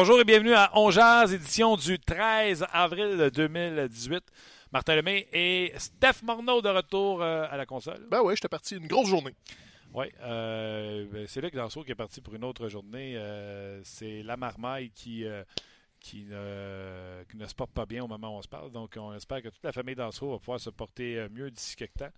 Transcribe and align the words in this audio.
Bonjour 0.00 0.20
et 0.20 0.24
bienvenue 0.24 0.54
à 0.54 0.70
Ongeaz, 0.78 1.34
édition 1.34 1.74
du 1.74 1.98
13 1.98 2.66
avril 2.72 3.32
2018. 3.34 4.22
Martin 4.70 4.94
Lemay 4.94 5.26
et 5.32 5.72
Steph 5.76 6.22
Morneau 6.22 6.62
de 6.62 6.68
retour 6.68 7.20
euh, 7.20 7.48
à 7.50 7.56
la 7.56 7.66
console. 7.66 8.06
Ben 8.08 8.22
ouais, 8.22 8.36
j'étais 8.36 8.46
parti 8.46 8.76
une 8.76 8.86
grosse 8.86 9.08
journée. 9.08 9.34
Oui, 9.92 10.06
euh, 10.20 11.04
ben, 11.12 11.26
c'est 11.26 11.40
Luc 11.40 11.52
Danseau 11.52 11.82
qui 11.82 11.90
est 11.90 11.96
parti 11.96 12.20
pour 12.20 12.32
une 12.32 12.44
autre 12.44 12.68
journée. 12.68 13.16
Euh, 13.16 13.80
c'est 13.82 14.22
la 14.22 14.36
marmaille 14.36 14.92
qui, 14.94 15.24
euh, 15.24 15.42
qui, 15.98 16.26
ne, 16.26 17.24
qui 17.28 17.36
ne 17.36 17.46
se 17.48 17.54
porte 17.56 17.72
pas 17.72 17.84
bien 17.84 18.04
au 18.04 18.06
moment 18.06 18.36
où 18.36 18.38
on 18.38 18.42
se 18.42 18.48
parle. 18.48 18.70
Donc, 18.70 18.96
on 18.96 19.12
espère 19.14 19.42
que 19.42 19.48
toute 19.48 19.64
la 19.64 19.72
famille 19.72 19.96
Danseau 19.96 20.30
va 20.30 20.38
pouvoir 20.38 20.60
se 20.60 20.70
porter 20.70 21.26
mieux 21.32 21.50
d'ici 21.50 21.74
quelque 21.74 21.98
temps. 21.98 22.12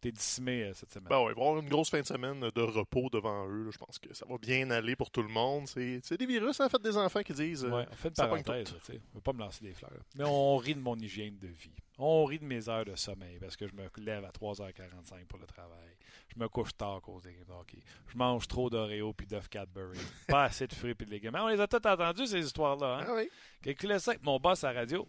T'es 0.00 0.12
décimé 0.12 0.64
euh, 0.64 0.74
cette 0.74 0.92
semaine. 0.92 1.08
Ben 1.08 1.18
ouais, 1.22 1.32
ils 1.32 1.34
vont 1.34 1.48
avoir 1.48 1.62
une 1.62 1.68
grosse 1.70 1.88
fin 1.88 2.00
de 2.00 2.06
semaine 2.06 2.38
de 2.40 2.60
repos 2.60 3.08
devant 3.10 3.48
eux. 3.48 3.64
là. 3.64 3.70
Je 3.72 3.78
pense 3.78 3.98
que 3.98 4.12
ça 4.12 4.26
va 4.28 4.36
bien 4.36 4.70
aller 4.70 4.96
pour 4.96 5.10
tout 5.10 5.22
le 5.22 5.28
monde. 5.30 5.66
C'est 5.66 6.16
des 6.18 6.26
virus, 6.26 6.60
en 6.60 6.68
fait, 6.68 6.80
des 6.82 6.96
enfants 6.98 7.22
qui 7.22 7.32
disent. 7.32 7.64
euh, 7.64 7.70
Ouais, 7.70 7.86
on 7.90 7.94
fait 7.94 8.08
une 8.10 8.14
ça 8.14 8.26
parenthèse, 8.26 8.74
sais. 8.82 9.00
On 9.12 9.16
veut 9.18 9.22
pas 9.22 9.32
me 9.32 9.38
lancer 9.38 9.64
des 9.64 9.72
fleurs. 9.72 9.90
Mais 10.16 10.24
on 10.26 10.56
rit 10.58 10.74
de 10.74 10.80
mon 10.80 10.96
hygiène 10.96 11.38
de 11.38 11.48
vie. 11.48 11.70
On 11.96 12.24
rit 12.26 12.38
de 12.38 12.44
mes 12.44 12.68
heures 12.68 12.84
de 12.84 12.94
sommeil 12.96 13.38
parce 13.38 13.56
que 13.56 13.66
je 13.66 13.72
me 13.74 13.88
lève 14.04 14.24
à 14.24 14.30
3h45 14.30 15.24
pour 15.26 15.38
le 15.38 15.46
travail. 15.46 15.96
Je 16.34 16.38
me 16.40 16.48
couche 16.48 16.76
tard 16.76 16.96
à 16.96 17.00
cause 17.00 17.22
des 17.22 17.32
games 17.32 17.44
de 17.48 17.52
hockey. 17.52 17.78
Je 18.08 18.18
mange 18.18 18.46
trop 18.48 18.68
d'Oreo 18.68 19.12
puis 19.14 19.26
d'œufs 19.26 19.48
Cadbury. 19.48 19.98
pas 20.28 20.44
assez 20.44 20.66
de 20.66 20.74
fruits 20.74 20.90
et 20.90 21.04
de 21.04 21.10
légumes. 21.10 21.30
Mais 21.32 21.40
on 21.40 21.48
les 21.48 21.60
a 21.60 21.66
toutes 21.68 21.86
entendues, 21.86 22.26
ces 22.26 22.44
histoires-là. 22.44 22.98
Hein? 23.00 23.04
Ah 23.08 23.14
oui. 23.14 23.28
Calculez 23.62 23.98
ça 24.00 24.10
avec 24.10 24.22
mon 24.24 24.38
boss 24.40 24.64
à 24.64 24.72
la 24.72 24.80
radio. 24.80 25.06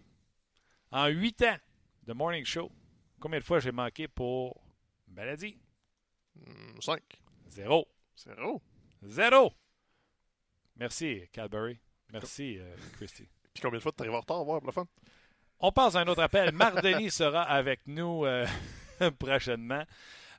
En 0.92 1.08
8 1.08 1.42
ans 1.42 1.58
de 2.06 2.14
morning 2.14 2.46
show, 2.46 2.72
combien 3.20 3.40
de 3.40 3.44
fois 3.44 3.60
j'ai 3.60 3.72
manqué 3.72 4.08
pour 4.08 4.62
maladie? 5.16 5.58
Hmm, 6.36 6.80
Cinq. 6.82 7.02
Zéro. 7.50 7.88
Zéro. 8.18 8.62
Zéro. 9.02 9.54
Merci, 10.78 11.22
Cadbury. 11.32 11.80
Merci, 12.12 12.58
euh, 12.60 12.76
Christy. 12.98 13.28
Puis 13.54 13.62
combien 13.62 13.78
de 13.78 13.84
fois 13.84 13.92
t'arrives 13.92 14.14
en 14.14 14.20
retard 14.20 14.44
voir 14.44 14.60
pour 14.60 14.68
le 14.68 14.74
fun? 14.74 14.88
On 15.60 15.72
passe 15.72 15.96
à 15.96 16.02
un 16.02 16.08
autre 16.08 16.22
appel. 16.22 16.52
Marc 16.52 16.82
Denis 16.82 17.12
sera 17.12 17.44
avec 17.44 17.82
nous 17.88 18.26
euh, 18.26 18.46
prochainement. 19.20 19.84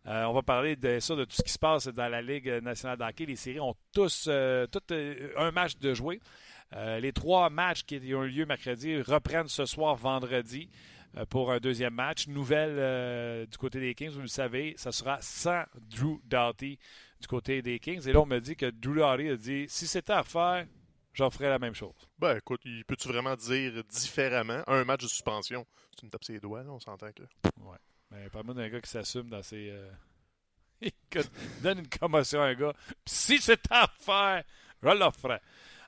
Euh, 0.06 0.24
on 0.24 0.34
va 0.34 0.42
parler 0.42 0.76
de 0.76 1.00
ça, 1.00 1.16
de 1.16 1.24
tout 1.24 1.34
ce 1.34 1.42
qui 1.42 1.52
se 1.52 1.58
passe 1.58 1.88
dans 1.88 2.08
la 2.08 2.22
Ligue 2.22 2.48
nationale 2.62 2.98
d'hockey. 2.98 3.26
Les 3.26 3.36
séries 3.36 3.60
ont 3.60 3.74
tous, 3.92 4.28
un 4.28 5.50
match 5.52 5.76
de 5.78 5.94
jouer. 5.94 6.20
Les 6.72 7.12
trois 7.12 7.50
matchs 7.50 7.82
qui 7.82 7.96
ont 8.14 8.22
eu 8.22 8.28
lieu 8.28 8.46
mercredi 8.46 9.00
reprennent 9.00 9.48
ce 9.48 9.64
soir 9.64 9.96
vendredi 9.96 10.68
pour 11.24 11.50
un 11.52 11.58
deuxième 11.58 11.94
match. 11.94 12.26
Nouvelle 12.28 12.76
euh, 12.78 13.46
du 13.46 13.56
côté 13.58 13.80
des 13.80 13.94
Kings, 13.94 14.10
vous 14.10 14.20
le 14.20 14.26
savez, 14.28 14.74
ça 14.76 14.92
sera 14.92 15.18
sans 15.22 15.64
Drew 15.90 16.20
Doughty 16.24 16.78
du 17.20 17.26
côté 17.26 17.62
des 17.62 17.78
Kings. 17.78 18.06
Et 18.06 18.12
là, 18.12 18.20
on 18.20 18.26
me 18.26 18.38
dit 18.40 18.56
que 18.56 18.66
Drew 18.70 18.96
Doughty 18.96 19.28
a 19.30 19.36
dit 19.36 19.66
si 19.68 19.86
c'était 19.86 20.12
à 20.12 20.20
refaire, 20.22 20.66
j'en 21.14 21.30
ferais 21.30 21.48
la 21.48 21.58
même 21.58 21.74
chose. 21.74 21.94
Ben 22.18 22.36
écoute, 22.36 22.62
peux-tu 22.86 23.08
vraiment 23.08 23.34
dire 23.36 23.82
différemment? 23.84 24.62
Un 24.66 24.84
match 24.84 25.02
de 25.02 25.08
suspension? 25.08 25.66
Tu 25.98 26.04
me 26.04 26.10
tapes 26.10 26.24
ses 26.24 26.38
doigts, 26.40 26.62
là, 26.62 26.70
on 26.70 26.80
s'entend 26.80 27.10
que. 27.12 27.22
Ouais. 27.62 27.78
Mais 28.10 28.28
parle-moi 28.28 28.54
d'un 28.54 28.68
gars 28.68 28.80
qui 28.80 28.90
s'assume 28.90 29.28
dans 29.30 29.42
ses. 29.42 29.70
euh, 29.70 29.90
Écoute, 30.82 31.30
donne 31.62 31.78
une 31.78 31.88
commotion 31.88 32.42
à 32.42 32.46
un 32.48 32.54
gars. 32.54 32.74
Si 33.06 33.38
c'est 33.38 33.62
à 33.70 33.88
faire, 33.98 34.44
je 34.82 34.88
le 34.88 35.10
ferai. 35.18 35.40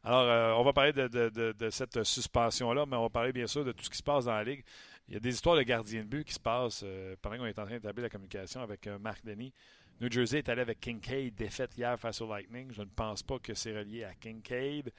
Alors, 0.02 0.22
euh, 0.22 0.52
on 0.54 0.64
va 0.64 0.72
parler 0.72 0.92
de, 0.94 1.08
de- 1.08 1.28
de- 1.28 1.52
de 1.52 1.70
cette 1.70 2.02
suspension-là, 2.04 2.86
mais 2.86 2.96
on 2.96 3.02
va 3.02 3.10
parler 3.10 3.32
bien 3.32 3.46
sûr 3.46 3.64
de 3.64 3.72
tout 3.72 3.84
ce 3.84 3.90
qui 3.90 3.98
se 3.98 4.02
passe 4.02 4.24
dans 4.24 4.32
la 4.32 4.44
Ligue. 4.44 4.64
Il 5.08 5.14
y 5.14 5.16
a 5.16 5.20
des 5.20 5.30
histoires 5.30 5.56
de 5.56 5.62
gardiens 5.62 6.02
de 6.02 6.08
but 6.08 6.24
qui 6.24 6.34
se 6.34 6.40
passent 6.40 6.82
euh, 6.84 7.16
pendant 7.22 7.38
qu'on 7.38 7.46
est 7.46 7.58
en 7.58 7.64
train 7.64 7.76
d'établir 7.76 8.02
la 8.04 8.10
communication 8.10 8.60
avec 8.60 8.86
euh, 8.86 8.98
Marc 8.98 9.24
Denis. 9.24 9.54
New 10.00 10.10
Jersey 10.10 10.38
est 10.38 10.48
allé 10.48 10.60
avec 10.60 10.80
Kincaid, 10.80 11.34
défaite 11.34 11.76
hier 11.76 11.98
face 11.98 12.20
au 12.20 12.28
Lightning. 12.28 12.70
Je 12.72 12.82
ne 12.82 12.90
pense 12.94 13.22
pas 13.22 13.38
que 13.38 13.54
c'est 13.54 13.76
relié 13.76 14.04
à 14.04 14.14
Kincaid. 14.14 14.92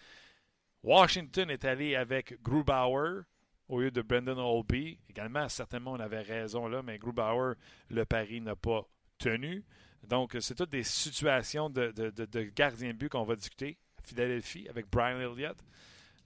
Washington 0.84 1.50
est 1.52 1.64
allé 1.64 1.96
avec 1.96 2.42
Grubauer 2.42 3.22
au 3.68 3.82
lieu 3.82 3.92
de 3.92 4.02
Brendan 4.02 4.40
Holby. 4.40 5.00
Également, 5.10 5.48
certainement, 5.48 5.94
on 5.94 6.00
avait 6.00 6.22
raison 6.22 6.68
là, 6.68 6.82
mais 6.82 6.98
Grubauer, 6.98 7.54
le 7.90 8.04
pari 8.04 8.42
n'a 8.42 8.56
pas 8.56 8.86
tenu. 9.20 9.64
Donc, 10.08 10.36
c'est 10.40 10.56
toutes 10.56 10.72
des 10.72 10.84
situations 10.84 11.70
de, 11.70 11.92
de, 11.92 12.10
de, 12.10 12.42
gardien 12.44 12.90
de 12.90 12.98
but 12.98 13.10
qu'on 13.10 13.24
va 13.24 13.36
discuter. 13.36 13.78
Philadelphie 14.04 14.68
avec 14.70 14.90
Brian 14.90 15.20
Elliott. 15.20 15.58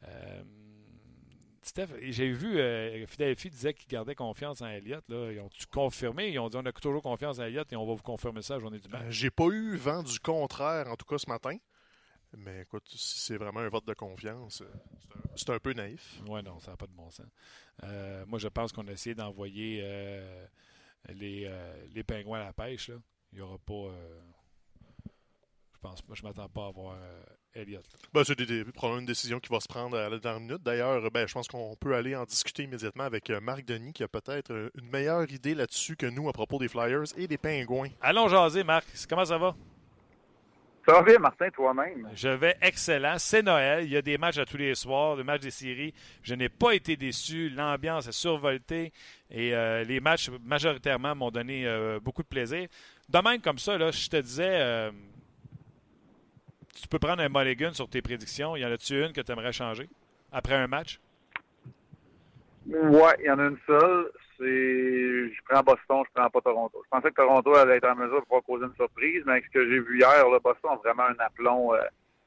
Euh, 0.08 0.44
Steph, 1.64 1.88
j'ai 2.02 2.32
vu 2.32 2.60
euh, 2.60 3.06
Philadelphie 3.08 3.50
disait 3.50 3.74
qu'ils 3.74 3.88
gardaient 3.88 4.16
confiance 4.16 4.62
en 4.62 4.68
Elliott. 4.68 5.04
Là. 5.08 5.32
Ils 5.32 5.40
ont-tu 5.40 5.66
confirmé? 5.68 6.30
Ils 6.30 6.40
ont 6.40 6.50
dit 6.50 6.58
on 6.58 6.66
a 6.66 6.72
toujours 6.74 7.02
confiance 7.02 7.40
en 7.40 7.44
Elliott 7.44 7.72
et 7.72 7.76
on 7.76 7.86
va 7.86 7.94
vous 7.94 8.02
confirmer 8.04 8.42
ça 8.42 8.56
la 8.56 8.60
journée 8.60 8.80
du 8.80 8.90
match. 8.90 9.06
J'ai 9.10 9.32
pas 9.32 9.46
eu 9.48 9.76
vent 9.78 10.04
du 10.04 10.20
contraire, 10.20 10.88
en 10.90 10.96
tout 10.96 11.06
cas 11.06 11.18
ce 11.18 11.30
matin. 11.30 11.58
Mais 12.36 12.62
écoute, 12.62 12.84
si 12.88 13.20
c'est 13.20 13.38
vraiment 13.38 13.60
un 13.60 13.70
vote 13.70 13.86
de 13.86 13.94
confiance, 13.94 14.62
euh, 14.62 14.66
c'est 15.36 15.52
un- 15.52 15.60
peu 15.60 15.72
naïf. 15.74 16.20
Oui, 16.28 16.42
non, 16.44 16.60
ça 16.60 16.72
n'a 16.72 16.78
pas 16.78 16.88
de 16.88 16.92
bon 16.92 17.10
sens. 17.12 17.28
Euh, 17.84 18.26
moi, 18.28 18.40
je 18.40 18.48
pense 18.48 18.72
qu'on 18.72 18.88
a 18.88 18.92
essayé 18.92 19.14
d'envoyer 19.14 19.82
euh, 19.84 20.46
les, 21.10 21.46
euh, 21.46 21.86
les 21.94 22.04
pingouins 22.04 22.40
à 22.42 22.46
la 22.46 22.54
pêche. 22.54 22.90
Là. 22.90 22.96
Il 23.32 23.36
n'y 23.36 23.42
aura 23.42 23.58
pas. 23.60 23.92
Je 25.84 25.90
pense 25.90 26.02
pas, 26.02 26.14
je 26.14 26.24
m'attends 26.24 26.48
pas 26.48 26.68
à 26.68 26.72
voir 26.72 26.96
euh, 26.96 27.24
Elliott. 27.54 27.86
Ben, 28.14 28.24
c'est 28.24 28.36
probablement 28.72 29.02
une 29.02 29.06
décision 29.06 29.40
qui 29.40 29.50
va 29.52 29.60
se 29.60 29.68
prendre 29.68 29.98
à 29.98 30.10
la 30.10 30.18
dernière 30.18 30.40
minute. 30.40 30.64
D'ailleurs, 30.64 31.12
ben, 31.12 31.28
je 31.28 31.34
pense 31.34 31.48
qu'on 31.48 31.76
peut 31.76 31.94
aller 31.94 32.16
en 32.16 32.24
discuter 32.24 32.64
immédiatement 32.64 33.04
avec 33.04 33.30
euh, 33.30 33.42
Marc 33.42 33.66
Denis, 33.66 33.92
qui 33.92 34.04
a 34.04 34.08
peut-être 34.08 34.52
euh, 34.52 34.70
une 34.76 34.90
meilleure 34.90 35.30
idée 35.30 35.56
là-dessus 35.56 35.98
que 35.98 36.06
nous 36.06 36.30
à 36.30 36.34
propos 36.34 36.58
des 36.58 36.70
Flyers 36.70 37.18
et 37.18 37.28
des 37.28 37.38
Pingouins. 37.38 37.90
Allons 38.02 38.30
jaser, 38.30 38.64
Marc. 38.64 38.86
Comment 39.10 39.26
ça 39.26 39.38
va? 39.38 39.56
Ça 40.86 40.94
va 40.94 41.02
bien, 41.02 41.18
Martin, 41.18 41.50
toi-même? 41.50 42.10
Je 42.14 42.28
vais 42.28 42.58
excellent. 42.62 43.16
C'est 43.18 43.42
Noël. 43.42 43.86
Il 43.86 43.92
y 43.92 43.96
a 43.96 44.02
des 44.02 44.18
matchs 44.18 44.38
à 44.38 44.46
tous 44.46 44.58
les 44.58 44.76
soirs, 44.76 45.16
des 45.16 45.24
matchs 45.24 45.42
des 45.42 45.52
séries. 45.52 45.94
Je 46.22 46.36
n'ai 46.36 46.50
pas 46.50 46.74
été 46.74 46.98
déçu. 46.98 47.50
L'ambiance 47.50 48.08
est 48.08 48.14
survoltée. 48.14 48.92
Et 49.32 49.54
euh, 49.56 49.86
les 49.86 50.02
matchs, 50.02 50.30
majoritairement, 50.44 51.16
m'ont 51.16 51.32
donné 51.32 51.66
euh, 51.66 52.02
beaucoup 52.02 52.22
de 52.22 52.28
plaisir. 52.28 52.68
De 53.08 53.20
même 53.20 53.40
comme 53.40 53.60
ça, 53.60 53.78
là, 53.78 53.92
je 53.92 54.10
te 54.10 54.18
disais, 54.18 54.50
euh, 54.50 54.92
tu 56.74 56.88
peux 56.88 57.00
prendre 57.00 57.22
un 57.22 57.30
mulligan 57.30 57.74
sur 57.74 57.88
tes 57.90 58.02
prédictions. 58.02 58.56
Y 58.56 58.66
en 58.66 58.72
a-tu 58.72 59.04
une 59.04 59.14
que 59.14 59.22
tu 59.22 59.32
aimerais 59.32 59.54
changer 59.54 59.88
après 60.32 60.56
un 60.56 60.68
match? 60.68 61.00
Ouais, 62.66 63.16
il 63.20 63.26
y 63.26 63.32
en 63.32 63.40
a 63.40 63.44
une 63.44 63.58
seule. 63.68 64.12
C'est, 64.38 64.46
je 64.46 65.42
prends 65.48 65.62
Boston, 65.62 66.04
je 66.08 66.14
prends 66.14 66.30
pas 66.30 66.42
Toronto. 66.42 66.82
Je 66.84 66.90
pensais 66.90 67.10
que 67.10 67.16
Toronto 67.16 67.56
allait 67.56 67.78
être 67.78 67.88
en 67.88 67.96
mesure 67.96 68.20
de 68.20 68.26
pouvoir 68.26 68.44
causer 68.44 68.66
une 68.66 68.76
surprise, 68.76 69.22
mais 69.26 69.34
avec 69.34 69.46
ce 69.46 69.52
que 69.52 69.70
j'ai 69.70 69.80
vu 69.80 70.00
hier, 70.00 70.26
Boston 70.44 70.72
a 70.72 70.76
vraiment 70.78 71.04
un 71.04 71.20
aplomb 71.20 71.74
euh, 71.74 71.82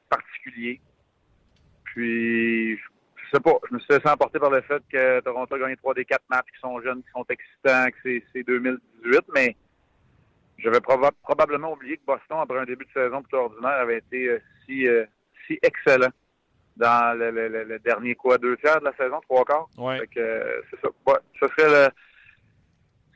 particulier. 0.09 0.79
Puis, 1.83 2.77
je, 2.77 3.29
sais 3.31 3.41
pas, 3.41 3.57
je 3.69 3.75
me 3.75 3.79
suis 3.79 3.93
laissé 3.93 4.07
emporter 4.07 4.39
par 4.39 4.49
le 4.49 4.61
fait 4.61 4.81
que 4.89 5.19
Toronto 5.19 5.55
a 5.55 5.59
gagné 5.59 5.75
trois 5.75 5.93
des 5.93 6.05
quatre 6.05 6.23
matchs 6.29 6.47
qui 6.53 6.59
sont 6.61 6.79
jeunes, 6.81 7.03
qui 7.03 7.11
sont 7.11 7.25
excitants, 7.29 7.87
que 7.91 8.21
c'est 8.33 8.43
2018, 8.43 9.21
mais 9.35 9.57
j'avais 10.59 10.79
proba- 10.79 11.11
probablement 11.23 11.71
oublié 11.73 11.97
que 11.97 12.05
Boston, 12.05 12.37
après 12.41 12.59
un 12.59 12.65
début 12.65 12.85
de 12.85 12.91
saison 12.91 13.21
plutôt 13.21 13.37
ordinaire, 13.37 13.71
avait 13.81 13.97
été 13.99 14.29
euh, 14.29 14.39
si, 14.65 14.87
euh, 14.87 15.05
si 15.45 15.59
excellent 15.61 16.09
dans 16.75 17.17
le, 17.17 17.31
le- 17.31 17.63
le- 17.63 17.79
dernier 17.79 18.15
quoi, 18.15 18.37
deux 18.37 18.55
tiers 18.57 18.79
de 18.79 18.85
la 18.85 18.95
saison, 18.95 19.19
trois 19.21 19.43
quarts. 19.45 19.67
Oui. 19.77 19.97
Fait 19.99 20.07
que, 20.07 20.19
euh, 20.19 20.61
c'est 20.69 20.79
ça. 20.81 20.87
Ouais, 21.07 21.17
ce 21.39 21.47
serait 21.47 21.69
le, 21.69 21.89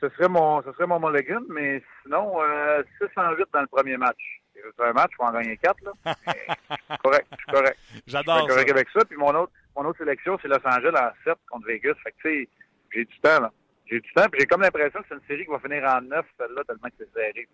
ce 0.00 0.08
serait 0.16 0.28
mon, 0.28 0.62
ce 0.62 0.72
serait 0.72 0.86
mon 0.86 0.98
mulligan, 0.98 1.42
mais 1.48 1.82
sinon, 2.02 2.42
euh, 2.42 2.82
6 3.00 3.06
en 3.16 3.32
8 3.32 3.44
dans 3.52 3.60
le 3.60 3.66
premier 3.68 3.96
match. 3.96 4.18
C'est 4.54 4.84
un 4.84 4.92
match, 4.92 5.10
il 5.12 5.16
faut 5.16 5.22
en 5.24 5.32
gagner 5.32 5.56
4, 5.56 5.76
là. 5.82 5.92
Mais 6.26 6.96
correct, 7.02 7.26
je 7.32 7.36
suis 7.36 7.46
correct. 7.52 7.78
Je 7.90 7.96
suis 7.96 8.02
J'adore 8.06 8.40
ça. 8.42 8.46
correct 8.48 8.70
avec 8.70 8.88
ça. 8.90 9.04
Puis 9.04 9.16
mon 9.16 9.34
autre, 9.34 9.52
mon 9.76 9.84
autre 9.86 9.98
sélection, 9.98 10.38
c'est 10.40 10.46
Los 10.48 10.64
Angeles 10.64 10.94
en 10.94 11.10
7 11.24 11.34
contre 11.50 11.66
Vegas. 11.66 11.94
Fait 12.04 12.12
que, 12.12 12.16
tu 12.28 12.42
sais, 12.44 12.48
j'ai 12.92 13.04
du 13.04 13.18
temps, 13.20 13.40
là. 13.40 13.52
J'ai 13.92 14.02
j'ai 14.38 14.46
comme 14.46 14.62
l'impression 14.62 15.00
que 15.00 15.06
c'est 15.06 15.14
une 15.14 15.20
série 15.28 15.44
qui 15.44 15.50
va 15.50 15.58
finir 15.58 15.84
en 15.84 16.00
9, 16.00 16.24
celle-là, 16.38 16.62
tellement 16.64 16.88
que 16.88 16.94
c'est 16.98 17.12
serré. 17.12 17.46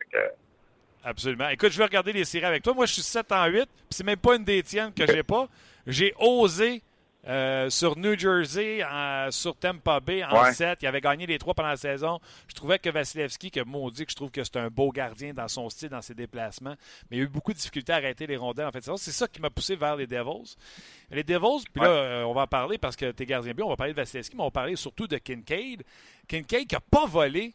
Absolument. 1.03 1.49
Écoute, 1.49 1.73
je 1.73 1.79
vais 1.79 1.85
regarder 1.85 2.13
les 2.13 2.25
séries 2.25 2.45
avec 2.45 2.63
toi. 2.63 2.75
Moi, 2.75 2.87
je 2.87 2.93
suis 2.93 3.03
7 3.03 3.33
en 3.33 3.47
8, 3.47 3.65
puis 3.65 3.87
c'est 3.91 4.05
même 4.05 4.19
pas 4.19 4.37
une 4.37 4.45
des 4.45 4.63
tiennes 4.63 4.93
que 4.95 5.05
j'ai 5.07 5.25
pas. 5.25 5.49
J'ai 5.87 6.15
osé 6.19 6.83
Euh, 7.27 7.69
sur 7.69 7.99
New 7.99 8.17
Jersey, 8.17 8.81
sur 9.31 9.57
Tampa 9.57 9.99
Bay, 10.01 10.25
en 10.25 10.41
Ouais. 10.45 10.53
7. 10.55 10.79
Il 10.83 10.87
avait 10.87 11.01
gagné 11.01 11.27
les 11.27 11.39
trois 11.39 11.53
pendant 11.53 11.69
la 11.71 11.77
saison. 11.77 12.21
Je 12.47 12.55
trouvais 12.55 12.79
que 12.79 12.89
Vasilevski, 12.89 13.51
que 13.51 13.61
maudit 13.65 14.07
que 14.07 14.13
je 14.13 14.17
trouve 14.17 14.31
que 14.31 14.45
c'est 14.45 14.57
un 14.57 14.69
beau 14.69 14.93
gardien 14.93 15.35
dans 15.35 15.49
son 15.49 15.69
style, 15.69 15.89
dans 15.89 16.01
ses 16.01 16.15
déplacements, 16.15 16.77
mais 17.11 17.17
il 17.17 17.21
a 17.21 17.25
eu 17.25 17.29
beaucoup 17.29 17.53
de 17.53 17.59
difficultés 17.59 17.93
à 17.93 17.97
arrêter 17.97 18.27
les 18.27 18.37
rondelles 18.37 18.67
en 18.67 18.71
fait. 18.73 18.89
C'est 18.97 19.13
ça 19.13 19.27
qui 19.27 19.41
m'a 19.41 19.51
poussé 19.51 19.75
vers 19.75 19.97
les 19.97 20.07
Devils. 20.07 20.55
Les 21.11 21.25
Devils, 21.25 21.65
puis 21.73 21.83
là, 21.83 21.89
euh, 21.89 22.23
on 22.23 22.33
va 22.35 22.43
en 22.43 22.47
parler 22.47 22.79
parce 22.79 22.95
que 22.97 23.11
t'es 23.11 23.27
gardien 23.27 23.53
bien, 23.53 23.65
on 23.67 23.71
va 23.71 23.77
parler 23.77 23.93
de 23.93 23.99
Vasilevski, 23.99 24.37
mais 24.37 24.43
on 24.43 24.47
va 24.47 24.51
parler 24.53 24.77
surtout 24.77 25.09
de 25.09 25.19
Kincaid. 25.19 25.83
Kincaid 26.29 26.67
qui 26.69 26.75
n'a 26.75 26.81
pas 26.81 27.07
volé 27.07 27.53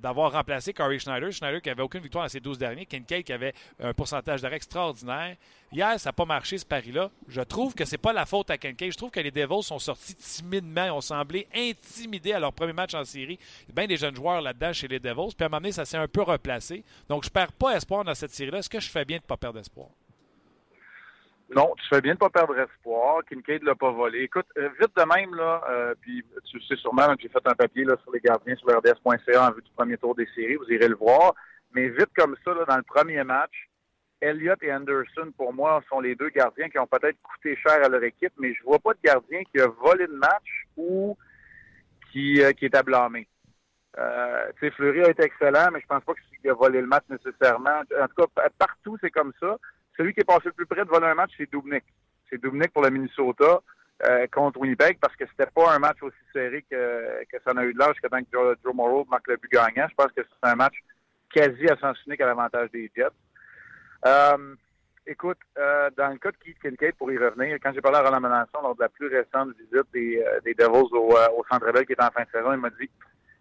d'avoir 0.00 0.32
remplacé 0.32 0.72
Corey 0.72 0.98
Schneider. 0.98 1.32
Schneider 1.32 1.62
qui 1.62 1.70
avait 1.70 1.82
aucune 1.82 2.00
victoire 2.00 2.24
dans 2.24 2.28
ses 2.28 2.40
12 2.40 2.58
derniers. 2.58 2.86
Kincaid 2.86 3.24
qui 3.24 3.32
avait 3.32 3.54
un 3.80 3.94
pourcentage 3.94 4.42
d'arrêt 4.42 4.56
extraordinaire. 4.56 5.36
Hier, 5.70 6.00
ça 6.00 6.08
n'a 6.08 6.12
pas 6.12 6.24
marché 6.24 6.58
ce 6.58 6.64
pari-là. 6.64 7.10
Je 7.28 7.40
trouve 7.42 7.74
que 7.74 7.84
c'est 7.84 7.98
pas 7.98 8.12
la 8.12 8.26
faute 8.26 8.50
à 8.50 8.58
Kincaid. 8.58 8.92
Je 8.92 8.96
trouve 8.96 9.10
que 9.10 9.20
les 9.20 9.30
Devils 9.30 9.62
sont 9.62 9.78
sortis 9.78 10.14
timidement. 10.14 10.96
Ont 10.96 11.00
semblé 11.00 11.46
intimidés 11.54 12.32
à 12.32 12.40
leur 12.40 12.52
premier 12.52 12.72
match 12.72 12.94
en 12.94 13.04
série. 13.04 13.38
Il 13.62 13.68
y 13.68 13.72
a 13.72 13.74
bien 13.74 13.86
des 13.86 13.96
jeunes 13.96 14.16
joueurs 14.16 14.40
là-dedans 14.40 14.72
chez 14.72 14.88
les 14.88 14.98
Devils. 14.98 15.34
Puis 15.36 15.42
à 15.42 15.46
un 15.46 15.48
moment 15.48 15.60
donné, 15.60 15.72
ça 15.72 15.84
s'est 15.84 15.98
un 15.98 16.08
peu 16.08 16.22
replacé. 16.22 16.84
Donc, 17.08 17.24
je 17.24 17.30
perds 17.30 17.52
pas 17.52 17.76
espoir 17.76 18.04
dans 18.04 18.14
cette 18.14 18.32
série-là. 18.32 18.58
Est-ce 18.58 18.70
que 18.70 18.80
je 18.80 18.88
fais 18.88 19.04
bien 19.04 19.18
de 19.18 19.22
ne 19.22 19.26
pas 19.26 19.36
perdre 19.36 19.58
espoir? 19.58 19.88
Non, 21.54 21.72
tu 21.78 21.88
fais 21.88 22.00
bien 22.02 22.12
de 22.14 22.18
pas 22.18 22.28
perdre 22.28 22.58
espoir. 22.58 23.24
Kincaid 23.24 23.62
l'a 23.62 23.74
pas 23.74 23.90
volé. 23.90 24.20
Écoute, 24.22 24.46
euh, 24.58 24.68
vite 24.78 24.94
de 24.96 25.02
même, 25.16 25.34
là, 25.34 25.62
euh, 25.70 25.94
puis 26.00 26.22
tu 26.44 26.60
sais 26.62 26.76
sûrement, 26.76 27.06
j'ai 27.18 27.28
fait 27.28 27.46
un 27.46 27.54
papier 27.54 27.84
là, 27.84 27.96
sur 28.02 28.12
les 28.12 28.20
gardiens 28.20 28.54
sur 28.56 28.68
RDS.ca 28.68 29.48
en 29.48 29.52
vue 29.52 29.62
du 29.62 29.70
premier 29.74 29.96
tour 29.96 30.14
des 30.14 30.28
séries. 30.34 30.56
Vous 30.56 30.70
irez 30.70 30.88
le 30.88 30.96
voir. 30.96 31.34
Mais 31.72 31.88
vite 31.88 32.10
comme 32.16 32.36
ça, 32.44 32.52
là, 32.52 32.64
dans 32.66 32.76
le 32.76 32.82
premier 32.82 33.22
match, 33.24 33.68
Elliott 34.20 34.62
et 34.62 34.72
Anderson, 34.72 35.32
pour 35.36 35.52
moi, 35.54 35.82
sont 35.88 36.00
les 36.00 36.14
deux 36.16 36.28
gardiens 36.30 36.68
qui 36.68 36.78
ont 36.78 36.86
peut-être 36.86 37.16
coûté 37.22 37.56
cher 37.56 37.82
à 37.84 37.88
leur 37.88 38.02
équipe, 38.02 38.32
mais 38.38 38.52
je 38.52 38.62
vois 38.64 38.78
pas 38.78 38.92
de 38.92 38.98
gardien 39.02 39.42
qui 39.44 39.60
a 39.60 39.68
volé 39.68 40.06
le 40.06 40.16
match 40.16 40.64
ou 40.76 41.16
qui, 42.12 42.42
euh, 42.42 42.52
qui 42.52 42.66
est 42.66 42.74
à 42.74 42.82
blâmer. 42.82 43.26
Euh, 43.96 44.52
Fleury 44.76 45.02
a 45.02 45.10
été 45.10 45.22
excellent, 45.24 45.70
mais 45.72 45.80
je 45.80 45.86
pense 45.86 46.04
pas 46.04 46.12
qu'il 46.14 46.50
a 46.50 46.54
volé 46.54 46.80
le 46.80 46.86
match 46.86 47.04
nécessairement. 47.08 47.80
En 47.80 48.06
tout 48.08 48.14
cas, 48.16 48.26
pa- 48.34 48.50
partout, 48.58 48.96
c'est 49.00 49.10
comme 49.10 49.32
ça. 49.40 49.56
Celui 49.98 50.14
qui 50.14 50.20
est 50.20 50.24
passé 50.24 50.44
le 50.46 50.52
plus 50.52 50.66
près 50.66 50.84
de 50.84 50.88
voler 50.88 51.08
un 51.08 51.14
match, 51.14 51.32
c'est 51.36 51.50
Dubnik. 51.50 51.84
C'est 52.30 52.40
Dubnik 52.40 52.72
pour 52.72 52.82
le 52.82 52.90
Minnesota 52.90 53.60
euh, 54.06 54.26
contre 54.28 54.60
Winnipeg 54.60 54.98
parce 55.00 55.16
que 55.16 55.24
c'était 55.26 55.50
pas 55.50 55.74
un 55.74 55.80
match 55.80 56.00
aussi 56.02 56.16
serré 56.32 56.64
que, 56.70 57.24
que 57.24 57.36
ça 57.42 57.52
en 57.52 57.56
a 57.56 57.64
eu 57.64 57.74
de 57.74 57.78
l'âge 57.78 57.94
jusqu'à 57.94 58.08
temps 58.08 58.22
que 58.22 58.28
Joe, 58.32 58.56
Joe 58.64 58.74
Morrow 58.74 59.04
marque 59.10 59.26
le 59.26 59.36
but 59.36 59.50
gagnant. 59.50 59.88
Je 59.88 59.94
pense 59.96 60.12
que 60.12 60.22
c'est 60.22 60.48
un 60.48 60.54
match 60.54 60.74
quasi 61.34 61.68
à 61.68 61.76
sens 61.76 61.98
unique 62.06 62.20
à 62.20 62.26
l'avantage 62.26 62.70
des 62.70 62.90
Jets. 62.94 63.08
Euh, 64.06 64.54
écoute, 65.04 65.38
euh, 65.58 65.90
dans 65.96 66.10
le 66.10 66.18
cas 66.18 66.30
de 66.30 66.36
Keith 66.36 66.60
Kincaid, 66.62 66.94
pour 66.94 67.10
y 67.10 67.18
revenir, 67.18 67.58
quand 67.60 67.72
j'ai 67.74 67.80
parlé 67.80 67.98
à 67.98 68.02
Roland 68.02 68.20
Melançon 68.20 68.62
lors 68.62 68.76
de 68.76 68.82
la 68.82 68.88
plus 68.88 69.08
récente 69.08 69.50
visite 69.58 69.92
des, 69.92 70.22
euh, 70.24 70.40
Devils 70.44 70.94
au, 70.94 71.12
au 71.36 71.44
Centre 71.50 71.72
Bell 71.72 71.84
qui 71.84 71.94
était 71.94 72.04
en 72.04 72.10
fin 72.10 72.22
de 72.22 72.30
saison, 72.30 72.52
il 72.52 72.60
m'a 72.60 72.70
dit 72.70 72.88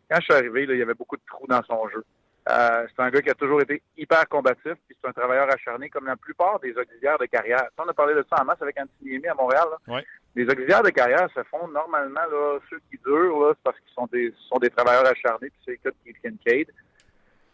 quand 0.09 0.17
je 0.19 0.23
suis 0.23 0.33
arrivé, 0.33 0.65
là, 0.65 0.73
il 0.73 0.79
y 0.79 0.81
avait 0.81 0.93
beaucoup 0.93 1.17
de 1.17 1.21
trous 1.27 1.47
dans 1.47 1.61
son 1.63 1.87
jeu. 1.89 2.03
Euh, 2.49 2.87
c'est 2.87 3.01
un 3.01 3.09
gars 3.09 3.21
qui 3.21 3.29
a 3.29 3.33
toujours 3.33 3.61
été 3.61 3.81
hyper 3.97 4.27
combatif, 4.29 4.73
puis 4.87 4.95
c'est 5.01 5.07
un 5.07 5.11
travailleur 5.11 5.51
acharné 5.51 5.89
comme 5.89 6.05
la 6.05 6.15
plupart 6.15 6.59
des 6.59 6.75
auxiliaires 6.77 7.17
de 7.17 7.25
carrière. 7.25 7.63
Ça, 7.75 7.83
on 7.85 7.89
a 7.89 7.93
parlé 7.93 8.13
de 8.13 8.25
ça 8.29 8.41
en 8.41 8.45
masse 8.45 8.61
avec 8.61 8.77
Anthony 8.79 9.11
Niemi 9.11 9.27
à 9.27 9.33
Montréal. 9.33 9.67
là. 9.69 9.95
Ouais. 9.95 10.05
Les 10.35 10.45
auxiliaires 10.45 10.83
de 10.83 10.91
carrière 10.91 11.27
se 11.35 11.43
font 11.43 11.67
normalement, 11.67 12.25
là, 12.31 12.59
ceux 12.69 12.79
qui 12.89 12.97
durent, 13.03 13.39
là, 13.39 13.53
c'est 13.53 13.63
parce 13.63 13.79
qu'ils 13.79 13.93
sont 13.93 14.07
des, 14.07 14.31
ce 14.31 14.47
sont 14.47 14.59
des 14.59 14.69
travailleurs 14.69 15.07
acharnés, 15.07 15.49
puis 15.49 15.59
c'est 15.65 15.71
le 15.71 15.77
cas 15.77 15.89
de 15.89 15.95
Keith 16.05 16.21
Kincaid. 16.21 16.67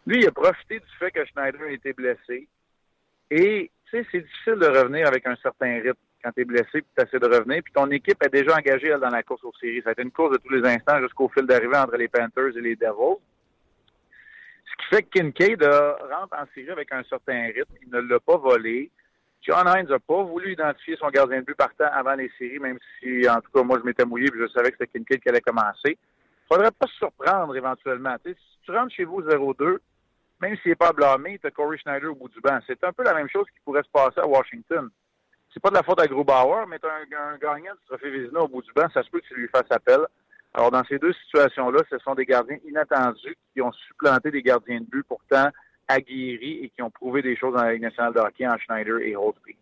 Lui, 0.06 0.20
il 0.20 0.28
a 0.28 0.30
profité 0.30 0.78
du 0.78 0.96
fait 0.98 1.10
que 1.10 1.24
Schneider 1.24 1.62
a 1.62 1.70
été 1.70 1.92
blessé. 1.92 2.46
Et, 3.30 3.70
tu 3.90 3.96
sais, 3.96 4.06
c'est 4.12 4.20
difficile 4.20 4.56
de 4.56 4.66
revenir 4.66 5.08
avec 5.08 5.26
un 5.26 5.34
certain 5.36 5.80
rythme 5.80 5.98
quand 6.22 6.32
tu 6.32 6.42
es 6.42 6.44
blessé, 6.44 6.68
puis 6.72 6.86
tu 6.96 7.02
essaies 7.02 7.18
de 7.18 7.26
revenir. 7.26 7.62
Puis 7.62 7.72
ton 7.72 7.90
équipe 7.90 8.22
est 8.22 8.32
déjà 8.32 8.54
engagée, 8.54 8.88
elle, 8.88 9.00
dans 9.00 9.10
la 9.10 9.22
course 9.22 9.44
aux 9.44 9.52
séries. 9.60 9.82
Ça 9.82 9.90
a 9.90 9.92
été 9.92 10.02
une 10.02 10.10
course 10.10 10.32
de 10.32 10.38
tous 10.38 10.50
les 10.50 10.66
instants 10.68 11.00
jusqu'au 11.00 11.28
fil 11.28 11.46
d'arrivée 11.46 11.76
entre 11.76 11.96
les 11.96 12.08
Panthers 12.08 12.56
et 12.56 12.60
les 12.60 12.76
Devils. 12.76 13.18
Ce 14.74 14.84
qui 14.84 14.94
fait 14.94 15.02
que 15.02 15.18
Kincaid 15.18 15.62
euh, 15.62 15.92
rentre 16.10 16.34
en 16.34 16.44
série 16.54 16.70
avec 16.70 16.90
un 16.92 17.02
certain 17.04 17.46
rythme. 17.46 17.74
Il 17.82 17.90
ne 17.90 18.00
l'a 18.00 18.20
pas 18.20 18.36
volé. 18.36 18.90
John 19.42 19.66
Hines 19.68 19.88
n'a 19.88 19.98
pas 19.98 20.22
voulu 20.22 20.52
identifier 20.52 20.96
son 20.96 21.08
gardien 21.10 21.40
de 21.40 21.44
but 21.44 21.56
partant 21.56 21.88
avant 21.92 22.14
les 22.14 22.30
séries, 22.38 22.58
même 22.58 22.78
si, 22.98 23.28
en 23.28 23.40
tout 23.40 23.50
cas, 23.54 23.62
moi, 23.62 23.78
je 23.78 23.84
m'étais 23.84 24.04
mouillé 24.04 24.26
et 24.26 24.38
je 24.38 24.48
savais 24.48 24.70
que 24.70 24.78
c'était 24.80 24.98
Kincaid 24.98 25.20
qui 25.20 25.28
allait 25.28 25.40
commencer. 25.40 25.98
faudrait 26.48 26.70
pas 26.70 26.86
se 26.86 26.94
surprendre 26.94 27.54
éventuellement. 27.54 28.16
Si 28.24 28.34
tu 28.62 28.70
rentres 28.72 28.94
chez 28.94 29.04
vous 29.04 29.22
0-2, 29.22 29.78
même 30.40 30.56
s'il 30.58 30.70
n'est 30.70 30.76
pas 30.76 30.92
blâmé, 30.92 31.38
tu 31.38 31.46
as 31.46 31.50
Corey 31.50 31.76
Schneider 31.78 32.10
au 32.10 32.14
bout 32.14 32.28
du 32.28 32.40
banc. 32.40 32.58
C'est 32.66 32.82
un 32.84 32.92
peu 32.92 33.04
la 33.04 33.14
même 33.14 33.28
chose 33.28 33.46
qui 33.52 33.60
pourrait 33.64 33.82
se 33.82 33.90
passer 33.90 34.20
à 34.20 34.26
Washington. 34.26 34.88
C'est 35.52 35.60
pas 35.60 35.70
de 35.70 35.74
la 35.74 35.82
faute 35.82 36.00
à 36.00 36.06
Grubauer, 36.06 36.64
mais 36.68 36.78
tu 36.78 36.86
as 36.86 36.94
un, 36.94 37.34
un 37.34 37.38
gagnant 37.38 37.74
du 37.74 37.86
trophée 37.86 38.10
Vézina 38.10 38.40
au 38.40 38.48
bout 38.48 38.62
du 38.62 38.72
banc, 38.72 38.88
ça 38.92 39.02
se 39.02 39.10
peut 39.10 39.20
que 39.20 39.26
tu 39.26 39.34
lui 39.34 39.48
fasses 39.48 39.70
appel. 39.70 40.00
Alors, 40.54 40.70
dans 40.70 40.84
ces 40.84 40.98
deux 40.98 41.12
situations-là, 41.24 41.80
ce 41.90 41.98
sont 41.98 42.14
des 42.14 42.24
gardiens 42.24 42.58
inattendus 42.66 43.36
qui 43.52 43.60
ont 43.60 43.72
supplanté 43.88 44.30
des 44.30 44.42
gardiens 44.42 44.80
de 44.80 44.86
but 44.86 45.02
pourtant 45.02 45.48
aguerris 45.88 46.60
et 46.64 46.70
qui 46.74 46.80
ont 46.82 46.90
prouvé 46.90 47.22
des 47.22 47.36
choses 47.36 47.54
dans 47.54 47.62
la 47.64 47.72
Ligue 47.72 47.82
nationale 47.82 48.14
de 48.14 48.20
hockey 48.20 48.46
en 48.46 48.56
Schneider 48.58 48.98
et 49.00 49.16
Holtby. 49.16 49.56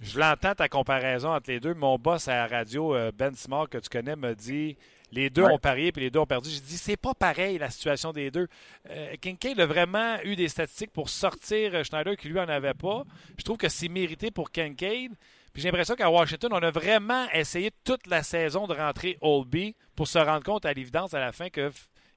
Je 0.00 0.20
l'entends, 0.20 0.54
ta 0.54 0.68
comparaison 0.68 1.30
entre 1.32 1.50
les 1.50 1.58
deux. 1.58 1.74
Mon 1.74 1.98
boss 1.98 2.28
à 2.28 2.34
la 2.34 2.46
radio, 2.46 2.94
euh, 2.94 3.10
Ben 3.12 3.34
Simard, 3.34 3.68
que 3.68 3.78
tu 3.78 3.88
connais, 3.88 4.14
me 4.14 4.34
dit 4.34 4.76
les 5.10 5.30
deux 5.30 5.42
Ouais. 5.42 5.52
ont 5.52 5.58
parié 5.58 5.90
puis 5.90 6.02
les 6.02 6.10
deux 6.10 6.20
ont 6.20 6.26
perdu. 6.26 6.50
J'ai 6.50 6.60
dit 6.60 6.76
c'est 6.76 6.96
pas 6.98 7.14
pareil 7.14 7.58
la 7.58 7.70
situation 7.70 8.12
des 8.12 8.30
deux. 8.30 8.46
Euh, 8.90 9.14
Kincaid 9.20 9.58
a 9.58 9.66
vraiment 9.66 10.18
eu 10.22 10.36
des 10.36 10.46
statistiques 10.48 10.92
pour 10.92 11.08
sortir 11.08 11.74
euh, 11.74 11.82
Schneider 11.82 12.16
qui 12.16 12.28
lui 12.28 12.38
en 12.38 12.48
avait 12.48 12.74
pas. 12.74 13.02
Je 13.38 13.42
trouve 13.42 13.56
que 13.56 13.68
c'est 13.68 13.88
mérité 13.88 14.30
pour 14.30 14.52
Kincaid. 14.52 15.12
Puis 15.52 15.62
j'ai 15.62 15.68
l'impression 15.68 15.94
qu'à 15.94 16.10
Washington, 16.10 16.50
on 16.52 16.62
a 16.62 16.70
vraiment 16.70 17.28
essayé 17.32 17.70
toute 17.84 18.06
la 18.06 18.22
saison 18.22 18.66
de 18.66 18.74
rentrer 18.74 19.18
Oldby 19.20 19.74
pour 19.96 20.08
se 20.08 20.18
rendre 20.18 20.44
compte 20.44 20.64
à 20.64 20.72
l'évidence 20.72 21.14
à 21.14 21.20
la 21.20 21.32
fin 21.32 21.50
qu'il 21.50 21.70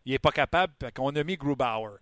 n'est 0.06 0.20
pas 0.20 0.32
capable, 0.32 0.74
qu'on 0.96 1.16
a 1.16 1.24
mis 1.24 1.38
Grubauer. 1.38 1.98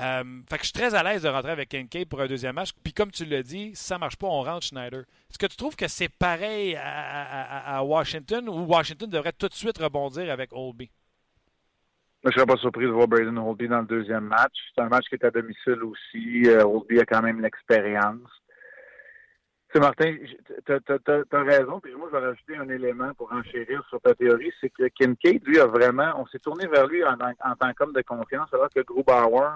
Euh, 0.00 0.24
fait 0.48 0.56
que 0.56 0.64
je 0.64 0.70
suis 0.70 0.72
très 0.72 0.94
à 0.94 1.02
l'aise 1.02 1.22
de 1.22 1.28
rentrer 1.28 1.50
avec 1.50 1.68
Kincaid 1.68 2.08
pour 2.08 2.20
un 2.20 2.26
deuxième 2.26 2.54
match. 2.54 2.70
Puis 2.82 2.92
comme 2.92 3.10
tu 3.10 3.24
l'as 3.24 3.42
dit, 3.42 3.72
si 3.74 3.84
ça 3.84 3.98
marche 3.98 4.16
pas, 4.16 4.26
on 4.26 4.42
rentre 4.42 4.66
Schneider. 4.66 5.00
Est-ce 5.30 5.38
que 5.38 5.46
tu 5.46 5.56
trouves 5.56 5.76
que 5.76 5.88
c'est 5.88 6.08
pareil 6.08 6.76
à, 6.76 7.82
Washington 7.84 8.48
ou 8.48 8.64
Washington 8.64 9.10
devrait 9.10 9.32
tout 9.32 9.48
de 9.48 9.54
suite 9.54 9.78
rebondir 9.78 10.30
avec 10.30 10.52
Oldby? 10.52 10.90
Moi, 12.24 12.30
je 12.30 12.36
serais 12.36 12.46
pas 12.46 12.56
surpris 12.56 12.84
de 12.84 12.90
voir 12.90 13.08
Braden 13.08 13.36
Holtby 13.36 13.66
dans 13.66 13.80
le 13.80 13.86
deuxième 13.86 14.26
match. 14.26 14.54
C'est 14.74 14.82
un 14.82 14.88
match 14.88 15.06
qui 15.08 15.16
est 15.16 15.24
à 15.24 15.30
domicile 15.30 15.82
aussi. 15.82 16.44
Euh, 16.46 16.64
Holtby 16.64 17.00
a 17.00 17.04
quand 17.04 17.20
même 17.20 17.40
l'expérience. 17.40 18.20
Sais, 19.72 19.80
Martin, 19.80 20.16
tu 20.66 20.72
as, 20.72 21.42
raison. 21.42 21.80
Puis 21.80 21.94
moi, 21.94 22.08
je 22.12 22.18
vais 22.18 22.26
rajouter 22.26 22.56
un 22.56 22.68
élément 22.68 23.12
pour 23.14 23.32
enchérir 23.32 23.82
sur 23.88 24.00
ta 24.00 24.14
théorie. 24.14 24.52
C'est 24.60 24.68
que 24.70 24.88
Kincaid, 24.88 25.42
lui, 25.46 25.58
a 25.58 25.66
vraiment... 25.66 26.12
On 26.18 26.26
s'est 26.26 26.38
tourné 26.38 26.66
vers 26.66 26.86
lui 26.86 27.02
en, 27.04 27.14
en 27.14 27.54
tant 27.56 27.72
qu'homme 27.72 27.92
de 27.94 28.02
confiance, 28.02 28.52
alors 28.52 28.68
que 28.68 28.80
Grubauer, 28.80 29.48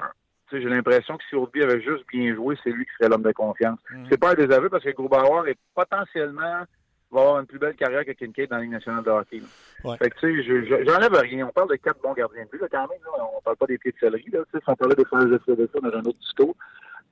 tu 0.48 0.56
sais, 0.56 0.62
j'ai 0.62 0.68
l'impression 0.68 1.18
que 1.18 1.24
si 1.28 1.34
Holtby 1.36 1.62
avait 1.62 1.82
juste 1.82 2.04
bien 2.10 2.34
joué, 2.34 2.56
c'est 2.64 2.70
lui 2.70 2.86
qui 2.86 2.92
serait 2.98 3.10
l'homme 3.10 3.22
de 3.22 3.32
confiance. 3.32 3.78
Mhm. 3.90 4.06
C'est 4.10 4.18
pas 4.18 4.30
un 4.30 4.34
désaveu 4.34 4.70
parce 4.70 4.84
que 4.84 4.90
Grubauer 4.90 5.50
est 5.50 5.58
potentiellement 5.74 6.64
va 7.12 7.20
avoir 7.20 7.40
une 7.40 7.46
plus 7.46 7.58
belle 7.58 7.76
carrière 7.76 8.04
que 8.04 8.10
Kincaid 8.12 8.50
dans 8.50 8.56
la 8.56 8.62
Ligue 8.62 8.72
nationale 8.72 9.04
de 9.04 9.10
hockey. 9.10 9.40
Ouais. 9.84 9.96
Fait 9.96 10.10
que, 10.10 10.18
tu 10.18 10.26
sais, 10.38 10.42
je- 10.42 10.64
je- 10.64 10.84
j'enlève 10.84 11.12
rien. 11.14 11.46
On 11.46 11.52
parle 11.52 11.70
de 11.70 11.76
quatre 11.76 12.00
bons 12.02 12.14
gardiens 12.14 12.44
de 12.44 12.50
but, 12.50 12.60
là, 12.60 12.66
quand 12.70 12.88
même. 12.88 12.98
Là. 13.04 13.24
On 13.36 13.40
parle 13.42 13.56
pas 13.56 13.66
des 13.66 13.78
pieds 13.78 13.92
de 13.92 13.98
céleri, 13.98 14.24
là. 14.32 14.40
Tu 14.46 14.50
sais, 14.52 14.58
si 14.58 14.68
on 14.70 14.74
parlait 14.74 14.96
des 14.96 15.04
frères 15.04 15.24
de 15.24 15.38
ça 15.46 15.80
dans 15.80 15.88
un 15.96 16.00
autre 16.02 16.18
discours. 16.18 16.56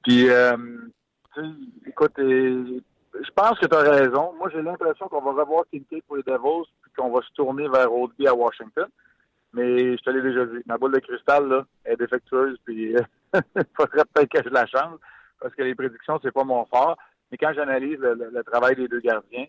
Puis, 0.03 0.29
euh, 0.31 0.57
tu 1.35 1.41
sais, 1.43 1.47
écoute, 1.87 2.19
euh, 2.19 2.81
je 3.23 3.31
pense 3.35 3.59
que 3.59 3.67
tu 3.67 3.75
as 3.75 3.81
raison. 3.81 4.33
Moi, 4.39 4.51
j'ai 4.53 4.63
l'impression 4.63 5.09
qu'on 5.09 5.21
va 5.21 5.43
revoir 5.43 5.65
Kincaid 5.71 6.03
pour 6.05 6.17
les 6.17 6.23
Devils, 6.23 6.69
puis 6.83 6.93
qu'on 6.97 7.11
va 7.11 7.21
se 7.23 7.33
tourner 7.35 7.69
vers 7.69 7.93
Oldby 7.93 8.27
à 8.27 8.35
Washington. 8.35 8.87
Mais 9.53 9.97
je 9.97 10.03
te 10.03 10.11
l'ai 10.11 10.23
déjà 10.23 10.45
dit, 10.47 10.63
ma 10.67 10.79
boule 10.79 10.93
de 10.93 10.99
cristal, 10.99 11.49
là, 11.49 11.65
est 11.85 11.97
défectueuse, 11.97 12.59
puis 12.65 12.93
il 12.93 13.07
faudrait 13.77 14.03
peut-être 14.13 14.31
que 14.31 14.43
je 14.43 14.49
la 14.49 14.67
change, 14.67 14.99
parce 15.41 15.55
que 15.55 15.63
les 15.63 15.75
prédictions, 15.75 16.19
c'est 16.23 16.33
pas 16.33 16.45
mon 16.45 16.65
fort. 16.67 16.97
Mais 17.31 17.39
quand 17.39 17.53
j'analyse 17.55 17.99
le, 18.01 18.43
travail 18.43 18.75
des 18.75 18.89
deux 18.89 19.01
gardiens, 19.01 19.47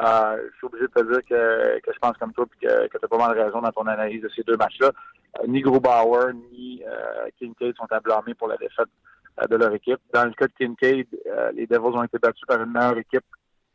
euh, 0.00 0.48
je 0.52 0.56
suis 0.56 0.66
obligé 0.66 0.86
de 0.86 0.92
te 0.92 1.12
dire 1.12 1.22
que, 1.28 1.92
je 1.92 1.98
pense 1.98 2.16
comme 2.18 2.32
toi 2.32 2.46
puis 2.46 2.68
que, 2.68 2.86
tu 2.86 2.98
as 3.02 3.08
pas 3.08 3.18
mal 3.18 3.38
raison 3.38 3.60
dans 3.60 3.72
ton 3.72 3.86
analyse 3.86 4.22
de 4.22 4.28
ces 4.28 4.42
deux 4.44 4.56
matchs-là. 4.56 4.92
Euh, 5.40 5.46
ni 5.48 5.60
Grubauer 5.60 6.34
ni 6.52 6.82
euh, 6.86 7.28
Kincaid 7.38 7.76
sont 7.76 7.90
à 7.90 8.00
blâmer 8.00 8.34
pour 8.34 8.48
la 8.48 8.56
défaite 8.56 8.86
euh, 8.86 9.17
de 9.46 9.56
leur 9.56 9.72
équipe. 9.74 10.00
Dans 10.12 10.24
le 10.24 10.32
cas 10.32 10.46
de 10.46 10.52
Kincaid, 10.52 11.06
euh, 11.26 11.52
les 11.52 11.66
Devils 11.66 11.96
ont 11.96 12.02
été 12.02 12.18
battus 12.18 12.44
par 12.46 12.62
une 12.62 12.72
meilleure 12.72 12.98
équipe 12.98 13.24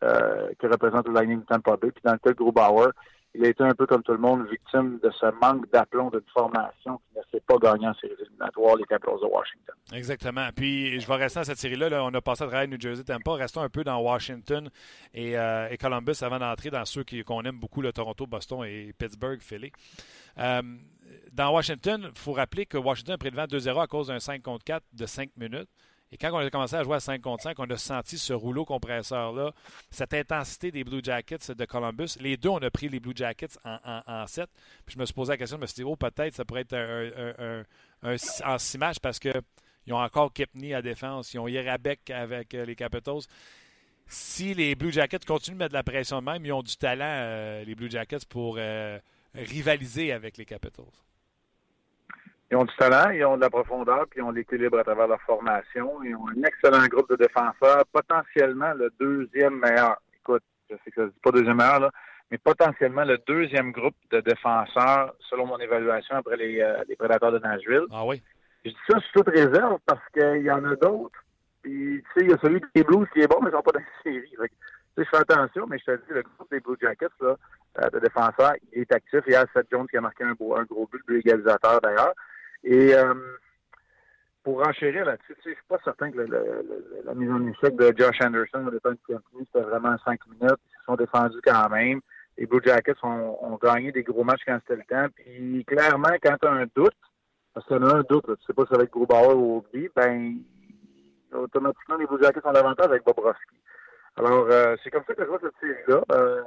euh, 0.04 0.50
que 0.60 0.68
représente 0.68 1.08
le 1.08 1.14
Lightning 1.14 1.42
de 1.42 1.46
Tampa 1.46 1.78
Bay. 1.78 1.92
Puis 1.92 2.02
dans 2.04 2.14
le 2.14 2.18
cas 2.18 2.32
de 2.32 2.36
Grubauer, 2.36 2.92
il 3.36 3.46
a 3.46 3.50
été 3.50 3.64
un 3.64 3.74
peu 3.74 3.88
comme 3.88 4.04
tout 4.04 4.12
le 4.12 4.20
monde 4.20 4.46
victime 4.48 5.00
de 5.02 5.10
ce 5.12 5.26
manque 5.42 5.70
d'aplomb 5.72 6.12
d'une 6.12 6.22
formation 6.32 7.00
qui 7.10 7.18
ne 7.18 7.24
s'est 7.32 7.44
pas 7.48 7.58
gagné 7.58 7.88
en 7.88 7.94
séries 7.96 8.14
éliminatoires, 8.20 8.76
les 8.76 8.84
Capitals 8.84 9.20
de 9.22 9.26
Washington. 9.26 9.76
Exactement. 9.92 10.50
Puis 10.56 11.00
je 11.00 11.08
vais 11.08 11.16
rester 11.16 11.40
dans 11.40 11.44
cette 11.46 11.58
série-là. 11.58 11.90
là. 11.90 12.04
On 12.04 12.14
a 12.14 12.22
passé 12.22 12.44
à 12.44 12.48
travers 12.48 12.68
New 12.68 12.80
Jersey, 12.80 13.04
Tampa. 13.04 13.34
Restons 13.34 13.62
un 13.62 13.70
peu 13.70 13.84
dans 13.84 14.00
Washington 14.02 14.70
et, 15.14 15.38
euh, 15.38 15.68
et 15.70 15.78
Columbus 15.78 16.22
avant 16.22 16.38
d'entrer 16.38 16.70
dans 16.70 16.86
ceux 16.86 17.04
qu'on 17.26 17.42
aime 17.42 17.60
beaucoup, 17.60 17.82
le 17.82 17.92
Toronto, 17.92 18.28
Boston 18.28 18.66
et 18.66 18.94
Pittsburgh, 18.98 19.40
Philly. 19.42 19.72
Euh, 20.38 20.62
dans 21.32 21.52
Washington, 21.52 22.12
il 22.14 22.20
faut 22.20 22.34
rappeler 22.34 22.66
que 22.66 22.78
Washington 22.78 23.16
a 23.16 23.18
pris 23.18 23.30
le 23.30 23.36
vent 23.36 23.46
2-0 23.46 23.82
à 23.82 23.88
cause 23.88 24.08
d'un 24.08 24.20
5 24.20 24.42
contre 24.42 24.64
4 24.64 24.84
de 24.94 25.06
5 25.06 25.30
minutes. 25.38 25.70
Et 26.14 26.18
quand 26.18 26.32
on 26.32 26.38
a 26.38 26.50
commencé 26.52 26.76
à 26.76 26.84
jouer 26.84 26.98
à 26.98 27.00
5 27.00 27.22
contre 27.22 27.42
5, 27.42 27.58
on 27.58 27.64
a 27.72 27.78
senti 27.78 28.20
ce 28.20 28.34
rouleau 28.34 28.66
compresseur-là, 28.66 29.52
cette 29.90 30.14
intensité 30.14 30.72
des 30.72 30.84
Blue 30.84 31.02
Jackets 31.04 31.56
de 31.58 31.66
Columbus. 31.66 32.18
Les 32.20 32.38
deux, 32.38 32.50
on 32.50 32.60
a 32.60 32.70
pris 32.70 32.88
les 32.88 33.00
Blue 33.00 33.14
Jackets 33.16 33.58
en, 33.66 33.80
en, 34.06 34.28
7. 34.28 34.48
Puis 34.86 34.94
je 34.94 35.00
me 35.00 35.06
suis 35.06 35.14
posé 35.14 35.32
la 35.32 35.38
question, 35.38 35.58
je 35.58 35.62
me 35.62 35.66
suis 35.66 35.78
dit, 35.78 35.84
oh, 35.84 35.96
peut-être 35.96 36.36
ça 36.36 36.46
pourrait 36.46 36.62
être 36.70 36.76
un, 36.76 37.64
en 38.46 38.58
6 38.60 38.78
matchs 38.78 39.00
parce 39.00 39.18
qu'ils 39.18 39.34
ont 39.90 39.98
encore 39.98 40.32
Kipney 40.32 40.76
à 40.76 40.84
défense, 40.84 41.34
ils 41.34 41.40
ont 41.40 41.48
Yerabek 41.48 42.12
avec 42.12 42.54
euh, 42.54 42.66
les 42.66 42.76
Capitals. 42.76 43.22
Si 44.06 44.54
les 44.54 44.76
Blue 44.76 44.92
Jackets 44.92 45.26
continuent 45.26 45.56
de 45.56 45.60
mettre 45.64 45.72
de 45.72 45.78
la 45.78 45.84
pression 45.84 46.20
de 46.20 46.26
même, 46.26 46.46
ils 46.46 46.54
ont 46.54 46.62
du 46.62 46.78
talent, 46.78 47.06
euh, 47.06 47.64
les 47.64 47.74
Blue 47.74 47.90
Jackets, 47.90 48.26
pour 48.30 48.58
euh, 48.60 49.00
rivaliser 49.36 50.12
avec 50.12 50.38
les 50.38 50.46
Capitals. 50.46 50.86
Ils 52.52 52.58
ont 52.58 52.66
du 52.66 52.76
talent, 52.76 53.10
ils 53.10 53.26
ont 53.26 53.36
de 53.36 53.42
la 53.42 53.50
profondeur, 53.50 54.06
puis 54.08 54.20
ils 54.20 54.24
ont 54.24 54.32
l'équilibre 54.32 54.78
à 54.78 54.84
travers 54.84 55.08
leur 55.08 55.22
formation. 55.22 56.04
Ils 56.04 56.16
ont 56.16 56.28
un 56.28 56.44
excellent 56.44 56.86
groupe 56.86 57.10
de 57.10 57.16
défenseurs, 57.16 57.84
potentiellement 57.92 58.74
le 58.74 58.92
deuxième 59.00 59.60
meilleur. 59.60 59.98
Écoute, 60.20 60.44
je 60.70 60.76
sais 60.84 60.92
que 60.92 60.96
ça 60.96 61.02
ne 61.02 61.08
dit 61.08 61.20
pas 61.24 61.32
deuxième 61.32 61.58
meilleur, 61.58 61.80
là, 61.80 61.92
mais 62.30 62.38
potentiellement 62.38 63.06
le 63.06 63.18
deuxième 63.26 63.72
groupe 63.72 63.96
de 64.12 64.20
défenseurs, 64.20 65.16
selon 65.30 65.48
mon 65.48 65.58
évaluation, 65.58 66.16
après 66.18 66.38
les, 66.38 66.62
euh, 66.62 66.84
les 66.88 66.96
Prédateurs 66.96 67.32
de 67.32 67.40
Nashville. 67.40 67.86
Ah 67.92 68.06
oui? 68.06 68.22
Je 68.66 68.70
dis 68.70 68.78
ça 68.88 69.00
sous 69.00 69.24
toute 69.24 69.30
réserve 69.30 69.80
parce 69.86 70.08
qu'il 70.14 70.44
y 70.44 70.52
en 70.52 70.64
a 70.64 70.76
d'autres. 70.76 71.24
Puis, 71.64 72.04
tu 72.04 72.20
sais, 72.20 72.26
il 72.26 72.30
y 72.30 72.34
a 72.34 72.38
celui 72.38 72.62
des 72.76 72.84
Blues 72.84 73.08
qui 73.14 73.22
est 73.22 73.28
bon, 73.28 73.40
mais 73.42 73.50
ils 73.50 73.54
sont 73.54 73.62
pas 73.62 73.72
dans 73.72 73.80
la 73.80 74.04
série. 74.04 74.30
tu 74.30 74.38
sais, 74.38 74.50
je 74.98 75.04
fais 75.04 75.18
attention, 75.18 75.66
mais 75.68 75.80
je 75.80 75.86
te 75.86 75.96
dis, 75.96 76.14
le 76.14 76.22
groupe 76.22 76.52
des 76.52 76.60
Blue 76.60 76.78
Jackets, 76.80 77.08
là, 77.22 77.36
de 77.76 78.00
défenseurs, 78.00 78.54
il 78.72 78.82
est 78.82 78.94
actif. 78.94 79.22
Il 79.26 79.34
y 79.34 79.36
a 79.36 79.46
Seth 79.54 79.68
Jones 79.72 79.88
qui 79.88 79.98
a 79.98 80.02
marqué 80.02 80.24
un, 80.24 80.34
beau, 80.34 80.56
un 80.56 80.64
gros 80.64 80.88
but, 80.92 81.02
le 81.08 81.20
égalisateur 81.20 81.82
d'ailleurs. 81.82 82.14
Et 82.64 82.94
euh, 82.94 83.14
pour 84.44 84.66
enchérir 84.68 85.06
là-dessus, 85.06 85.36
je 85.38 85.52
suis 85.52 85.58
pas 85.68 85.80
certain 85.84 86.12
que 86.12 86.18
la 86.20 87.14
mise 87.16 87.32
en 87.32 87.48
échec 87.48 87.76
de 87.76 87.94
Josh 87.98 88.22
Anderson 88.22 88.70
le 88.72 88.80
temps 88.80 88.92
de 88.92 88.98
c'était 89.40 89.66
vraiment 89.66 89.96
cinq 90.06 90.20
minutes. 90.28 90.60
Ils 90.68 90.78
se 90.80 90.86
sont 90.86 90.96
défendus 90.96 91.42
quand 91.44 91.70
même. 91.70 92.02
Les 92.38 92.46
Blue 92.46 92.62
Jackets 92.64 93.04
ont, 93.04 93.60
gagné 93.62 93.92
des 93.92 94.04
gros 94.04 94.24
matchs 94.24 94.42
quand 94.46 94.60
c'était 94.62 94.82
le 94.82 94.84
temps. 94.88 95.12
Puis 95.16 95.64
clairement, 95.66 96.16
quand 96.22 96.36
tu 96.42 96.48
as 96.48 96.52
un 96.52 96.66
doute, 96.76 96.96
parce 97.54 97.66
qu'il 97.68 97.78
y 97.78 97.80
en 97.80 97.88
a 97.88 97.96
un 97.98 98.04
doute, 98.04 98.26
tu 98.26 98.46
sais 98.46 98.54
pas 98.54 98.64
si 98.64 98.70
ça 98.70 98.78
va 98.78 98.84
être 98.84 98.92
Grubauer 98.92 99.36
ou 99.36 99.58
Obi, 99.58 99.90
ben 99.96 100.38
automatiquement 101.34 101.98
les 101.98 102.06
Blue 102.06 102.22
Jackets 102.22 102.46
ont 102.46 102.52
l'avantage 102.52 102.88
avec 102.88 103.04
Bobrovski. 103.04 103.56
Alors, 104.16 104.48
euh, 104.52 104.76
c'est 104.84 104.92
comme 104.92 105.04
ça 105.08 105.16
que 105.16 105.24
je 105.24 105.28
vois 105.28 105.40
cette 105.42 105.56
série-là. 105.60 106.04
Euh, 106.12 106.44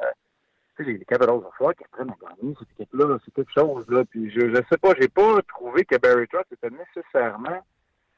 les 0.85 1.05
Capitals, 1.05 1.41
il 1.41 1.65
va 1.65 1.75
qu'ils 1.75 1.87
apprennent 1.87 2.11
à 2.11 2.35
gagner 2.41 2.55
cette 2.59 2.69
équipe-là. 2.73 3.19
C'est 3.25 3.35
quelque 3.35 3.53
chose. 3.53 3.85
Là. 3.89 4.05
Puis 4.05 4.31
je 4.31 4.41
ne 4.41 4.57
sais 4.71 4.79
pas, 4.81 4.93
j'ai 4.99 5.09
pas 5.09 5.41
trouvé 5.49 5.85
que 5.85 5.97
Barry 5.97 6.27
Trotz 6.29 6.47
était 6.53 6.71
nécessairement. 6.71 7.65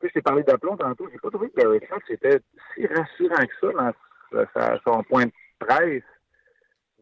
Puis 0.00 0.08
je 0.08 0.14
t'ai 0.14 0.22
parlé 0.22 0.42
d'aplomb 0.42 0.76
tantôt, 0.76 1.08
j'ai 1.10 1.18
pas 1.18 1.30
trouvé 1.30 1.50
que 1.50 1.60
Barry 1.60 1.80
Trotz 1.80 2.04
était 2.10 2.40
si 2.74 2.86
rassurant 2.86 3.46
que 3.46 4.46
ça 4.54 4.76
dans 4.76 4.94
son 4.94 5.02
point 5.04 5.26
de 5.26 5.32
presse 5.58 6.02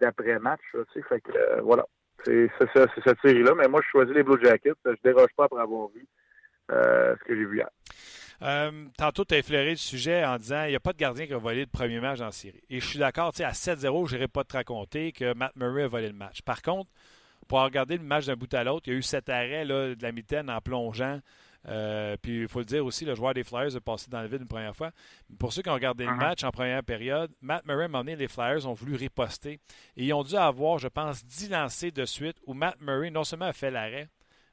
d'après-match. 0.01 0.61
Tu 0.73 0.79
sais, 0.95 1.03
fait 1.09 1.21
que 1.21 1.33
euh, 1.37 1.61
voilà. 1.63 1.85
C'est 2.25 2.51
cette 3.05 3.21
série-là. 3.23 3.55
Mais 3.55 3.69
moi, 3.69 3.81
je 3.85 3.89
choisis 3.91 4.15
les 4.15 4.23
Blue 4.23 4.43
Jackets. 4.43 4.75
Je 4.85 4.95
déroge 5.05 5.31
pas 5.37 5.45
après 5.45 5.61
avoir 5.61 5.89
vu 5.89 6.07
euh, 6.73 7.15
ce 7.19 7.25
que 7.25 7.37
j'ai 7.37 7.45
vu 7.45 7.59
hier. 7.59 7.69
Euh, 8.43 8.87
tantôt, 8.97 9.25
tu 9.25 9.35
as 9.35 9.39
effleuré 9.39 9.71
le 9.71 9.77
sujet 9.77 10.25
en 10.25 10.37
disant 10.37 10.65
il 10.65 10.71
n'y 10.71 10.77
a 10.77 10.81
pas 10.81 10.93
de 10.93 10.99
gardien 10.99 11.27
qui 11.27 11.33
a 11.33 11.39
volé 11.39 11.61
le 11.61 11.67
premier 11.67 12.01
match 12.01 12.21
en 12.21 12.31
série. 12.31 12.63
Et 12.69 12.81
je 12.81 12.87
suis 12.87 12.99
d'accord, 12.99 13.33
à 13.39 13.53
7-0, 13.53 14.09
je 14.09 14.15
n'irai 14.15 14.29
pas 14.29 14.45
te 14.45 14.57
raconter 14.57 15.13
que 15.13 15.35
Matt 15.35 15.57
Murray 15.57 15.85
a 15.85 15.89
volé 15.89 16.09
le 16.09 16.15
match. 16.15 16.43
Par 16.43 16.63
contre, 16.63 16.91
pour 17.49 17.61
regarder 17.61 17.97
le 17.97 18.05
match 18.05 18.27
d'un 18.27 18.37
bout 18.37 18.53
à 18.55 18.65
l'autre, 18.65 18.89
il 18.89 18.93
y 18.93 18.97
a 18.97 18.99
eu 18.99 19.03
cet 19.03 19.29
arrêt 19.29 19.65
là, 19.65 19.95
de 19.95 20.03
la 20.03 20.13
mitaine 20.13 20.51
en 20.51 20.61
plongeant. 20.61 21.21
Euh, 21.69 22.17
puis 22.21 22.43
il 22.43 22.49
faut 22.49 22.61
le 22.61 22.65
dire 22.65 22.85
aussi, 22.85 23.05
le 23.05 23.15
joueur 23.15 23.35
des 23.35 23.43
Flyers 23.43 23.75
est 23.75 23.81
passé 23.81 24.09
dans 24.09 24.23
le 24.23 24.29
vide 24.29 24.43
une 24.43 24.49
première 24.49 24.77
fois. 24.77 24.93
Pour 25.39 25.53
ceux 25.53 25.63
qui 25.63 25.69
ont 25.69 25.75
regardé 25.75 26.05
le 26.05 26.13
uh-huh. 26.13 26.17
match 26.17 26.45
en 26.45 26.51
première 26.51 26.83
période, 26.85 27.33
Matt 27.41 27.67
Murray 27.67 27.89
m'a 27.89 28.03
les 28.03 28.29
Flyers 28.29 28.67
ont 28.67 28.73
voulu 28.73 28.95
riposter. 28.95 29.59
Et 29.97 30.05
ils 30.05 30.13
ont 30.13 30.23
dû 30.23 30.37
avoir, 30.37 30.79
je 30.79 30.89
pense, 30.89 31.25
10 31.25 31.51
lancers 31.51 31.93
de 31.93 32.05
suite 32.05 32.37
où 32.47 32.55
Matt 32.55 32.81
Murray 32.81 33.11
non 33.11 33.25
seulement 33.25 33.47
a 33.47 33.53
fait 33.53 33.71
l'arrêt, 33.71 34.09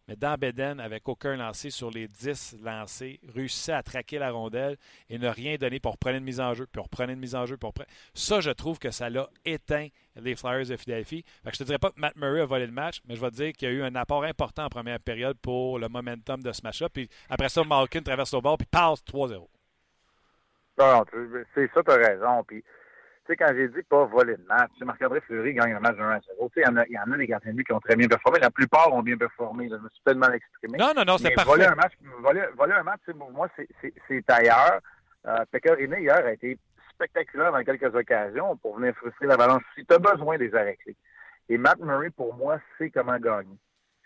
mais 0.08 0.16
dans 0.16 0.36
Beden, 0.36 0.80
avec 0.80 1.08
aucun 1.08 1.38
lancé 1.38 1.70
sur 1.70 1.90
les 1.90 2.08
10 2.08 2.58
lancés, 2.62 3.20
réussissait 3.34 3.72
à 3.72 3.84
traquer 3.84 4.20
la 4.20 4.32
rondelle 4.32 4.78
et 5.10 5.18
ne 5.18 5.30
rien 5.30 5.56
donner 5.56 5.80
pour 5.80 5.94
reprendre 5.94 6.18
une 6.18 6.24
mise 6.24 6.42
en 6.42 6.54
jeu, 6.54 6.68
puis 6.68 6.82
mise 7.16 7.36
en 7.36 7.46
jeu, 7.46 7.58
Ça, 8.14 8.42
je 8.42 8.52
trouve 8.52 8.80
que 8.80 8.92
ça 8.92 9.10
l'a 9.10 9.30
éteint 9.46 9.88
les 10.16 10.36
Flyers 10.36 10.68
de 10.68 10.76
Philadelphie. 10.76 11.24
je 11.46 11.50
ne 11.50 11.52
te 11.54 11.64
dirais 11.64 11.80
pas 11.80 11.92
que 11.92 12.00
Matt 12.00 12.16
Murray 12.18 12.42
a 12.42 12.46
volé 12.46 12.66
le 12.66 12.74
match, 12.74 13.02
mais 13.08 13.16
je 13.16 13.22
vais 13.22 13.32
dire 13.32 13.54
qu'il 13.54 13.70
y 13.70 13.72
a 13.72 13.74
eu 13.74 13.84
un 13.84 13.96
apport 13.96 14.24
important 14.24 14.66
en 14.66 14.70
première 14.70 15.00
période 15.00 15.38
pour 15.40 15.80
le 15.80 15.88
momentum 15.88 16.44
de 16.44 16.52
ce 16.52 16.62
match-là. 16.64 16.90
Puis 16.90 17.10
après 17.30 17.50
ça, 17.50 17.64
Malkin 17.64 18.02
traverse 18.02 18.34
le 18.34 18.42
bord, 18.42 18.58
puis 18.58 18.68
passe 18.68 19.04
3-0. 19.06 19.48
Non, 20.80 21.06
c'est 21.56 21.72
ça, 21.74 21.84
tu 21.84 21.92
as 21.92 21.96
raison. 21.96 22.44
Sais, 23.28 23.36
quand 23.36 23.54
j'ai 23.56 23.68
dit 23.70 23.84
pas 23.88 24.06
voler 24.06 24.36
le 24.36 24.46
match, 24.48 24.72
Marc-André 24.82 25.22
Fleury 25.22 25.54
gagne 25.54 25.74
un 25.74 25.80
match 25.80 25.96
de 25.96 26.02
1 26.02 26.10
à 26.10 26.20
0. 26.20 26.52
Tu 26.54 26.62
sais, 26.62 26.70
il 26.90 26.94
y, 26.94 27.00
en 27.00 27.12
a 27.12 27.18
des 27.18 27.28
gardiens 27.28 27.52
de 27.52 27.58
but 27.58 27.66
qui 27.66 27.74
ont 27.74 27.80
très 27.80 27.96
bien 27.96 28.08
performé. 28.08 28.40
La 28.40 28.50
plupart 28.50 28.94
ont 28.94 29.02
bien 29.02 29.18
performé. 29.18 29.70
Je 29.70 29.76
me 29.76 29.90
suis 29.90 30.02
tellement 30.06 30.32
exprimé. 30.32 30.78
Non, 30.78 30.92
non, 30.96 31.04
non, 31.06 31.18
c'est 31.18 31.32
parfait. 31.32 31.50
Voler 31.50 31.66
un 31.66 31.76
match, 31.76 31.94
voler, 32.20 32.44
voler 32.58 32.74
un 32.74 32.84
match 32.84 33.02
pour 33.18 33.32
moi, 33.32 33.48
c'est 34.08 34.32
ailleurs. 34.32 34.80
Euh, 35.26 35.46
Pecorine, 35.52 35.96
hier, 36.00 36.26
a 36.26 36.34
été 36.34 36.58
spectaculaire 36.94 37.52
dans 37.52 37.64
quelques 37.64 37.96
occasions 37.96 38.58
pour 38.58 38.78
venir 38.78 38.94
frustrer 38.96 39.28
l'avalanche. 39.28 39.64
Si 39.76 39.86
tu 39.86 39.94
as 39.94 40.00
besoin 40.00 40.38
des 40.38 40.54
arrêts 40.54 40.78
clés. 40.78 40.96
Et 41.50 41.58
Matt 41.58 41.80
Murray, 41.80 42.10
pour 42.10 42.34
moi, 42.36 42.60
sait 42.78 42.90
comment 42.90 43.18
gagner. 43.18 43.58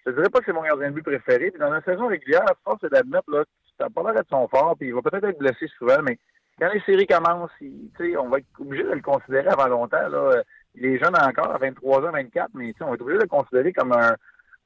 Je 0.06 0.12
ne 0.12 0.16
dirais 0.16 0.30
pas 0.30 0.40
que 0.40 0.46
c'est 0.46 0.54
mon 0.54 0.64
gardien 0.64 0.90
de 0.90 0.96
but 0.96 1.04
préféré. 1.04 1.52
Puis 1.52 1.60
dans 1.60 1.70
la 1.70 1.82
saison 1.82 2.08
régulière, 2.08 2.46
force 2.64 2.80
c'est 2.82 2.92
d'admettre, 2.92 3.30
là, 3.30 3.44
ça 3.78 3.86
n'a 3.86 3.90
pas 3.90 4.04
l'air 4.04 4.14
d'être 4.14 4.30
son 4.30 4.48
fort, 4.48 4.76
puis 4.78 4.88
il 4.88 4.94
va 4.94 5.02
peut-être 5.02 5.26
être 5.26 5.38
blessé 5.38 5.68
souvent, 5.78 6.02
mais 6.02 6.18
quand 6.60 6.74
les 6.74 6.82
séries 6.82 7.08
commencent, 7.08 7.52
on 7.62 8.30
va 8.30 8.40
être 8.40 8.46
obligé 8.60 8.84
de 8.84 8.92
le 8.92 9.02
considérer 9.02 9.48
avant 9.48 9.68
longtemps. 9.68 10.10
Là. 10.10 10.42
Il 10.76 10.86
est 10.86 11.00
jeune 11.00 11.16
encore, 11.16 11.54
à 11.54 11.58
23 11.58 12.08
ans, 12.08 12.12
24, 12.12 12.50
mais 12.54 12.74
on 12.82 12.88
va 12.88 12.94
être 12.94 13.02
obligé 13.02 13.18
de 13.18 13.24
le 13.24 13.30
considérer 13.30 13.74
comme 13.74 13.94
un, 13.94 14.16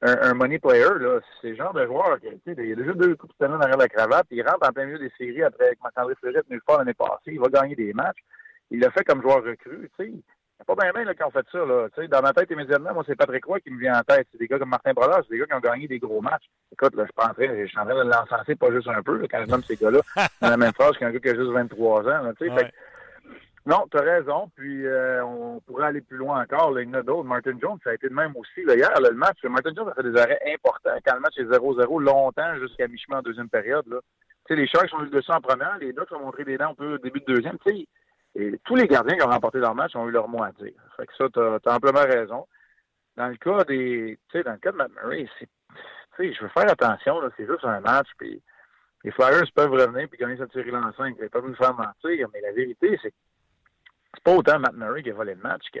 un, 0.02 0.34
money 0.34 0.58
player. 0.58 0.88
C'est 1.40 1.50
le 1.50 1.56
genre 1.56 1.72
de 1.72 1.86
joueur 1.86 2.18
qui 2.20 2.26
il 2.46 2.72
a 2.72 2.74
déjà 2.74 2.92
deux 2.92 3.16
coups 3.16 3.32
de 3.32 3.38
talent 3.38 3.58
derrière 3.58 3.78
la 3.78 3.88
cravate, 3.88 4.26
il 4.30 4.42
rentre 4.42 4.68
en 4.68 4.72
plein 4.72 4.86
milieu 4.86 4.98
des 4.98 5.12
séries 5.16 5.42
après 5.42 5.74
que 5.74 5.82
Marc-André 5.82 6.14
Fleury 6.16 6.40
fort 6.66 6.78
l'année 6.78 6.94
passée, 6.94 7.32
il 7.32 7.40
va 7.40 7.48
gagner 7.48 7.74
des 7.74 7.92
matchs. 7.92 8.22
Il 8.70 8.80
l'a 8.80 8.90
fait 8.90 9.04
comme 9.04 9.22
joueur 9.22 9.44
recru. 9.44 9.90
Pas 10.66 10.74
bien 10.74 10.92
bien 10.92 11.14
qui 11.14 11.22
ont 11.22 11.30
fait 11.30 11.46
ça. 11.50 11.58
Là. 11.58 11.88
dans 12.08 12.22
ma 12.22 12.32
tête 12.32 12.50
immédiatement, 12.50 12.94
moi, 12.94 13.04
c'est 13.06 13.16
Patrick 13.16 13.44
Roy 13.44 13.60
qui 13.60 13.70
me 13.70 13.78
vient 13.78 13.98
en 13.98 14.02
tête. 14.02 14.26
C'est 14.32 14.38
des 14.38 14.46
gars 14.46 14.58
comme 14.58 14.70
Martin 14.70 14.92
Brodeur, 14.92 15.20
c'est 15.22 15.34
des 15.34 15.38
gars 15.38 15.46
qui 15.46 15.54
ont 15.54 15.60
gagné 15.60 15.88
des 15.88 15.98
gros 15.98 16.20
matchs. 16.20 16.48
Écoute, 16.72 16.94
là, 16.94 17.04
je, 17.04 17.12
suis 17.12 17.30
en 17.30 17.34
train, 17.34 17.62
je 17.62 17.66
suis 17.66 17.78
en 17.78 17.84
train 17.84 18.04
de 18.04 18.10
l'encenser 18.10 18.54
pas 18.54 18.70
juste 18.70 18.88
un 18.88 19.02
peu 19.02 19.26
quand 19.30 19.42
je 19.44 19.50
nomme 19.50 19.62
ces 19.62 19.76
gars-là 19.76 20.00
dans 20.40 20.50
la 20.50 20.56
même 20.56 20.72
phrase 20.72 20.96
qu'un 20.98 21.10
gars 21.10 21.20
qui 21.20 21.28
a 21.28 21.34
juste 21.34 21.50
23 21.50 22.02
ans. 22.02 22.22
Là, 22.22 22.32
fait, 22.38 22.72
non, 23.64 23.86
tu 23.90 23.96
as 23.96 24.02
raison. 24.02 24.50
Puis 24.56 24.86
euh, 24.86 25.24
on 25.24 25.60
pourrait 25.60 25.86
aller 25.86 26.00
plus 26.00 26.16
loin 26.16 26.42
encore. 26.42 26.72
Là, 26.72 26.82
il 26.82 26.88
y 26.88 26.90
en 26.90 26.94
a 26.94 27.02
d'autres. 27.02 27.24
Martin 27.24 27.56
Jones, 27.60 27.78
ça 27.84 27.90
a 27.90 27.94
été 27.94 28.08
le 28.08 28.14
même 28.14 28.34
aussi. 28.36 28.64
Là, 28.64 28.74
hier, 28.74 28.90
le 29.00 29.14
match, 29.14 29.38
Martin 29.44 29.72
Jones 29.76 29.88
a 29.88 29.94
fait 29.94 30.10
des 30.10 30.18
arrêts 30.18 30.40
importants 30.54 30.98
quand 31.04 31.14
le 31.14 31.20
match 31.20 31.38
est 31.38 31.44
0-0 31.44 32.02
longtemps 32.02 32.56
jusqu'à 32.60 32.88
mi-chemin 32.88 33.18
en 33.18 33.22
deuxième 33.22 33.48
période. 33.48 33.86
Là. 33.86 34.00
sais, 34.48 34.56
les 34.56 34.66
Sharks 34.66 34.92
ont 34.94 35.02
eu 35.02 35.04
le 35.04 35.10
dessus 35.10 35.32
en 35.32 35.40
première, 35.40 35.78
les 35.78 35.92
Ducks 35.92 36.12
ont 36.12 36.20
montré 36.20 36.44
des 36.44 36.58
dents 36.58 36.70
un 36.70 36.74
peu 36.74 36.94
au 36.94 36.98
début 36.98 37.20
de 37.20 37.34
deuxième. 37.34 37.56
sais, 37.64 37.86
et 38.34 38.58
tous 38.64 38.76
les 38.76 38.86
gardiens 38.86 39.16
qui 39.16 39.22
ont 39.22 39.30
remporté 39.30 39.58
leur 39.58 39.74
match 39.74 39.94
ont 39.94 40.08
eu 40.08 40.10
leur 40.10 40.28
mot 40.28 40.42
à 40.42 40.52
dire. 40.52 40.72
Fait 40.96 41.06
que 41.06 41.14
ça, 41.16 41.28
tu 41.32 41.38
as, 41.40 41.74
amplement 41.74 42.00
raison. 42.00 42.46
Dans 43.16 43.28
le 43.28 43.36
cas 43.36 43.64
des. 43.64 44.18
Tu 44.30 44.38
sais, 44.38 44.44
dans 44.44 44.52
le 44.52 44.58
cas 44.58 44.72
de 44.72 44.76
Matt 44.76 44.90
Murray, 44.92 45.28
je 46.18 46.42
veux 46.42 46.48
faire 46.48 46.70
attention, 46.70 47.20
c'est 47.36 47.46
juste 47.46 47.64
un 47.64 47.80
match, 47.80 48.08
puis 48.16 48.42
les 49.04 49.10
Flyers 49.10 49.50
peuvent 49.54 49.72
revenir 49.72 50.08
puis 50.08 50.18
gagner 50.18 50.36
cette 50.36 50.52
série 50.52 50.74
en 50.74 50.92
5. 50.92 51.16
Ils 51.20 51.28
peuvent 51.28 51.46
nous 51.46 51.54
faire 51.56 51.74
mentir, 51.74 52.28
mais 52.32 52.40
la 52.40 52.52
vérité, 52.52 52.98
c'est 53.02 53.10
que 53.10 53.16
c'est 54.14 54.24
pas 54.24 54.34
autant 54.34 54.58
Matt 54.58 54.74
Murray 54.74 55.02
qui 55.02 55.10
a 55.10 55.14
volé 55.14 55.34
le 55.34 55.40
match 55.40 55.64
que 55.72 55.80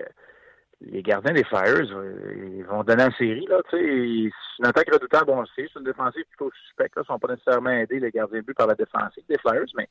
les 0.80 1.02
gardiens 1.02 1.32
des 1.32 1.44
Flyers 1.44 1.86
ils 2.34 2.64
vont 2.64 2.82
donner 2.82 3.04
la 3.04 3.16
série. 3.16 3.46
C'est 3.70 3.78
une 3.78 4.66
attaque 4.66 4.92
redoutable, 4.92 5.30
on 5.30 5.40
le 5.40 5.46
sait. 5.54 5.68
C'est 5.72 5.78
une 5.78 5.84
défensive 5.84 6.24
plutôt 6.24 6.50
suspecte. 6.50 6.94
Ils 6.96 7.00
ne 7.00 7.04
sont 7.04 7.18
pas 7.18 7.28
nécessairement 7.28 7.70
aidés, 7.70 8.00
les 8.00 8.10
gardiens 8.10 8.40
de 8.40 8.44
but, 8.44 8.54
par 8.54 8.66
la 8.66 8.74
défensive 8.74 9.24
des 9.28 9.38
Flyers, 9.38 9.66
mais 9.76 9.88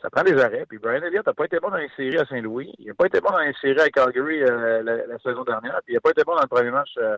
ça 0.00 0.10
prend 0.10 0.22
des 0.22 0.38
arrêts. 0.40 0.64
Puis 0.68 0.78
Brian 0.78 1.02
Elliott 1.02 1.26
n'a 1.26 1.34
pas 1.34 1.46
été 1.46 1.58
bon 1.58 1.70
dans 1.70 1.76
les 1.76 1.90
séries 1.96 2.18
à 2.18 2.24
Saint-Louis. 2.26 2.72
Il 2.78 2.86
n'a 2.86 2.94
pas 2.94 3.06
été 3.06 3.20
bon 3.20 3.30
dans 3.30 3.40
les 3.40 3.54
séries 3.60 3.80
à 3.80 3.88
Calgary 3.88 4.42
euh, 4.42 4.82
la, 4.82 5.18
saison 5.18 5.44
dernière. 5.44 5.80
Puis 5.84 5.92
il 5.92 5.94
n'a 5.94 6.00
pas 6.00 6.10
été 6.10 6.22
bon 6.24 6.34
dans 6.34 6.42
le 6.42 6.48
premier 6.48 6.70
match 6.70 6.90
euh, 6.98 7.16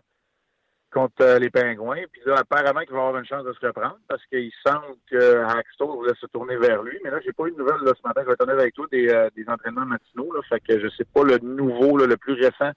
contre 0.91 1.21
euh, 1.21 1.39
les 1.39 1.49
Pingouins. 1.51 2.03
Puis 2.11 2.21
là, 2.25 2.37
apparemment 2.39 2.81
qu'il 2.81 2.93
va 2.93 3.05
avoir 3.07 3.17
une 3.17 3.25
chance 3.25 3.45
de 3.45 3.53
se 3.53 3.65
reprendre 3.65 3.97
parce 4.07 4.25
qu'il 4.25 4.51
semble 4.65 4.95
que 5.09 5.43
Hackstall 5.43 5.89
voulait 5.89 6.15
se 6.19 6.25
tourner 6.27 6.57
vers 6.57 6.81
lui. 6.81 6.99
Mais 7.03 7.11
là, 7.11 7.19
j'ai 7.23 7.33
pas 7.33 7.45
eu 7.45 7.51
de 7.51 7.57
nouvelles 7.57 7.77
ce 7.85 8.07
matin. 8.07 8.21
Je 8.23 8.29
vais 8.29 8.35
tourner 8.35 8.53
avec 8.53 8.73
toi 8.73 8.87
des, 8.91 9.29
entraînements 9.47 9.85
matinaux. 9.85 10.33
Là, 10.33 10.41
fait 10.49 10.59
que 10.61 10.79
je 10.79 10.87
sais 10.89 11.05
pas 11.05 11.23
le 11.23 11.37
nouveau, 11.37 11.97
le 11.97 12.17
plus 12.17 12.33
récent 12.33 12.71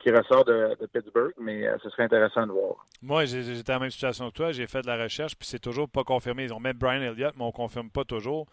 qui 0.00 0.10
ressort 0.10 0.44
de, 0.44 0.76
Pittsburgh, 0.92 1.32
mais 1.38 1.66
ce 1.82 1.88
serait 1.88 2.02
intéressant 2.02 2.46
de 2.46 2.52
voir. 2.52 2.84
Moi, 3.00 3.24
j'étais 3.24 3.72
la 3.72 3.78
même 3.78 3.90
situation 3.90 4.28
que 4.30 4.34
toi. 4.34 4.52
J'ai 4.52 4.66
fait 4.66 4.82
de 4.82 4.86
la 4.86 5.02
recherche, 5.02 5.34
puis 5.34 5.48
c'est 5.48 5.60
toujours 5.60 5.88
pas 5.88 6.04
confirmé. 6.04 6.44
Ils 6.44 6.52
ont 6.52 6.60
même 6.60 6.76
Brian 6.76 7.00
Elliott, 7.00 7.34
mais 7.38 7.44
on 7.44 7.52
confirme 7.52 7.88
pas 7.88 8.04
toujours. 8.04 8.46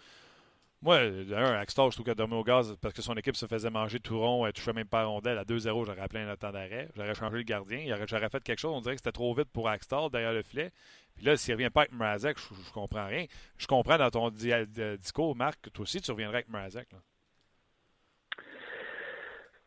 Moi, 0.83 0.97
un, 0.97 1.59
Axtell, 1.59 1.85
je 1.91 1.95
trouve 1.95 2.05
qu'il 2.05 2.11
a 2.11 2.15
dormi 2.15 2.33
au 2.33 2.43
gaz 2.43 2.75
parce 2.81 2.95
que 2.95 3.03
son 3.03 3.13
équipe 3.13 3.35
se 3.35 3.45
faisait 3.45 3.69
manger 3.69 3.99
tout 3.99 4.19
rond, 4.19 4.47
elle 4.47 4.53
touchait 4.53 4.73
même 4.73 4.87
pas 4.87 5.01
à 5.01 5.05
rondelle. 5.05 5.37
À 5.37 5.43
2-0, 5.43 5.85
j'aurais 5.85 6.01
appelé 6.01 6.21
un 6.21 6.35
temps 6.35 6.51
d'arrêt. 6.51 6.89
J'aurais 6.95 7.13
changé 7.13 7.37
le 7.37 7.43
gardien. 7.43 7.95
J'aurais 8.07 8.29
fait 8.29 8.43
quelque 8.43 8.57
chose. 8.57 8.73
On 8.75 8.81
dirait 8.81 8.95
que 8.95 9.01
c'était 9.01 9.11
trop 9.11 9.31
vite 9.35 9.49
pour 9.53 9.69
Axtell 9.69 10.09
derrière 10.11 10.33
le 10.33 10.41
filet. 10.41 10.71
Puis 11.15 11.25
là, 11.25 11.37
s'il 11.37 11.53
revient 11.53 11.69
pas 11.69 11.81
avec 11.81 11.93
Mrazek, 11.93 12.37
je, 12.39 12.53
ne 12.53 12.73
comprends 12.73 13.05
rien. 13.05 13.25
Je 13.59 13.67
comprends 13.67 13.97
dans 13.99 14.09
ton 14.09 14.31
discours, 14.31 15.35
Marc, 15.35 15.61
que 15.61 15.69
toi 15.69 15.83
aussi, 15.83 16.01
tu 16.01 16.09
reviendrais 16.09 16.37
avec 16.37 16.49
Mrazek. 16.49 16.87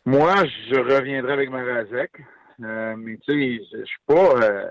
Moi, 0.04 0.34
je 0.68 0.74
reviendrai 0.74 1.32
avec 1.32 1.50
Mrazek. 1.50 2.22
Euh, 2.60 2.96
mais 2.96 3.18
tu 3.18 3.60
sais, 3.60 3.64
je 3.72 3.84
suis 3.84 3.98
pas. 4.04 4.34
Euh, 4.42 4.70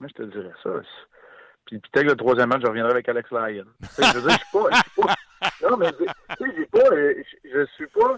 moi, 0.00 0.08
je 0.08 0.22
te 0.22 0.30
dirais 0.30 0.52
ça. 0.62 0.70
Puis 1.66 1.78
peut-être 1.78 2.08
le 2.08 2.16
troisième 2.16 2.50
match, 2.50 2.60
je 2.62 2.68
reviendrai 2.68 2.92
avec 2.92 3.08
Alex 3.08 3.30
Lyon. 3.30 3.64
je 3.80 4.18
veux 4.18 4.28
dire, 4.28 4.30
je 4.30 4.36
suis 4.36 4.52
pas, 4.52 5.06
pas. 5.06 5.14
Non, 5.62 5.76
mais 5.76 5.86
j'ai 6.56 6.66
pas. 6.66 6.92
Euh, 6.92 7.22
je 7.44 7.66
suis 7.74 7.86
pas. 7.86 8.16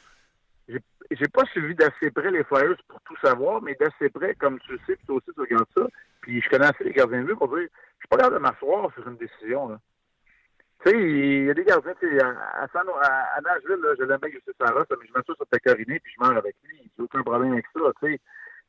J'ai 1.11 1.29
pas 1.29 1.45
suivi 1.47 1.75
d'assez 1.75 2.11
près 2.11 2.31
les 2.31 2.45
Flyers 2.45 2.77
pour 2.89 3.01
tout 3.03 3.17
savoir, 3.23 3.61
mais 3.61 3.77
d'assez 3.79 4.09
près, 4.09 4.35
comme 4.35 4.59
tu 4.61 4.73
le 4.73 4.79
sais, 4.87 4.97
puis 4.97 5.07
toi 5.07 5.17
aussi 5.17 5.31
tu 5.35 5.41
regardes 5.41 5.69
ça. 5.77 5.87
Puis 6.23 6.41
je 6.41 6.49
connais 6.49 6.65
assez 6.65 6.85
les 6.85 6.93
gardiens 6.93 7.21
de 7.21 7.27
vue 7.27 7.37
pour 7.37 7.49
dire, 7.49 7.69
je 7.69 7.99
suis 7.99 8.09
pas 8.09 8.17
capable 8.17 8.37
de 8.37 8.41
m'asseoir 8.41 8.91
sur 8.95 9.07
une 9.07 9.19
décision. 9.19 9.69
Là. 9.69 9.79
Tu 10.83 10.91
sais, 10.91 10.99
il 10.99 11.45
y 11.45 11.51
a 11.51 11.55
des 11.55 11.65
gardiens, 11.65 11.93
tu 12.01 12.09
sais, 12.09 12.23
à, 12.23 12.29
à, 12.31 12.65
à, 12.65 13.41
Nashville, 13.43 13.85
je 13.99 14.05
l'aime 14.05 14.19
bien 14.21 14.31
sais 14.31 14.53
Sarah, 14.59 14.85
mais 14.91 15.07
je 15.07 15.13
m'assois 15.13 15.35
sur 15.35 15.47
Pecorine 15.47 16.01
puis 16.01 16.13
je 16.17 16.27
meurs 16.27 16.39
avec 16.39 16.57
lui. 16.65 16.91
J'ai 16.97 17.03
aucun 17.03 17.23
problème 17.23 17.53
avec 17.53 17.67
ça, 17.75 17.81
tu 18.01 18.13
sais. 18.13 18.21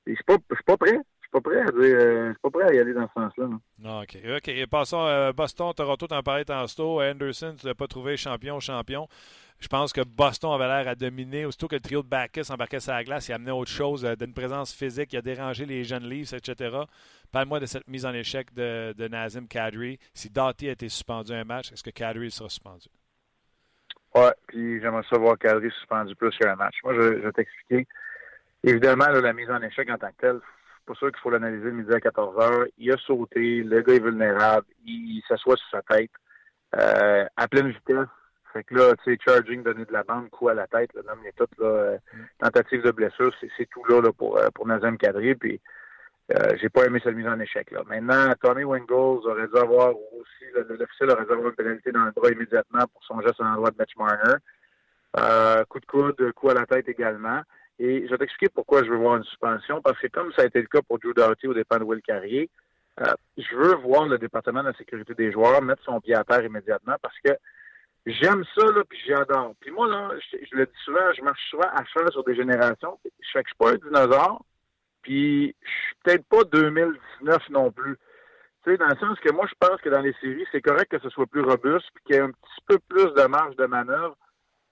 Je 0.06 0.14
suis 0.14 0.24
pas, 0.26 0.38
pas 0.66 0.78
prêt 0.78 1.00
pas 1.42 1.50
prêt 1.50 1.62
à 1.62 1.66
dire, 1.66 1.98
euh, 2.00 2.28
je 2.28 2.32
suis 2.32 2.42
pas 2.42 2.50
prêt 2.50 2.70
à 2.70 2.74
y 2.74 2.80
aller 2.80 2.94
dans 2.94 3.08
ce 3.08 3.14
sens-là. 3.14 3.48
Non. 3.80 4.02
OK. 4.02 4.18
OK. 4.38 4.66
passons 4.70 5.02
à 5.02 5.34
Boston, 5.34 5.74
Toronto, 5.76 6.08
t'en 6.08 6.24
parlais 6.24 6.46
tantôt. 6.46 7.02
Anderson, 7.02 7.56
tu 7.60 7.68
l'as 7.68 7.76
pas 7.76 7.88
trouvé 7.88 8.16
champion, 8.18 8.60
champion. 8.60 9.08
Je 9.60 9.68
pense 9.68 9.94
que 9.94 10.02
Boston 10.02 10.52
avait 10.54 10.68
l'air 10.68 10.88
à 10.88 10.96
dominer. 10.96 11.46
Aussitôt 11.46 11.68
que 11.68 11.76
le 11.76 11.82
trio 11.82 12.04
de 12.04 12.08
Backus 12.08 12.50
embarquait 12.50 12.80
sur 12.80 12.94
la 12.94 13.04
glace, 13.04 13.30
il 13.30 13.34
amenait 13.34 13.52
autre 13.52 13.72
chose, 13.72 14.06
euh, 14.06 14.16
d'une 14.16 14.34
présence 14.34 14.74
physique, 14.74 15.14
il 15.14 15.18
a 15.18 15.22
dérangé 15.22 15.66
les 15.66 15.84
jeunes 15.84 16.08
Leafs, 16.08 16.34
etc. 16.34 16.78
Parle-moi 17.32 17.60
de 17.60 17.66
cette 17.66 17.88
mise 17.88 18.06
en 18.06 18.14
échec 18.14 18.54
de, 18.54 18.94
de 18.94 19.08
Nazim 19.08 19.48
Kadri. 19.48 20.00
Si 20.14 20.30
Doughty 20.30 20.70
a 20.70 20.72
été 20.74 20.90
suspendu 20.90 21.34
un 21.34 21.44
match, 21.44 21.72
est-ce 21.72 21.84
que 21.84 21.90
Kadri 21.90 22.32
sera 22.32 22.50
suspendu? 22.50 22.88
Oui, 24.14 24.30
puis 24.48 24.80
j'aimerais 24.80 25.04
savoir 25.10 25.38
Kadri 25.38 25.70
suspendu 25.72 26.16
plus 26.16 26.32
qu'un 26.38 26.56
match. 26.56 26.76
Moi, 26.84 26.94
je, 26.94 27.02
vais 27.02 27.32
t'expliquer. 27.32 27.88
Évidemment, 28.64 29.08
la 29.08 29.34
mise 29.34 29.50
en 29.50 29.62
échec 29.62 29.90
en 29.90 29.98
tant 29.98 30.10
que 30.10 30.22
telle, 30.22 30.40
pour 30.86 30.96
sûr 30.98 31.12
qu'il 31.12 31.20
faut 31.20 31.30
l'analyser 31.30 31.66
le 31.66 31.72
midi 31.72 31.94
à 31.94 32.00
14 32.00 32.36
h 32.36 32.68
Il 32.78 32.92
a 32.92 32.98
sauté, 32.98 33.64
le 33.64 33.82
gars 33.82 33.94
est 33.94 34.00
vulnérable, 34.00 34.68
il, 34.86 35.22
s'assoit 35.28 35.58
sur 35.58 35.70
sa 35.72 35.82
tête 35.82 36.12
euh, 36.76 37.26
à 37.36 37.48
pleine 37.48 37.70
vitesse. 37.70 38.08
Fait 38.54 38.64
que 38.64 38.76
là, 38.76 38.94
tu 39.04 39.12
sais, 39.12 39.20
charging, 39.26 39.64
donner 39.64 39.84
de 39.84 39.92
la 39.92 40.04
bande, 40.04 40.30
coup 40.30 40.48
à 40.48 40.54
la 40.54 40.66
tête, 40.68 40.92
le 40.94 41.02
nom 41.02 41.22
est 41.26 41.36
tout, 41.36 41.48
là, 41.58 41.68
euh, 41.68 41.98
mm. 42.14 42.26
tentative 42.40 42.84
de 42.84 42.92
blessure, 42.92 43.34
c'est 43.42 43.70
tout 43.70 43.84
là, 43.90 44.00
là 44.00 44.14
pour, 44.14 44.38
euh, 44.38 44.48
pour 44.56 44.66
Nazem 44.66 44.98
Kadri, 44.98 45.36
puis 45.36 45.60
euh, 46.32 46.56
j'ai 46.62 46.70
pas 46.70 46.86
aimé 46.86 47.02
cette 47.04 47.16
mise 47.16 47.28
en 47.28 47.38
échec, 47.40 47.70
là. 47.72 47.82
Maintenant, 47.86 48.34
Tommy 48.42 48.64
Wingles 48.64 49.28
aurait 49.28 49.48
dû 49.48 49.58
avoir 49.58 49.90
aussi, 49.90 50.46
l'officiel 50.54 51.10
aurait 51.10 51.26
dû 51.26 51.32
avoir 51.34 51.50
une 51.50 51.56
pénalité 51.56 51.92
dans 51.92 52.06
le 52.06 52.12
bras 52.12 52.30
immédiatement 52.30 52.86
pour 52.94 53.04
son 53.04 53.20
geste 53.20 53.42
en 53.42 53.46
endroit 53.46 53.72
de 53.72 53.78
Mitch 53.78 53.98
Marner. 53.98 55.66
coup 55.68 55.80
de 55.82 55.86
coude, 55.86 56.32
coup 56.32 56.50
à 56.50 56.54
la 56.54 56.66
tête 56.66 56.88
également. 56.88 57.42
Et 57.80 58.06
je 58.06 58.12
vais 58.12 58.18
t'expliquer 58.18 58.52
pourquoi 58.54 58.84
je 58.84 58.90
veux 58.90 58.98
voir 58.98 59.18
une 59.18 59.24
suspension, 59.26 59.82
parce 59.82 60.00
que 60.00 60.08
comme 60.08 60.32
ça 60.34 60.44
a 60.44 60.46
été 60.46 60.62
le 60.62 60.68
cas 60.68 60.82
pour 60.82 61.00
Drew 61.00 61.14
Doughty 61.14 61.48
au 61.48 61.54
dépend 61.54 61.78
de 61.78 61.84
Will 61.84 62.02
Carrier, 62.02 62.50
euh, 63.02 63.14
je 63.38 63.56
veux 63.56 63.76
voir 63.76 64.06
le 64.06 64.18
département 64.18 64.62
de 64.62 64.70
la 64.70 64.78
sécurité 64.78 65.14
des 65.14 65.32
joueurs 65.32 65.62
mettre 65.62 65.84
son 65.84 66.00
pied 66.00 66.16
à 66.16 66.24
terre 66.24 66.46
immédiatement 66.46 66.96
parce 67.02 67.18
que 67.20 67.32
j'aime 68.06 68.46
ça, 68.56 68.66
là, 68.66 68.84
puis 68.88 69.00
j'adore. 69.06 69.54
Puis 69.60 69.72
moi, 69.72 69.88
là, 69.88 70.12
je, 70.32 70.56
le 70.56 70.66
dis 70.66 70.80
souvent, 70.86 71.12
je 71.18 71.22
marche 71.22 71.50
souvent 71.50 71.68
à 71.74 71.84
cheval 71.86 72.12
sur 72.12 72.24
des 72.24 72.36
générations. 72.36 72.98
Je 73.04 73.30
fais 73.34 73.44
que 73.44 73.50
je 73.50 73.54
suis 73.54 73.58
pas 73.58 73.72
un 73.72 73.90
dinosaure, 73.90 74.46
puis 75.02 75.54
je 75.62 75.70
suis 75.70 75.96
peut-être 76.04 76.26
pas 76.28 76.44
2019 76.46 77.50
non 77.50 77.72
plus. 77.72 77.98
Tu 78.64 78.72
sais, 78.72 78.78
dans 78.78 78.88
le 78.88 78.96
sens 78.96 79.20
que 79.20 79.32
moi, 79.34 79.46
je 79.48 79.56
pense 79.60 79.82
que 79.82 79.90
dans 79.90 80.02
les 80.02 80.14
séries, 80.22 80.46
c'est 80.54 80.62
correct 80.62 80.90
que 80.90 81.00
ce 81.00 81.10
soit 81.10 81.28
plus 81.28 81.42
robuste, 81.42 81.90
puis 81.94 82.04
qu'il 82.06 82.16
y 82.16 82.20
ait 82.20 82.22
un 82.22 82.32
petit 82.32 82.62
peu 82.66 82.80
plus 82.88 83.14
de 83.14 83.28
marge 83.28 83.58
de 83.58 83.66
manœuvre 83.66 84.16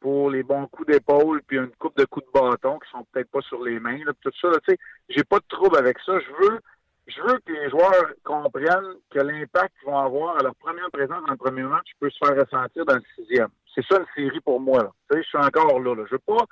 pour 0.04 0.30
les 0.30 0.44
bons 0.44 0.68
coups 0.68 0.90
d'épaule 0.90 1.42
puis 1.48 1.56
une 1.56 1.72
coupe 1.80 1.98
de 1.98 2.04
coups 2.04 2.26
de 2.26 2.38
bâton 2.38 2.78
qui 2.78 2.92
sont 2.92 3.06
peut-être 3.06 3.32
pas 3.32 3.40
sur 3.40 3.64
les 3.64 3.80
mains, 3.80 4.00
tout 4.22 4.32
ça. 4.42 4.50
Tu 4.68 4.74
sais, 4.74 4.78
j'ai 5.08 5.24
pas 5.24 5.40
de 5.40 5.46
trouble 5.48 5.78
avec 5.78 5.98
ça. 6.06 6.20
Je 6.20 6.46
veux, 6.46 6.60
je 7.08 7.22
veux 7.22 7.40
que 7.40 7.54
les 7.54 7.70
joueurs 7.70 8.12
comprennent 8.26 8.96
que 9.10 9.20
l'impact 9.20 9.74
qu'ils 9.80 9.90
vont 9.90 9.98
avoir 9.98 10.38
à 10.38 10.44
leur 10.44 10.56
première 10.56 10.92
présence 10.92 11.24
dans 11.26 11.32
le 11.32 11.38
premier 11.38 11.64
match 11.64 11.88
peut 12.02 12.10
se 12.10 12.18
faire 12.18 12.36
ressentir 12.36 12.86
dans 12.86 12.96
le 12.96 13.02
sixième. 13.16 13.48
C'est 13.74 13.86
ça 13.86 13.98
une 13.98 14.06
série 14.14 14.42
pour 14.42 14.60
moi. 14.60 14.94
Tu 15.10 15.16
sais, 15.16 15.24
je 15.24 15.28
suis 15.30 15.38
encore 15.38 15.80
là, 15.80 15.96
là. 15.96 16.04
Je 16.06 16.16
veux 16.16 16.20
pas 16.20 16.46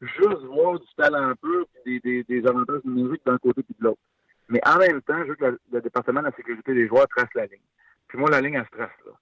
juste 0.00 0.42
voir 0.44 0.80
du 0.80 0.86
talent 0.96 1.34
peu 1.42 1.66
des, 1.84 2.00
des, 2.00 2.24
des 2.24 2.46
avantages 2.46 2.80
numériques 2.84 3.26
d'un 3.26 3.36
côté 3.36 3.62
puis 3.62 3.76
de 3.78 3.84
l'autre. 3.84 4.00
Mais 4.48 4.60
en 4.66 4.78
même 4.78 5.02
temps, 5.02 5.22
je 5.22 5.28
veux 5.28 5.34
que 5.34 5.58
le, 5.70 5.80
département 5.82 6.20
de 6.20 6.28
la 6.28 6.32
sécurité 6.32 6.72
des 6.72 6.88
joueurs 6.88 7.08
trace 7.08 7.28
la 7.34 7.44
ligne. 7.44 7.60
Puis 8.08 8.16
moi, 8.16 8.30
la 8.30 8.40
ligne, 8.40 8.54
elle 8.54 8.64
se 8.64 8.70
trace 8.70 9.04
là. 9.04 9.12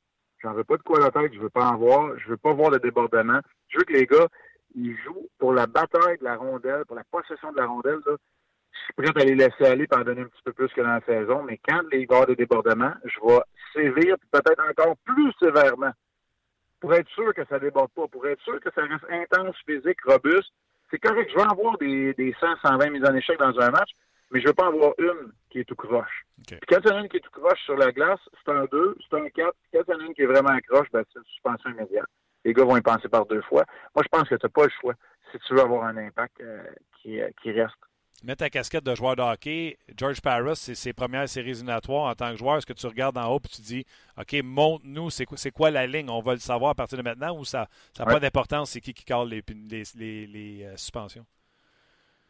J'en 0.44 0.52
veux 0.52 0.64
pas 0.64 0.76
de 0.76 0.83
quoi 0.83 1.00
la 1.00 1.11
tête, 1.11 1.33
je 1.33 1.40
veux 1.40 1.48
pas 1.48 1.70
en 1.70 1.78
voir, 1.78 2.18
je 2.18 2.28
veux 2.28 2.37
pas 2.37 2.52
voir 2.52 2.70
le 2.70 2.78
débordement. 2.78 3.40
Je 3.68 3.78
veux 3.78 3.85
que 3.85 3.94
les 3.94 4.04
gars, 4.04 4.28
ils 4.74 4.94
jouent 4.98 5.30
pour 5.38 5.54
la 5.54 5.66
bataille 5.66 6.18
de 6.18 6.24
la 6.24 6.37
rondelle, 6.37 6.85
pour 6.85 6.96
la 6.96 7.04
possession 7.04 7.50
de 7.50 7.57
la 7.57 7.66
rondelle. 7.66 8.00
Là. 8.04 8.16
Je 8.70 8.78
suis 8.85 9.12
prêt 9.12 9.22
à 9.22 9.24
les 9.24 9.35
laisser 9.35 9.64
aller 9.64 9.87
et 9.90 9.96
en 9.96 10.02
donner 10.02 10.20
un 10.20 10.26
petit 10.26 10.42
peu 10.44 10.52
plus 10.52 10.68
que 10.68 10.83
dans 10.83 10.88
la 10.88 11.00
saison, 11.00 11.42
mais 11.44 11.59
quand 11.66 11.80
les 11.90 12.04
gars 12.04 12.26
de 12.26 12.35
débordement, 12.35 12.92
je 13.04 13.26
vais 13.26 13.40
sévir, 13.72 14.16
peut-être 14.30 14.62
encore 14.68 14.96
plus 15.07 15.33
sévèrement, 15.40 15.92
pour 16.78 16.92
être 16.92 17.09
sûr 17.09 17.33
que 17.33 17.46
ça 17.46 17.59
déborde 17.59 17.90
pas, 17.92 18.07
pour 18.09 18.26
être 18.26 18.42
sûr 18.42 18.61
que 18.61 18.70
ça 18.74 18.83
reste 18.83 19.07
intense, 19.09 19.57
physique, 19.66 20.02
robuste. 20.04 20.52
C'est 20.90 20.98
correct, 20.98 21.30
je 21.33 21.37
veux 21.37 21.50
avoir 21.50 21.78
des, 21.78 22.12
des 22.12 22.35
100, 22.38 22.57
120 22.62 22.90
mises 22.90 23.09
en 23.09 23.14
échec 23.14 23.38
dans 23.38 23.59
un 23.59 23.70
match, 23.70 23.92
mais 24.35 24.40
je 24.40 24.49
veux 24.49 24.53
pas 24.53 24.66
avoir 24.66 24.92
une 24.99 25.33
qui 25.49 25.61
est 25.61 25.64
tout 25.64 25.77
croche. 25.77 26.27
Puis 26.44 26.59
quand 26.68 26.81
il 26.85 26.88
y 26.88 26.92
en 26.92 26.97
a 26.97 27.01
une 27.03 27.09
qui 27.09 27.18
est 27.18 27.20
tout 27.20 27.31
croche 27.31 27.61
sur 27.64 27.77
la 27.77 27.92
glace, 27.92 28.18
c'est 28.44 28.51
un 28.51 28.64
2, 28.64 28.99
c'est 29.09 29.16
un 29.16 29.29
4. 29.29 29.55
Quand 29.73 29.81
il 29.87 29.92
y 29.92 29.94
en 29.94 30.01
a 30.01 30.07
une 30.07 30.14
qui 30.14 30.23
est 30.23 30.27
vraiment 30.27 30.51
accroche, 30.51 30.88
ben, 30.92 31.05
c'est 31.12 31.20
une 31.20 31.25
suspension 31.27 31.70
immédiate. 31.70 32.09
Les 32.44 32.53
gars 32.53 32.64
vont 32.64 32.77
y 32.77 32.83
penser 32.83 33.09
par 33.09 33.25
deux 33.27 33.42
fois. 33.42 33.64
Moi, 33.94 34.03
je 34.03 34.09
pense 34.09 34.29
que 34.29 34.35
tu 34.35 34.44
n'as 34.44 34.51
pas 34.51 34.64
le 34.64 34.73
choix 34.81 34.94
si 35.31 35.38
tu 35.38 35.55
veux 35.55 35.61
avoir 35.61 35.85
un 35.85 35.97
impact 35.97 36.40
euh, 36.40 36.64
qui, 37.01 37.20
euh, 37.20 37.31
qui 37.40 37.53
reste. 37.53 37.77
Mets 38.25 38.37
ta 38.37 38.51
casquette 38.51 38.85
de 38.85 38.94
joueur 38.94 39.16
de 39.16 39.23
hockey. 39.23 39.77
George 39.97 40.20
Paris, 40.20 40.57
c'est 40.57 40.75
ses 40.75 40.92
premières 40.92 41.29
séries 41.29 41.51
éliminatoires 41.51 42.11
en 42.11 42.14
tant 42.14 42.31
que 42.33 42.38
joueur. 42.38 42.57
Est-ce 42.57 42.66
que 42.66 42.73
tu 42.73 42.87
regardes 42.87 43.18
en 43.18 43.31
haut 43.31 43.38
et 43.38 43.49
tu 43.49 43.62
dis 43.62 43.87
OK, 44.18 44.35
montre-nous, 44.42 45.11
c'est 45.11 45.27
quoi, 45.27 45.37
quoi, 45.55 45.70
la 45.70 45.87
ligne? 45.87 46.09
On 46.11 46.20
va 46.20 46.33
le 46.33 46.40
savoir 46.40 46.70
à 46.70 46.75
partir 46.75 46.99
de 46.99 47.03
maintenant 47.03 47.37
ou 47.38 47.44
ça 47.44 47.68
n'a 47.99 48.05
pas 48.05 48.18
d'importance 48.18 48.70
c'est 48.70 48.81
qui 48.81 48.94
qui 48.94 49.05
cale 49.05 49.29
les, 49.29 49.42
les, 49.49 50.27
les, 50.27 50.64
euh, 50.64 50.77
suspensions? 50.77 51.27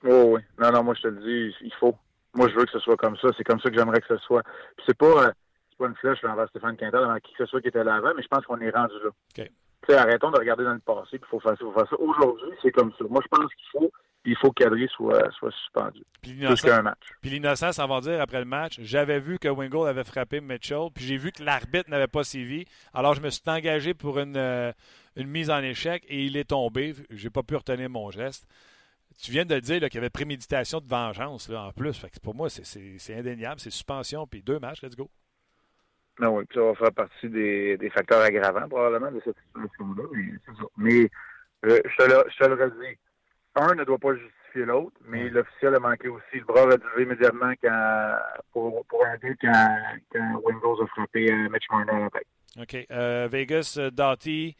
Oh 0.04 0.34
oui. 0.34 0.40
Non, 0.58 0.70
non, 0.70 0.82
moi 0.82 0.94
je 0.94 1.02
te 1.02 1.08
le 1.08 1.20
dis, 1.20 1.56
il 1.62 1.72
faut. 1.74 1.94
Moi, 2.34 2.48
je 2.48 2.54
veux 2.54 2.64
que 2.64 2.72
ce 2.72 2.80
soit 2.80 2.96
comme 2.96 3.16
ça. 3.16 3.28
C'est 3.36 3.44
comme 3.44 3.60
ça 3.60 3.70
que 3.70 3.76
j'aimerais 3.76 4.00
que 4.00 4.08
ce 4.08 4.18
soit. 4.18 4.42
Puis 4.76 4.86
c'est 4.86 4.98
pas, 4.98 5.26
euh, 5.26 5.30
pas 5.78 5.86
une 5.86 5.94
flèche 5.94 6.22
envers 6.24 6.48
Stéphane 6.48 6.76
Quintal, 6.76 7.04
envers 7.04 7.20
qui 7.20 7.32
que 7.32 7.44
ce 7.44 7.50
soit 7.50 7.60
qui 7.60 7.68
était 7.68 7.84
là 7.84 7.96
avant, 7.96 8.12
mais 8.16 8.22
je 8.22 8.28
pense 8.28 8.44
qu'on 8.44 8.60
est 8.60 8.70
rendu 8.70 8.94
là. 9.04 9.10
Okay. 9.30 9.94
arrêtons 9.94 10.30
de 10.30 10.38
regarder 10.38 10.64
dans 10.64 10.72
le 10.72 10.80
passé, 10.80 11.18
puis 11.18 11.20
il 11.22 11.28
faut 11.28 11.40
faire 11.40 11.52
ça, 11.52 11.58
faut 11.58 11.72
faire 11.72 11.88
ça. 11.88 11.96
Aujourd'hui, 11.98 12.50
c'est 12.62 12.72
comme 12.72 12.92
ça. 12.98 13.04
Moi, 13.08 13.20
je 13.22 13.28
pense 13.28 13.54
qu'il 13.54 13.66
faut, 13.72 13.92
il 14.24 14.36
faut 14.36 14.50
qu'Adri 14.50 14.88
soit, 14.88 15.30
soit 15.32 15.52
suspendu. 15.52 16.02
Plus 16.22 16.62
qu'un 16.62 16.82
match. 16.82 16.98
Puis 17.20 17.30
l'innocence, 17.30 17.78
on 17.78 17.86
va 17.86 18.00
dire, 18.00 18.20
après 18.20 18.40
le 18.40 18.46
match, 18.46 18.80
j'avais 18.80 19.20
vu 19.20 19.38
que 19.38 19.48
Wingle 19.48 19.86
avait 19.86 20.04
frappé 20.04 20.40
Mitchell, 20.40 20.88
puis 20.92 21.04
j'ai 21.04 21.16
vu 21.16 21.30
que 21.30 21.42
l'arbitre 21.42 21.90
n'avait 21.90 22.08
pas 22.08 22.24
suivi. 22.24 22.64
Alors, 22.94 23.14
je 23.14 23.20
me 23.20 23.30
suis 23.30 23.42
engagé 23.46 23.94
pour 23.94 24.18
une, 24.18 24.36
euh, 24.36 24.72
une 25.16 25.28
mise 25.28 25.50
en 25.50 25.62
échec 25.62 26.04
et 26.08 26.24
il 26.24 26.36
est 26.36 26.48
tombé. 26.48 26.94
J'ai 27.10 27.30
pas 27.30 27.42
pu 27.42 27.54
retenir 27.54 27.88
mon 27.90 28.10
geste 28.10 28.46
tu 29.18 29.30
viens 29.30 29.44
de 29.44 29.58
dire 29.58 29.80
qu'il 29.80 29.94
y 29.94 29.98
avait 29.98 30.10
préméditation 30.10 30.80
de 30.80 30.88
vengeance 30.88 31.48
là, 31.48 31.64
en 31.64 31.72
plus. 31.72 31.98
Fait 31.98 32.10
pour 32.22 32.34
moi, 32.34 32.48
c'est 32.50 33.14
indéniable. 33.14 33.60
C'est 33.60 33.70
suspension, 33.70 34.26
puis 34.26 34.42
deux 34.42 34.58
matchs, 34.58 34.82
let's 34.82 34.96
go. 34.96 35.10
Non, 36.20 36.36
oui, 36.36 36.44
puis 36.48 36.58
ça 36.58 36.64
va 36.64 36.74
faire 36.74 36.92
partie 36.92 37.28
des, 37.28 37.90
facteurs 37.92 38.20
aggravants 38.20 38.68
probablement 38.68 39.10
de 39.10 39.20
cette 39.24 39.36
situation-là. 39.46 40.04
Mais, 40.76 41.10
euh, 41.66 41.80
je, 41.84 41.96
te 41.96 42.08
le, 42.08 42.24
je 42.30 42.44
te 42.44 42.48
le 42.48 42.54
redis. 42.54 42.98
Un 43.56 43.74
ne 43.74 43.84
doit 43.84 43.98
pas 43.98 44.14
justifier 44.14 44.64
l'autre, 44.64 44.96
mais 45.06 45.28
l'officiel 45.30 45.74
a 45.74 45.80
manqué 45.80 46.08
aussi. 46.08 46.34
Le 46.34 46.44
bras 46.44 46.72
a 46.72 46.76
dû 46.76 47.02
immédiatement 47.02 47.52
quand, 47.62 48.16
pour, 48.52 48.84
pour 48.86 49.04
un 49.04 49.16
deux 49.18 49.34
quand, 49.40 49.78
quand 50.12 50.40
Windows 50.44 50.82
a 50.82 50.86
frappé 50.88 51.32
euh, 51.32 51.48
Mitch 51.48 51.68
Marner 51.70 52.08
OK. 52.60 52.86
Euh, 52.90 53.28
Vegas, 53.30 53.78
Doughty, 53.92 54.56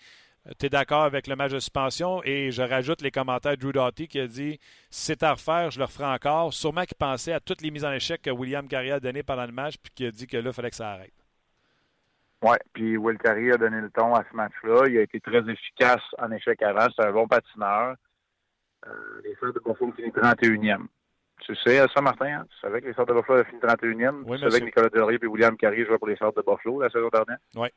tu 0.58 0.66
es 0.66 0.68
d'accord 0.68 1.04
avec 1.04 1.26
le 1.26 1.36
match 1.36 1.52
de 1.52 1.58
suspension? 1.58 2.22
Et 2.24 2.50
je 2.50 2.62
rajoute 2.62 3.00
les 3.00 3.10
commentaires 3.10 3.56
de 3.56 3.62
Drew 3.62 3.72
Doughty 3.72 4.08
qui 4.08 4.20
a 4.20 4.26
dit 4.26 4.58
si 4.90 5.06
c'est 5.06 5.22
à 5.22 5.32
refaire, 5.32 5.70
je 5.70 5.78
le 5.78 5.84
referai 5.84 6.06
encore. 6.06 6.52
Sûrement 6.52 6.82
qu'il 6.82 6.96
pensait 6.96 7.32
à 7.32 7.40
toutes 7.40 7.62
les 7.62 7.70
mises 7.70 7.84
en 7.84 7.92
échec 7.92 8.20
que 8.22 8.30
William 8.30 8.68
Carrier 8.68 8.92
a 8.92 9.00
données 9.00 9.22
pendant 9.22 9.46
le 9.46 9.52
match 9.52 9.76
puis 9.82 9.92
qui 9.94 10.06
a 10.06 10.10
dit 10.10 10.26
que 10.26 10.36
là, 10.36 10.50
il 10.50 10.52
fallait 10.52 10.70
que 10.70 10.76
ça 10.76 10.90
arrête. 10.90 11.12
Oui, 12.42 12.56
puis 12.74 12.96
Will 12.98 13.16
Carrier 13.16 13.52
a 13.52 13.56
donné 13.56 13.80
le 13.80 13.90
ton 13.90 14.14
à 14.14 14.22
ce 14.30 14.36
match-là. 14.36 14.86
Il 14.88 14.98
a 14.98 15.02
été 15.02 15.18
très 15.18 15.48
efficace 15.48 16.02
en 16.18 16.30
échec 16.30 16.60
avant. 16.60 16.88
C'est 16.94 17.06
un 17.06 17.12
bon 17.12 17.26
patineur. 17.26 17.96
Euh, 18.86 18.90
les 19.24 19.34
Sortes 19.36 19.54
de 19.54 19.60
Buffalo 19.60 19.90
ont 19.90 19.92
fini 19.92 20.08
31e. 20.08 20.86
Tu 21.40 21.56
sais 21.56 21.82
ça, 21.94 22.00
Martin? 22.02 22.40
Hein? 22.40 22.46
Tu 22.50 22.60
savais 22.60 22.82
que 22.82 22.88
les 22.88 22.92
Sortes 22.92 23.08
de 23.08 23.14
Buffalo 23.14 23.40
ont 23.40 23.44
fini 23.44 23.60
31e? 23.60 24.24
Oui, 24.26 24.36
tu 24.36 24.44
savais 24.44 24.60
que 24.60 24.66
Nicolas 24.66 24.90
Delaurier 24.90 25.18
et 25.22 25.26
William 25.26 25.56
Carrier 25.56 25.86
jouaient 25.86 25.96
pour 25.96 26.08
les 26.08 26.16
Sortes 26.16 26.36
de 26.36 26.42
Buffalo 26.42 26.82
la 26.82 26.90
saison 26.90 27.08
dernière? 27.08 27.38
Oui. 27.56 27.68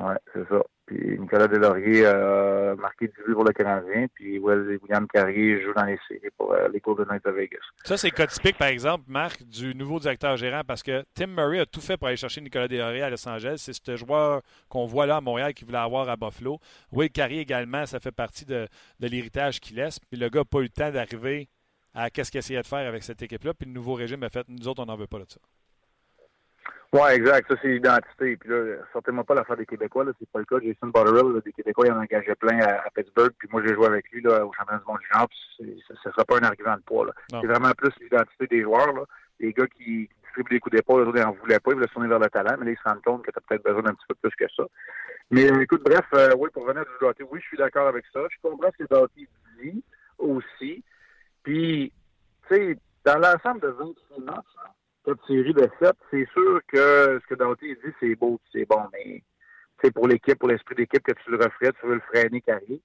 Ouais, 0.00 0.16
c'est 0.32 0.46
ça. 0.48 0.60
Puis 0.86 1.18
Nicolas 1.18 1.48
Delaurier 1.48 2.04
a 2.04 2.74
marqué 2.76 3.06
10 3.06 3.12
buts 3.26 3.32
pour 3.32 3.44
le 3.44 3.52
Canadien, 3.52 4.06
puis 4.12 4.38
William 4.38 5.06
Carrier 5.06 5.62
joue 5.62 5.72
dans 5.72 5.84
les 5.84 5.98
séries 6.06 6.28
pour 6.36 6.52
euh, 6.52 6.68
les 6.68 6.80
Golden 6.80 7.06
Knights 7.06 7.24
de 7.24 7.30
Vegas. 7.30 7.60
Ça, 7.84 7.96
c'est 7.96 8.10
cas 8.10 8.26
typique, 8.26 8.58
par 8.58 8.68
exemple, 8.68 9.04
Marc, 9.06 9.42
du 9.44 9.74
nouveau 9.74 9.98
directeur 9.98 10.36
gérant, 10.36 10.60
parce 10.66 10.82
que 10.82 11.04
Tim 11.14 11.28
Murray 11.28 11.60
a 11.60 11.66
tout 11.66 11.80
fait 11.80 11.96
pour 11.96 12.08
aller 12.08 12.18
chercher 12.18 12.42
Nicolas 12.42 12.68
Delaurier 12.68 13.02
à 13.02 13.08
Los 13.08 13.26
Angeles. 13.26 13.62
C'est 13.64 13.72
ce 13.72 13.96
joueur 13.96 14.42
qu'on 14.68 14.84
voit 14.84 15.06
là 15.06 15.16
à 15.16 15.20
Montréal 15.22 15.54
qui 15.54 15.64
voulait 15.64 15.78
avoir 15.78 16.08
à 16.08 16.16
Buffalo. 16.16 16.58
Will 16.92 17.10
Carrier 17.10 17.40
également, 17.40 17.86
ça 17.86 17.98
fait 17.98 18.12
partie 18.12 18.44
de, 18.44 18.66
l'héritage 19.00 19.60
qu'il 19.60 19.76
laisse. 19.76 19.98
Puis 20.00 20.18
le 20.18 20.28
gars 20.28 20.40
n'a 20.40 20.44
pas 20.44 20.58
eu 20.58 20.64
le 20.64 20.68
temps 20.68 20.90
d'arriver 20.90 21.48
à 21.94 22.10
qu'est-ce 22.10 22.30
qu'il 22.30 22.38
essayait 22.38 22.60
de 22.60 22.66
faire 22.66 22.86
avec 22.86 23.04
cette 23.04 23.22
équipe-là. 23.22 23.54
Puis 23.54 23.66
le 23.66 23.72
nouveau 23.72 23.94
régime 23.94 24.22
a 24.22 24.28
fait, 24.28 24.46
nous 24.48 24.68
autres, 24.68 24.82
on 24.82 24.86
n'en 24.86 24.96
veut 24.96 25.06
pas 25.06 25.18
de 25.20 25.26
ça. 25.28 25.40
Oui, 26.94 27.10
exact. 27.10 27.50
Ça, 27.50 27.58
c'est 27.60 27.66
l'identité. 27.66 28.36
Puis 28.36 28.48
là, 28.48 28.76
certainement 28.92 29.24
pas 29.24 29.34
l'affaire 29.34 29.56
des 29.56 29.66
Québécois. 29.66 30.04
Là. 30.04 30.12
C'est 30.16 30.28
pas 30.28 30.38
le 30.38 30.44
cas. 30.44 30.60
Jason 30.62 30.86
Botterill, 30.86 31.40
des 31.44 31.52
Québécois, 31.52 31.86
il 31.88 31.92
en 31.92 32.00
engagé 32.00 32.32
plein 32.36 32.60
à, 32.60 32.88
Pittsburgh. 32.94 33.32
Puis 33.36 33.48
moi, 33.50 33.62
j'ai 33.66 33.74
joué 33.74 33.86
avec 33.86 34.08
lui 34.12 34.22
là, 34.22 34.46
au 34.46 34.52
championnat 34.52 34.78
du 34.78 34.86
monde 34.86 35.00
junior. 35.02 35.28
Puis 35.28 35.82
ce 35.88 35.92
ne 35.92 36.12
sera 36.12 36.24
pas 36.24 36.38
un 36.38 36.44
argument 36.44 36.76
de 36.76 36.82
poids. 36.82 37.06
C'est 37.30 37.46
vraiment 37.48 37.72
plus 37.72 37.90
l'identité 38.00 38.46
des 38.46 38.62
joueurs. 38.62 38.92
Là. 38.92 39.02
Les 39.40 39.52
gars 39.52 39.66
qui 39.66 40.08
distribuent 40.22 40.54
des 40.54 40.60
coups 40.60 40.76
d'épaule, 40.76 41.02
les 41.02 41.08
autres, 41.08 41.18
ils 41.18 41.24
n'en 41.24 41.32
voulaient 41.32 41.58
pas. 41.58 41.72
Ils 41.72 41.74
voulaient 41.74 41.88
tourner 41.88 42.06
vers 42.06 42.20
le 42.20 42.30
talent. 42.30 42.54
Mais 42.60 42.66
là, 42.66 42.70
ils 42.70 42.78
se 42.78 42.88
rendent 42.88 43.02
compte 43.02 43.24
que 43.24 43.32
tu 43.32 43.38
as 43.38 43.40
peut-être 43.40 43.64
besoin 43.64 43.82
d'un 43.82 43.94
petit 43.94 44.06
peu 44.08 44.14
plus 44.14 44.36
que 44.36 44.52
ça. 44.56 44.62
Mais 45.32 45.48
écoute, 45.62 45.82
bref, 45.84 46.06
euh, 46.14 46.30
oui, 46.38 46.48
pour 46.52 46.62
revenir 46.62 46.84
du 46.84 46.92
Doughty, 47.00 47.24
oui, 47.28 47.40
je 47.42 47.48
suis 47.48 47.56
d'accord 47.56 47.88
avec 47.88 48.04
ça. 48.12 48.20
Je 48.30 48.36
comprends 48.40 48.70
ce 48.70 48.84
que 48.84 48.88
Doughty 48.88 49.26
dit 49.60 49.82
aussi. 50.18 50.84
Puis, 51.42 51.92
tu 52.46 52.54
sais, 52.54 52.78
dans 53.04 53.18
l'ensemble 53.18 53.62
de 53.62 53.68
26 53.68 54.20
matchs, 54.22 54.44
cette 55.04 55.24
série 55.26 55.54
de 55.54 55.68
7, 55.80 55.92
c'est 56.10 56.28
sûr 56.32 56.60
que 56.68 57.20
ce 57.22 57.26
que 57.28 57.34
Doughty 57.34 57.74
dit, 57.74 57.92
c'est 58.00 58.14
beau, 58.14 58.40
c'est 58.52 58.66
bon, 58.66 58.82
mais 58.92 59.22
c'est 59.82 59.92
pour 59.92 60.08
l'équipe, 60.08 60.38
pour 60.38 60.48
l'esprit 60.48 60.74
d'équipe 60.74 61.02
que 61.02 61.12
tu 61.12 61.30
le 61.30 61.36
referais, 61.36 61.72
tu 61.80 61.86
veux 61.86 61.94
le 61.94 62.00
freiner 62.00 62.40
carré. 62.40 62.80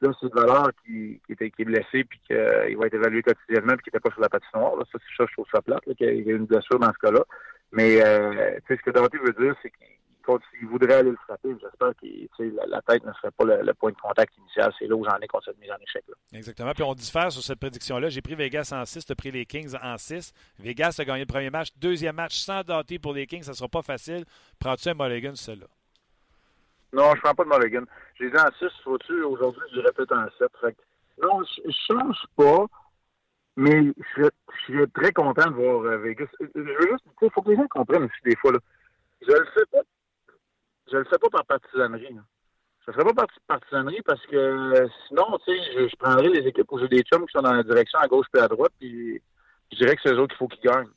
Là, 0.00 0.10
c'est 0.18 0.26
une 0.26 0.34
valeur 0.34 0.70
qui, 0.82 1.20
qui, 1.26 1.32
était, 1.32 1.50
qui 1.50 1.62
est 1.62 1.66
blessé 1.66 2.04
puis 2.04 2.20
qu'il 2.26 2.76
va 2.78 2.86
être 2.86 2.94
évalué 2.94 3.22
quotidiennement 3.22 3.74
puis 3.74 3.84
qui 3.84 3.90
n'était 3.90 4.00
pas 4.00 4.10
sur 4.10 4.22
la 4.22 4.30
patinoire. 4.30 4.76
Là. 4.76 4.84
Ça, 4.90 4.98
c'est 4.98 5.16
ça, 5.22 5.26
je 5.28 5.32
trouve 5.34 5.46
ça 5.52 5.60
plate, 5.60 5.84
qu'il 5.96 6.26
y 6.26 6.32
a 6.32 6.36
une 6.36 6.46
blessure 6.46 6.78
dans 6.78 6.92
ce 6.92 6.98
cas-là. 6.98 7.22
Mais 7.72 8.02
euh, 8.02 8.58
ce 8.66 8.74
que 8.74 8.90
Doughty 8.90 9.18
veut 9.18 9.34
dire, 9.44 9.54
c'est 9.62 9.70
qu'il 9.70 9.86
il 10.60 10.68
voudrait 10.68 10.94
aller 10.94 11.10
le 11.10 11.16
frapper, 11.16 11.54
j'espère 11.60 11.92
que 12.00 12.56
la, 12.56 12.66
la, 12.66 12.82
tête 12.82 13.04
ne 13.04 13.12
serait 13.14 13.30
pas 13.30 13.44
le, 13.44 13.74
point 13.74 13.90
de 13.90 13.96
contact 13.96 14.36
initial. 14.38 14.72
C'est 14.78 14.86
là 14.86 14.96
où 14.96 15.04
j'en 15.04 15.16
ai 15.18 15.26
contre 15.26 15.46
cette 15.46 15.58
mise 15.58 15.70
en 15.70 15.76
échec. 15.76 16.04
Là. 16.08 16.14
Exactement. 16.32 16.72
Puis 16.72 16.82
on 16.82 16.94
diffère 16.94 17.32
sur 17.32 17.42
cette 17.42 17.58
prédiction-là. 17.58 18.08
J'ai 18.08 18.22
pris 18.22 18.34
Vegas 18.34 18.72
en 18.74 18.84
6, 18.84 19.06
tu 19.06 19.12
as 19.12 19.14
pris 19.14 19.30
les 19.30 19.46
Kings 19.46 19.74
en 19.82 19.96
6. 19.96 20.32
Vegas 20.58 20.96
a 20.98 21.04
gagné 21.04 21.20
le 21.20 21.26
premier 21.26 21.50
match. 21.50 21.68
Deuxième 21.76 22.16
match 22.16 22.38
sans 22.38 22.62
dater 22.62 22.98
pour 22.98 23.12
les 23.12 23.26
Kings, 23.26 23.42
ça 23.42 23.52
ne 23.52 23.56
sera 23.56 23.68
pas 23.68 23.82
facile. 23.82 24.24
Prends-tu 24.58 24.88
un 24.88 24.94
Mulligan, 24.94 25.34
celle-là? 25.34 25.66
Non, 26.92 27.10
je 27.10 27.16
ne 27.16 27.20
prends 27.22 27.34
pas 27.34 27.44
de 27.44 27.48
Mulligan. 27.48 27.84
J'ai 28.18 28.30
dit 28.30 28.36
en 28.36 28.50
6, 28.58 28.66
faut-tu 28.84 29.22
aujourd'hui, 29.22 29.62
je 29.70 29.80
dirais 29.80 29.92
peut-être 29.94 30.16
en 30.16 30.26
7. 30.38 30.76
non, 31.22 31.42
je 31.44 31.66
ne 31.66 31.72
change 31.88 32.18
pas. 32.36 32.66
Mais 33.56 33.92
je 34.16 34.28
serais, 34.66 34.86
très 34.94 35.12
content 35.12 35.50
de 35.50 35.54
voir 35.54 35.82
euh, 35.84 35.98
Vegas. 35.98 36.26
Euh, 36.40 36.46
je 36.54 36.60
veux 36.60 36.90
juste, 36.92 37.04
il 37.20 37.30
faut 37.30 37.42
que 37.42 37.50
les 37.50 37.56
gens 37.56 37.66
comprennent 37.68 38.04
aussi 38.04 38.22
des 38.24 38.36
fois. 38.36 38.52
Là. 38.52 38.58
Je 39.20 39.32
ne 39.32 39.44
sais 39.54 39.66
pas 39.70 39.80
je 40.90 40.96
le 40.96 41.04
fais 41.04 41.18
pas 41.18 41.30
par 41.30 41.44
partisanerie. 41.44 42.16
Je 42.86 42.90
ne 42.90 42.94
ferais 42.94 43.04
pas 43.04 43.26
par 43.26 43.26
partisanerie 43.46 44.02
parce 44.04 44.24
que 44.26 44.86
sinon, 45.06 45.38
tu 45.44 45.52
sais, 45.52 45.88
je, 45.88 45.96
prendrais 45.96 46.28
les 46.28 46.46
équipes 46.48 46.70
où 46.72 46.78
j'ai 46.78 46.88
des 46.88 47.02
chums 47.02 47.26
qui 47.26 47.32
sont 47.32 47.42
dans 47.42 47.52
la 47.52 47.62
direction 47.62 47.98
à 47.98 48.08
gauche 48.08 48.26
et 48.34 48.40
à 48.40 48.48
droite, 48.48 48.72
puis 48.78 49.22
je 49.72 49.76
dirais 49.76 49.96
que 49.96 50.02
c'est 50.02 50.12
eux 50.12 50.18
autres 50.18 50.34
qu'il 50.34 50.38
faut 50.38 50.48
qu'ils 50.48 50.68
gagnent. 50.70 50.88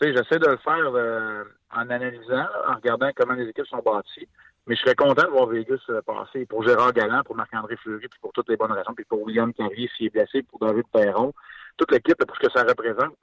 Tu 0.00 0.06
sais, 0.06 0.14
j'essaie 0.14 0.38
de 0.38 0.48
le 0.48 0.56
faire 0.58 0.94
euh, 0.94 1.44
en 1.74 1.90
analysant, 1.90 2.46
en 2.68 2.74
regardant 2.74 3.10
comment 3.16 3.34
les 3.34 3.48
équipes 3.48 3.66
sont 3.66 3.82
bâties. 3.84 4.28
Mais 4.66 4.74
je 4.76 4.80
serais 4.80 4.94
content 4.94 5.24
de 5.24 5.30
voir 5.30 5.46
Vegas 5.46 5.78
euh, 5.90 6.02
passer 6.02 6.44
pour 6.46 6.62
Gérard 6.64 6.92
Galland, 6.92 7.22
pour 7.24 7.36
Marc-André 7.36 7.76
Fleury, 7.76 8.08
puis 8.08 8.20
pour 8.20 8.32
toutes 8.32 8.48
les 8.48 8.56
bonnes 8.56 8.72
raisons, 8.72 8.94
puis 8.94 9.04
pour 9.04 9.22
William 9.22 9.52
Carrier 9.52 9.88
s'il 9.96 10.06
est 10.06 10.10
blessé, 10.10 10.42
pour 10.42 10.58
David 10.58 10.84
Perron. 10.92 11.32
Toute 11.76 11.92
l'équipe, 11.92 12.16
pour 12.24 12.36
ce 12.36 12.46
que 12.46 12.52
ça 12.52 12.64
représente. 12.64 13.14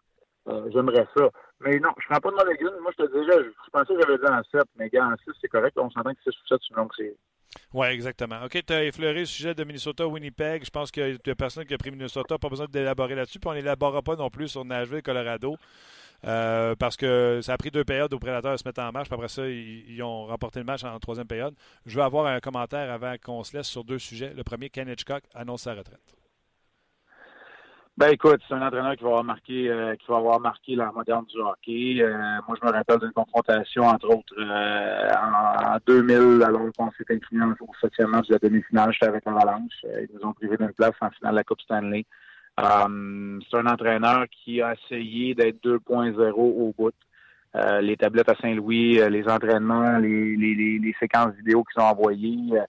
Euh, 0.47 0.69
j'aimerais 0.73 1.07
ça. 1.15 1.29
Mais 1.61 1.79
non, 1.79 1.89
je 1.97 2.05
ne 2.05 2.19
prends 2.19 2.31
pas 2.31 2.43
de 2.43 2.49
Mulligan. 2.49 2.81
Moi, 2.81 2.91
je 2.97 3.03
te 3.05 3.11
dirais, 3.11 3.43
je, 3.43 3.71
pensais 3.71 3.93
que 3.93 4.01
j'avais 4.01 4.17
dit 4.17 4.31
en 4.31 4.43
7, 4.51 4.63
mais 4.77 4.89
gars, 4.89 5.07
en 5.07 5.15
6, 5.15 5.31
c'est 5.39 5.47
correct. 5.47 5.77
On 5.77 5.89
s'entend 5.89 6.13
que 6.13 6.21
6 6.23 6.29
ou 6.29 6.47
7, 6.47 6.59
c'est 6.61 6.69
une 6.71 6.77
longue 6.77 6.93
série. 6.95 7.17
Oui, 7.73 7.87
exactement. 7.87 8.43
OK, 8.43 8.59
tu 8.65 8.73
as 8.73 8.83
effleuré 8.83 9.21
le 9.21 9.25
sujet 9.25 9.53
de 9.53 9.63
Minnesota-Winnipeg. 9.63 10.65
Je 10.65 10.69
pense 10.69 10.91
qu'il 10.91 11.19
y 11.25 11.29
a 11.29 11.35
personne 11.35 11.65
qui 11.65 11.73
a 11.73 11.77
pris 11.77 11.91
Minnesota. 11.91 12.37
Pas 12.37 12.49
besoin 12.49 12.67
d'élaborer 12.67 13.15
là-dessus. 13.15 13.39
Puis 13.39 13.49
on 13.49 13.53
n'élaborera 13.53 14.01
pas 14.01 14.15
non 14.15 14.29
plus 14.29 14.49
sur 14.49 14.65
Nashville, 14.65 15.01
Colorado. 15.01 15.55
Euh, 16.25 16.75
parce 16.75 16.95
que 16.95 17.41
ça 17.41 17.53
a 17.53 17.57
pris 17.57 17.69
deux 17.69 17.83
périodes 17.83 18.13
aux 18.13 18.19
Prédateurs 18.19 18.53
à 18.53 18.57
se 18.57 18.67
mettre 18.67 18.81
en 18.81 18.91
marche. 18.91 19.07
Puis 19.07 19.15
après 19.15 19.27
ça, 19.27 19.47
ils, 19.47 20.01
ont 20.03 20.25
remporté 20.25 20.59
le 20.59 20.65
match 20.65 20.83
en 20.83 20.97
troisième 20.99 21.27
période. 21.27 21.53
Je 21.85 21.95
veux 21.97 22.03
avoir 22.03 22.25
un 22.27 22.39
commentaire 22.39 22.91
avant 22.91 23.15
qu'on 23.23 23.43
se 23.43 23.55
laisse 23.55 23.67
sur 23.67 23.83
deux 23.83 23.99
sujets. 23.99 24.33
Le 24.33 24.43
premier, 24.43 24.69
Ken 24.69 24.87
Hitchcock 24.87 25.23
annonce 25.33 25.63
sa 25.63 25.73
retraite. 25.73 26.22
Ben 27.95 28.09
écoute, 28.11 28.41
c'est 28.47 28.55
un 28.55 28.65
entraîneur 28.65 28.95
qui 28.95 29.03
va 29.03 29.09
avoir 29.09 29.23
marqué 29.23 29.69
euh, 29.69 29.95
qui 29.95 30.07
va 30.07 30.17
avoir 30.17 30.39
marqué 30.39 30.75
la 30.75 30.91
moderne 30.91 31.25
du 31.25 31.39
hockey. 31.39 32.01
Euh, 32.01 32.11
moi, 32.47 32.57
je 32.59 32.65
me 32.65 32.71
rappelle 32.71 32.97
d'une 32.97 33.11
confrontation, 33.11 33.83
entre 33.83 34.09
autres, 34.09 34.33
euh, 34.39 35.09
en, 35.13 35.77
2000, 35.85 36.41
alors 36.43 36.61
qu'on 36.75 36.89
s'était 36.97 37.13
incliné 37.13 37.45
au 37.45 37.67
septième 37.79 38.09
match 38.09 38.27
de 38.29 38.33
la 38.33 38.39
demi-finale, 38.39 38.91
j'étais 38.93 39.05
avec 39.05 39.23
l'Avalanche. 39.25 39.73
ils 39.83 40.07
nous 40.11 40.27
ont 40.27 40.33
privé 40.33 40.57
d'une 40.57 40.73
place 40.73 40.95
en 41.01 41.11
finale 41.11 41.33
de 41.33 41.35
la 41.35 41.43
Coupe 41.43 41.61
Stanley. 41.61 42.05
c'est 42.57 43.57
un 43.57 43.67
entraîneur 43.67 44.25
qui 44.31 44.59
a 44.59 44.73
essayé 44.73 45.35
d'être 45.35 45.61
2.0 45.63 46.31
au 46.31 46.73
bout. 46.75 46.95
les 47.79 47.95
tablettes 47.95 48.29
à 48.29 48.35
Saint-Louis, 48.41 49.07
les 49.07 49.27
entraînements, 49.27 49.99
les, 49.99 50.35
les, 50.35 50.55
les, 50.55 50.79
les 50.79 50.95
séquences 50.99 51.35
vidéo 51.35 51.63
qu'ils 51.63 51.79
ont 51.83 51.85
envoyées 51.85 52.59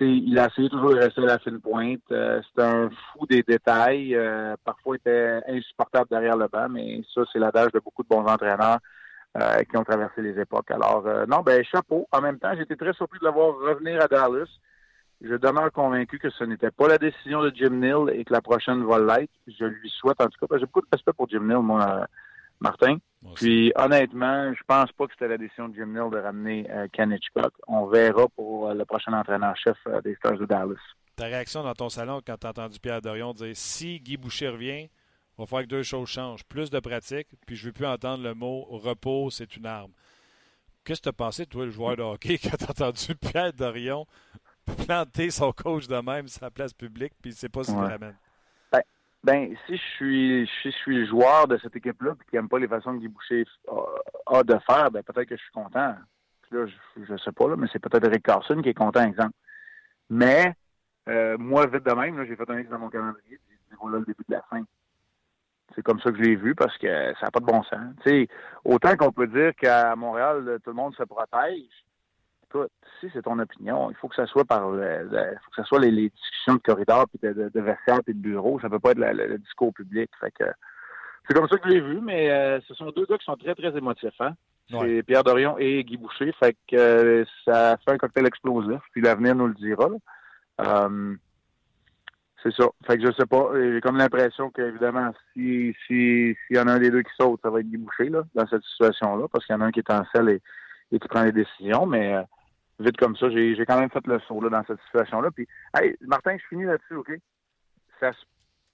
il 0.00 0.38
a 0.38 0.46
essayé 0.46 0.68
toujours 0.68 0.90
de 0.90 1.00
rester 1.00 1.22
à 1.22 1.26
la 1.26 1.38
fine 1.38 1.60
pointe. 1.60 2.00
Euh, 2.10 2.40
c'est 2.42 2.62
un 2.62 2.88
fou 2.88 3.26
des 3.26 3.42
détails. 3.42 4.14
Euh, 4.14 4.54
parfois, 4.64 4.96
il 4.96 5.00
était 5.00 5.40
insupportable 5.48 6.08
derrière 6.10 6.36
le 6.36 6.48
banc, 6.48 6.68
mais 6.68 7.02
ça, 7.14 7.22
c'est 7.32 7.38
l'adage 7.38 7.72
de 7.72 7.80
beaucoup 7.80 8.02
de 8.02 8.08
bons 8.08 8.24
entraîneurs 8.24 8.78
euh, 9.36 9.62
qui 9.64 9.76
ont 9.76 9.84
traversé 9.84 10.22
les 10.22 10.38
époques. 10.40 10.70
Alors, 10.70 11.04
non, 11.26 11.40
ben 11.40 11.64
chapeau. 11.64 12.06
En 12.12 12.20
même 12.20 12.38
temps, 12.38 12.52
j'étais 12.56 12.76
très 12.76 12.92
surpris 12.92 13.18
de 13.18 13.24
l'avoir 13.24 13.56
revenir 13.56 14.00
à 14.02 14.06
Dallas. 14.06 14.48
Je 15.20 15.34
demeure 15.34 15.72
convaincu 15.72 16.18
que 16.18 16.30
ce 16.30 16.44
n'était 16.44 16.70
pas 16.70 16.86
la 16.86 16.98
décision 16.98 17.42
de 17.42 17.50
Jim 17.52 17.70
Neal 17.70 18.10
et 18.14 18.24
que 18.24 18.32
la 18.32 18.40
prochaine 18.40 18.84
va 18.84 19.00
l'être. 19.00 19.32
Je 19.48 19.64
lui 19.64 19.90
souhaite, 19.90 20.20
en 20.20 20.28
tout 20.28 20.46
cas, 20.46 20.58
j'ai 20.58 20.66
beaucoup 20.66 20.82
de 20.82 20.86
respect 20.92 21.12
pour 21.12 21.28
Jim 21.28 21.42
Neal, 21.42 21.58
moi, 21.58 22.06
Martin. 22.60 22.98
Puis 23.34 23.72
honnêtement, 23.74 24.52
je 24.54 24.62
pense 24.66 24.92
pas 24.92 25.06
que 25.06 25.12
c'était 25.12 25.28
la 25.28 25.38
décision 25.38 25.68
de 25.68 25.74
Jim 25.74 25.86
Neal 25.86 26.10
de 26.10 26.18
ramener 26.18 26.70
euh, 26.70 26.86
Ken 26.92 27.10
Hitchcock. 27.10 27.52
On 27.66 27.86
verra 27.86 28.28
pour 28.28 28.68
euh, 28.68 28.74
le 28.74 28.84
prochain 28.84 29.12
entraîneur-chef 29.12 29.76
euh, 29.88 30.00
des 30.02 30.14
Stars 30.16 30.38
de 30.38 30.46
Dallas. 30.46 30.76
Ta 31.16 31.24
réaction 31.24 31.64
dans 31.64 31.74
ton 31.74 31.88
salon 31.88 32.20
quand 32.24 32.36
tu 32.36 32.46
as 32.46 32.50
entendu 32.50 32.78
Pierre 32.78 33.02
Dorion 33.02 33.32
dire 33.32 33.56
si 33.56 33.98
Guy 33.98 34.16
Boucher 34.16 34.48
revient, 34.48 34.82
il 34.82 34.90
va 35.36 35.46
falloir 35.46 35.64
que 35.64 35.68
deux 35.68 35.82
choses 35.82 36.08
changent. 36.08 36.44
Plus 36.44 36.70
de 36.70 36.78
pratique, 36.78 37.28
puis 37.44 37.56
je 37.56 37.62
ne 37.62 37.66
veux 37.68 37.72
plus 37.72 37.86
entendre 37.86 38.22
le 38.22 38.34
mot 38.34 38.66
repos, 38.70 39.30
c'est 39.30 39.56
une 39.56 39.66
arme. 39.66 39.92
Qu'est-ce 40.84 41.00
que 41.00 41.04
tu 41.04 41.08
as 41.08 41.12
pensé, 41.12 41.44
toi, 41.44 41.64
le 41.64 41.70
joueur 41.70 41.96
de 41.96 42.02
hockey, 42.02 42.38
quand 42.42 42.56
tu 42.56 42.64
as 42.64 42.70
entendu 42.70 43.14
Pierre 43.16 43.52
Dorion 43.52 44.06
planter 44.86 45.30
son 45.30 45.52
coach 45.52 45.88
de 45.88 45.96
même 45.96 46.28
sur 46.28 46.44
la 46.44 46.50
place 46.50 46.72
publique, 46.72 47.14
puis 47.20 47.30
il 47.30 47.34
ne 47.34 47.38
sait 47.38 47.48
pas 47.48 47.64
ce 47.64 47.72
qu'il 47.72 47.80
ramène? 47.80 48.16
Ben, 49.24 49.54
si 49.66 49.76
je 49.76 49.82
suis 49.96 50.50
si 50.62 50.70
je 50.70 50.76
suis 50.76 51.06
joueur 51.06 51.48
de 51.48 51.58
cette 51.58 51.74
équipe-là 51.74 52.12
et 52.12 52.30
qui 52.30 52.36
n'aime 52.36 52.48
pas 52.48 52.58
les 52.58 52.68
façons 52.68 52.94
que 52.94 53.00
Guy 53.00 53.08
Boucher 53.08 53.44
a, 54.26 54.42
de 54.44 54.56
faire, 54.66 54.90
ben 54.90 55.02
peut-être 55.02 55.28
que 55.28 55.36
je 55.36 55.42
suis 55.42 55.52
content. 55.52 55.96
là, 56.50 56.66
je, 56.96 57.12
ne 57.12 57.18
sais 57.18 57.32
pas, 57.32 57.48
là, 57.48 57.56
mais 57.56 57.66
c'est 57.72 57.80
peut-être 57.80 58.06
Eric 58.06 58.22
Carson 58.22 58.62
qui 58.62 58.68
est 58.68 58.74
content, 58.74 59.04
exemple. 59.04 59.34
Mais 60.08 60.54
euh, 61.08 61.36
moi, 61.36 61.66
vite 61.66 61.84
de 61.84 61.92
même, 61.92 62.24
j'ai 62.26 62.36
fait 62.36 62.48
un 62.48 62.60
X 62.60 62.70
dans 62.70 62.78
mon 62.78 62.90
calendrier, 62.90 63.40
j'ai 63.48 63.76
voilà 63.80 63.98
le 63.98 64.04
début 64.04 64.24
de 64.28 64.34
la 64.34 64.42
fin. 64.42 64.62
C'est 65.74 65.82
comme 65.82 66.00
ça 66.00 66.10
que 66.10 66.16
je 66.16 66.22
l'ai 66.22 66.36
vu 66.36 66.54
parce 66.54 66.76
que 66.78 66.86
ça 67.14 67.26
n'a 67.26 67.30
pas 67.30 67.40
de 67.40 67.44
bon 67.44 67.62
sens. 67.64 67.94
sais, 68.04 68.28
autant 68.64 68.96
qu'on 68.96 69.12
peut 69.12 69.26
dire 69.26 69.54
qu'à 69.56 69.94
Montréal, 69.96 70.58
tout 70.64 70.70
le 70.70 70.76
monde 70.76 70.94
se 70.94 71.02
protège, 71.02 71.68
écoute, 72.48 72.70
si 73.00 73.10
c'est 73.12 73.22
ton 73.22 73.38
opinion, 73.38 73.90
il 73.90 73.96
faut 73.96 74.08
que 74.08 74.14
ça 74.14 74.26
soit 74.26 74.44
par 74.44 74.70
le, 74.70 75.08
faut 75.44 75.50
que 75.50 75.56
ça 75.56 75.64
soit 75.64 75.80
les, 75.80 75.90
discussions 75.90 76.54
de 76.54 76.62
corridor 76.62 77.06
puis 77.08 77.18
de, 77.22 77.32
de, 77.32 77.48
de 77.48 77.60
vestiaire 77.60 78.00
puis 78.04 78.14
de 78.14 78.20
bureau. 78.20 78.58
Ça 78.60 78.70
peut 78.70 78.78
pas 78.78 78.92
être 78.92 78.98
le, 78.98 79.38
discours 79.38 79.72
public. 79.72 80.10
Fait 80.20 80.30
que 80.30 80.44
c'est 81.26 81.34
comme 81.34 81.48
ça 81.48 81.58
que 81.58 81.68
je 81.68 81.74
l'ai 81.74 81.80
vu, 81.80 82.00
mais 82.00 82.30
euh, 82.30 82.60
ce 82.66 82.74
sont 82.74 82.90
deux 82.90 83.04
gars 83.06 83.18
qui 83.18 83.24
sont 83.24 83.36
très, 83.36 83.54
très 83.54 83.76
émotifs, 83.76 84.20
hein? 84.20 84.34
C'est 84.70 85.02
Pierre 85.02 85.24
Dorion 85.24 85.56
et 85.58 85.82
Guy 85.82 85.96
Boucher. 85.96 86.32
Fait 86.38 86.54
que 86.70 86.76
euh, 86.76 87.24
ça 87.44 87.78
fait 87.78 87.92
un 87.92 87.98
cocktail 87.98 88.26
explosif, 88.26 88.80
puis 88.92 89.00
l'avenir 89.00 89.34
nous 89.34 89.46
le 89.46 89.54
dira. 89.54 89.88
Euh, 90.60 91.14
c'est 92.42 92.52
ça. 92.52 92.68
Fait 92.86 92.98
que 92.98 93.06
je 93.06 93.12
sais 93.12 93.26
pas. 93.26 93.50
J'ai 93.54 93.80
comme 93.80 93.96
l'impression 93.96 94.50
qu'évidemment, 94.50 95.12
si 95.32 95.74
s'il 95.86 96.36
y 96.50 96.58
en 96.58 96.68
a 96.68 96.72
un 96.72 96.78
des 96.78 96.90
deux 96.90 97.02
qui 97.02 97.12
saute, 97.18 97.40
ça 97.42 97.50
va 97.50 97.60
être 97.60 97.68
Guy 97.68 97.78
Boucher 97.78 98.10
là, 98.10 98.22
dans 98.34 98.46
cette 98.46 98.62
situation-là, 98.62 99.26
parce 99.32 99.46
qu'il 99.46 99.54
y 99.54 99.58
en 99.58 99.62
a 99.62 99.66
un 99.66 99.70
qui 99.70 99.80
est 99.80 99.90
en 99.90 100.04
selle 100.14 100.28
et, 100.28 100.42
et 100.92 100.98
qui 100.98 101.08
prend 101.08 101.24
les 101.24 101.32
décisions, 101.32 101.86
mais 101.86 102.14
vite 102.78 102.96
comme 102.96 103.16
ça. 103.16 103.30
J'ai 103.30 103.64
quand 103.66 103.78
même 103.78 103.90
fait 103.90 104.06
le 104.06 104.18
saut 104.20 104.40
là, 104.40 104.50
dans 104.50 104.64
cette 104.66 104.80
situation-là. 104.86 105.30
Puis, 105.30 105.46
hey, 105.74 105.96
Martin, 106.00 106.36
je 106.36 106.44
finis 106.48 106.64
là-dessus, 106.64 106.94
OK? 106.94 107.12
Ça, 108.00 108.10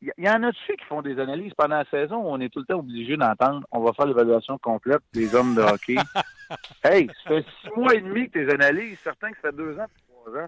Il 0.00 0.12
y, 0.18 0.28
en 0.28 0.42
a-tu 0.42 0.76
qui 0.76 0.84
font 0.84 1.02
des 1.02 1.18
analyses 1.18 1.54
pendant 1.54 1.76
la 1.76 1.84
saison 1.86 2.16
on 2.16 2.38
est 2.40 2.50
tout 2.50 2.60
le 2.60 2.66
temps 2.66 2.80
obligé 2.80 3.16
d'entendre 3.16 3.66
on 3.70 3.80
va 3.80 3.92
faire 3.94 4.06
l'évaluation 4.06 4.58
complète 4.58 5.00
des 5.12 5.34
hommes 5.34 5.54
de 5.54 5.62
hockey? 5.62 5.96
hey, 6.84 7.10
ça 7.22 7.30
fait 7.30 7.46
six 7.62 7.70
mois 7.76 7.94
et 7.94 8.00
demi 8.00 8.28
que 8.28 8.38
tes 8.38 8.52
analyses, 8.52 8.98
certains 9.02 9.30
que 9.30 9.36
ça 9.40 9.50
fait 9.50 9.56
deux 9.56 9.78
ans, 9.78 9.86
trois 10.08 10.42
ans. 10.42 10.46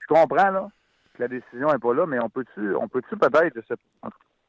Je 0.00 0.06
comprends, 0.06 0.50
là, 0.50 0.68
que 1.14 1.22
la 1.22 1.28
décision 1.28 1.72
n'est 1.72 1.78
pas 1.78 1.94
là, 1.94 2.06
mais 2.06 2.18
on 2.20 2.28
peut-tu 2.28 2.74
on 2.76 2.88
peut-tu 2.88 3.16
peut-être, 3.16 3.58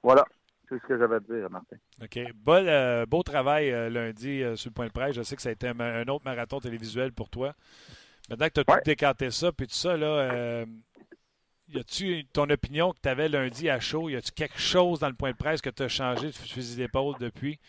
voilà. 0.03 0.25
C'est 0.69 0.81
ce 0.81 0.87
que 0.87 0.97
j'avais 0.97 1.15
à 1.15 1.19
dire, 1.19 1.49
Martin. 1.49 1.75
OK. 2.01 2.19
Euh, 2.47 3.05
beau 3.05 3.23
travail 3.23 3.71
euh, 3.71 3.89
lundi 3.89 4.41
euh, 4.41 4.55
sur 4.55 4.69
le 4.69 4.73
point 4.73 4.87
de 4.87 4.91
presse. 4.91 5.15
Je 5.15 5.21
sais 5.21 5.35
que 5.35 5.41
ça 5.41 5.49
a 5.49 5.51
été 5.51 5.67
un, 5.67 6.07
autre 6.07 6.25
marathon 6.25 6.59
télévisuel 6.59 7.11
pour 7.11 7.29
toi. 7.29 7.53
Maintenant 8.29 8.47
que 8.47 8.53
tu 8.53 8.59
as 8.61 8.63
tout 8.63 8.83
décanté 8.85 9.31
ça, 9.31 9.51
puis 9.51 9.67
tout 9.67 9.75
ça, 9.75 9.97
là, 9.97 10.65
y 11.69 11.79
a-tu 11.79 12.25
ton 12.33 12.49
opinion 12.49 12.91
que 12.91 12.99
tu 13.01 13.09
avais 13.09 13.29
lundi 13.29 13.69
à 13.69 13.79
chaud? 13.79 14.09
Y 14.09 14.15
a-tu 14.15 14.31
quelque 14.31 14.59
chose 14.59 14.99
dans 14.99 15.09
le 15.09 15.15
point 15.15 15.31
de 15.31 15.37
presse 15.37 15.61
que 15.61 15.69
tu 15.69 15.83
as 15.83 15.87
changé 15.87 16.27
de 16.27 16.31
fusil 16.31 16.75
d'épaule 16.75 17.15
depuis? 17.19 17.59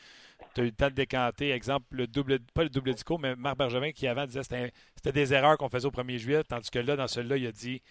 Tu 0.55 0.61
as 0.61 0.65
eu 0.65 0.67
le 0.67 0.73
temps 0.73 0.91
de 0.91 0.95
décanter, 0.95 1.51
exemple, 1.51 1.87
le 1.91 2.07
double, 2.07 2.39
pas 2.55 2.65
le 2.65 2.69
double 2.69 2.95
discours, 2.95 3.19
mais 3.19 3.35
Marc 3.35 3.57
Bergevin 3.57 3.93
qui 3.93 4.07
avant 4.07 4.27
disait 4.27 4.41
que 4.41 4.71
c'était 4.97 5.13
des 5.13 5.33
erreurs 5.33 5.57
qu'on 5.59 5.69
faisait 5.69 5.87
au 5.87 5.91
1er 5.91 6.19
juillet, 6.19 6.45
tandis 6.45 6.71
que 6.71 6.79
là, 6.79 6.97
dans 6.97 7.09
celui-là, 7.09 7.37
il 7.37 7.47
a 7.47 7.53
dit 7.53 7.83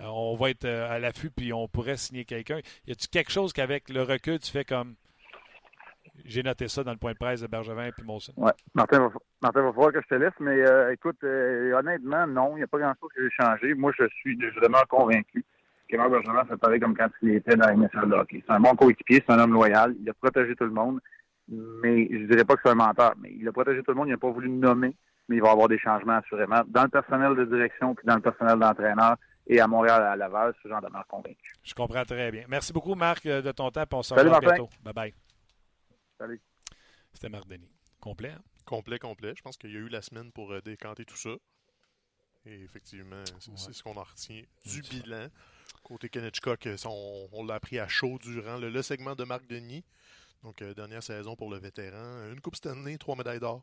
euh, 0.00 0.06
on 0.06 0.36
va 0.36 0.50
être 0.50 0.64
euh, 0.64 0.90
à 0.90 0.98
l'affût 0.98 1.30
puis 1.30 1.52
on 1.52 1.68
pourrait 1.68 1.96
signer 1.96 2.24
quelqu'un. 2.24 2.60
Y 2.86 2.92
a-tu 2.92 3.08
quelque 3.08 3.30
chose 3.30 3.52
qu'avec 3.52 3.88
le 3.88 4.02
recul, 4.02 4.38
tu 4.38 4.50
fais 4.50 4.64
comme 4.64 4.96
j'ai 6.24 6.42
noté 6.42 6.68
ça 6.68 6.84
dans 6.84 6.92
le 6.92 6.98
point 6.98 7.12
de 7.12 7.18
presse 7.18 7.40
de 7.40 7.46
Bergevin 7.46 7.86
et 7.86 7.92
puis 7.92 8.04
Molson? 8.04 8.32
Oui. 8.36 8.50
Martin, 8.74 9.00
va, 9.00 9.08
Martin, 9.42 9.62
va 9.62 9.72
falloir 9.72 9.92
que 9.92 10.00
je 10.00 10.08
te 10.08 10.14
laisse, 10.14 10.32
mais 10.40 10.60
euh, 10.60 10.92
écoute, 10.92 11.22
honnêtement, 11.22 12.26
non, 12.26 12.52
il 12.56 12.58
n'y 12.58 12.62
a 12.62 12.66
pas 12.66 12.78
grand-chose 12.78 13.10
que 13.14 13.22
j'ai 13.22 13.30
changé. 13.30 13.74
Moi, 13.74 13.92
je 13.98 14.04
suis 14.20 14.36
vraiment 14.56 14.82
convaincu 14.88 15.44
que 15.88 15.96
Marc 15.96 16.10
Bergevin 16.10 16.44
fait 16.44 16.56
pareil 16.56 16.80
comme 16.80 16.96
quand 16.96 17.08
il 17.22 17.30
était 17.30 17.56
dans 17.56 17.66
la 17.66 17.74
de 18.06 18.14
hockey. 18.14 18.42
C'est 18.46 18.52
un 18.52 18.60
bon 18.60 18.74
coéquipier, 18.74 19.22
c'est 19.26 19.32
un 19.32 19.38
homme 19.38 19.52
loyal, 19.52 19.94
il 20.00 20.08
a 20.08 20.14
protégé 20.14 20.54
tout 20.56 20.64
le 20.64 20.70
monde, 20.70 21.00
mais 21.48 22.08
je 22.10 22.26
dirais 22.26 22.44
pas 22.44 22.54
que 22.54 22.62
c'est 22.64 22.70
un 22.70 22.74
menteur, 22.74 23.14
mais 23.20 23.32
il 23.38 23.46
a 23.46 23.52
protégé 23.52 23.82
tout 23.82 23.90
le 23.90 23.96
monde, 23.96 24.08
il 24.08 24.12
n'a 24.12 24.18
pas 24.18 24.30
voulu 24.30 24.48
nommer, 24.48 24.96
mais 25.28 25.36
il 25.36 25.42
va 25.42 25.48
y 25.48 25.52
avoir 25.52 25.68
des 25.68 25.78
changements 25.78 26.16
assurément 26.16 26.62
dans 26.68 26.84
le 26.84 26.88
personnel 26.88 27.34
de 27.34 27.44
direction 27.44 27.94
puis 27.94 28.06
dans 28.06 28.16
le 28.16 28.22
personnel 28.22 28.58
d'entraîneur 28.58 29.16
et 29.46 29.60
à 29.60 29.66
Montréal, 29.66 30.02
à 30.02 30.16
Laval, 30.16 30.54
ce 30.62 30.68
genre 30.68 30.80
de 30.80 30.88
marque 30.88 31.08
convaincu. 31.08 31.52
Je 31.62 31.74
comprends 31.74 32.04
très 32.04 32.30
bien. 32.30 32.44
Merci 32.48 32.72
beaucoup, 32.72 32.94
Marc, 32.94 33.26
euh, 33.26 33.42
de 33.42 33.52
ton 33.52 33.70
temps. 33.70 33.84
on 33.92 34.02
se 34.02 34.14
revoit 34.14 34.40
bientôt. 34.40 34.68
Bye-bye. 34.84 35.12
Salut. 36.24 36.40
C'était 37.12 37.28
Marc 37.28 37.46
Denis. 37.48 37.70
Complet, 38.00 38.30
hein? 38.30 38.42
Complet, 38.64 38.98
complet. 38.98 39.34
Je 39.36 39.42
pense 39.42 39.58
qu'il 39.58 39.70
y 39.72 39.76
a 39.76 39.78
eu 39.78 39.90
la 39.90 40.00
semaine 40.00 40.32
pour 40.32 40.54
euh, 40.54 40.62
décanter 40.62 41.04
tout 41.04 41.18
ça. 41.18 41.34
Et 42.46 42.62
effectivement, 42.62 43.22
c'est 43.38 43.74
ce 43.74 43.82
qu'on 43.82 43.94
a 43.98 44.04
retenu 44.04 44.48
du 44.64 44.80
bilan. 44.80 45.28
Côté 45.82 46.08
Kenetchcock, 46.08 46.66
euh, 46.66 46.76
on, 46.86 47.28
on 47.30 47.44
l'a 47.44 47.56
appris 47.56 47.78
à 47.78 47.88
chaud 47.88 48.18
durant 48.22 48.56
le, 48.56 48.80
segment 48.80 49.14
de 49.14 49.24
Marc 49.24 49.46
Denis. 49.46 49.84
Donc, 50.42 50.62
dernière 50.62 51.02
saison 51.02 51.36
pour 51.36 51.50
le 51.50 51.58
vétéran. 51.58 52.32
Une 52.32 52.40
Coupe 52.40 52.56
Stanley, 52.56 52.96
trois 52.96 53.16
médailles 53.16 53.40
d'or. 53.40 53.62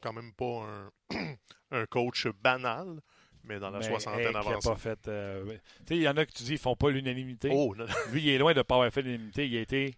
Quand 0.00 0.14
même 0.14 0.32
pas 0.32 0.66
un, 0.66 1.36
un 1.70 1.84
coach 1.84 2.28
banal 2.28 3.02
mais 3.42 3.58
dans 3.58 3.68
la 3.68 3.82
soixantaine 3.82 4.34
avancée. 4.34 4.70
Pas 4.70 4.76
fait, 4.76 5.06
euh, 5.06 5.58
il 5.90 5.98
y 5.98 6.08
en 6.08 6.16
a 6.16 6.24
que 6.24 6.32
tu 6.32 6.44
dis 6.44 6.52
ils 6.52 6.58
font 6.58 6.76
pas 6.76 6.88
l'unanimité. 6.88 7.50
Oh, 7.52 7.74
Lui, 8.10 8.22
il 8.22 8.30
est 8.30 8.38
loin 8.38 8.54
de 8.54 8.58
ne 8.60 8.62
pas 8.62 8.76
avoir 8.76 8.90
fait 8.90 9.02
l'unanimité. 9.02 9.46
Il 9.46 9.54
a 9.58 9.60
été 9.60 9.94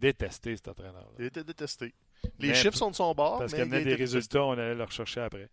détesté, 0.00 0.56
cet 0.56 0.68
entraîneur. 0.68 1.02
-là. 1.02 1.16
Il 1.18 1.24
été 1.26 1.44
détesté. 1.44 1.94
Les 2.38 2.54
chiffres 2.54 2.76
sont 2.76 2.90
de 2.90 2.96
son 2.96 3.14
bord. 3.14 3.38
Parce 3.38 3.52
qu'il 3.52 3.68
y 3.68 3.74
a 3.74 3.84
des 3.84 3.94
résultats, 3.94 4.44
on 4.44 4.52
allait 4.52 4.74
le 4.74 4.84
rechercher 4.84 5.20
après. 5.20 5.48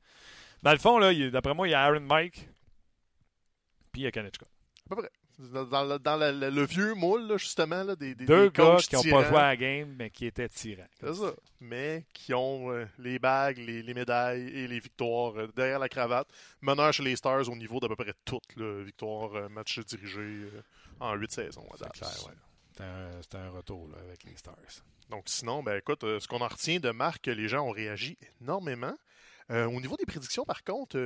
Dans 0.64 0.72
le 0.72 0.80
fond, 0.80 1.00
d'après 1.32 1.54
moi, 1.54 1.68
il 1.68 1.72
y 1.72 1.74
a 1.74 1.84
Aaron 1.84 2.00
Mike, 2.00 2.50
puis 3.92 4.02
il 4.02 4.04
y 4.06 4.08
a 4.08 4.12
Kanechka. 4.12 4.46
À 4.90 4.96
peu 4.96 5.02
près. 5.02 5.12
Dans, 5.40 5.84
le, 5.84 6.00
dans 6.00 6.18
le, 6.18 6.66
vieux 6.66 6.96
moule, 6.96 7.38
justement, 7.38 7.84
là, 7.84 7.96
des, 7.96 8.16
des, 8.16 8.26
Deux 8.26 8.50
gars 8.50 8.78
qui 8.78 8.96
n'ont 8.96 9.04
pas 9.04 9.24
joué 9.24 9.38
à 9.38 9.50
la 9.50 9.56
game, 9.56 9.94
mais 9.96 10.10
qui 10.10 10.26
étaient 10.26 10.50
tirants. 10.50 10.88
C'est 11.00 11.14
ça. 11.14 11.32
Mais 11.60 12.06
qui 12.12 12.34
ont 12.34 12.72
euh, 12.72 12.88
les 12.98 13.20
bagues, 13.20 13.60
les, 13.60 13.84
les, 13.84 13.94
médailles 13.94 14.48
et 14.48 14.68
les 14.68 14.80
victoires 14.80 15.38
euh, 15.38 15.48
derrière 15.56 15.78
la 15.78 15.90
cravate. 15.90 16.28
Meneur 16.62 16.92
chez 16.92 17.04
les 17.04 17.16
Stars 17.16 17.48
au 17.50 17.56
niveau 17.56 17.80
d'à 17.80 17.88
peu 17.88 17.96
près 17.96 18.16
toutes. 18.26 18.56
Là, 18.56 18.84
victoire, 18.84 19.36
euh, 19.36 19.48
match 19.48 19.78
dirigé 19.82 20.48
en 21.00 21.14
huit 21.14 21.32
saisons. 21.32 21.68
C'est 21.78 21.92
clair, 21.92 22.10
ouais. 22.26 22.34
C'était 23.22 23.38
un, 23.38 23.50
retour 23.50 23.88
là, 23.88 23.98
avec 24.06 24.24
les 24.24 24.36
Stars. 24.36 24.84
Donc 25.10 25.24
sinon, 25.28 25.64
ben 25.64 25.78
écoute, 25.78 26.02
ce 26.02 26.28
qu'on 26.28 26.42
en 26.42 26.48
retient 26.48 26.80
de 26.80 26.92
Marc, 26.92 27.26
les 27.28 27.48
gens 27.48 27.68
ont 27.68 27.72
réagi 27.72 28.18
énormément. 28.42 28.94
au 29.50 29.82
niveau 29.82 29.96
des 29.98 30.06
prédictions, 30.06 30.46
par 30.46 30.64
contre, 30.64 30.98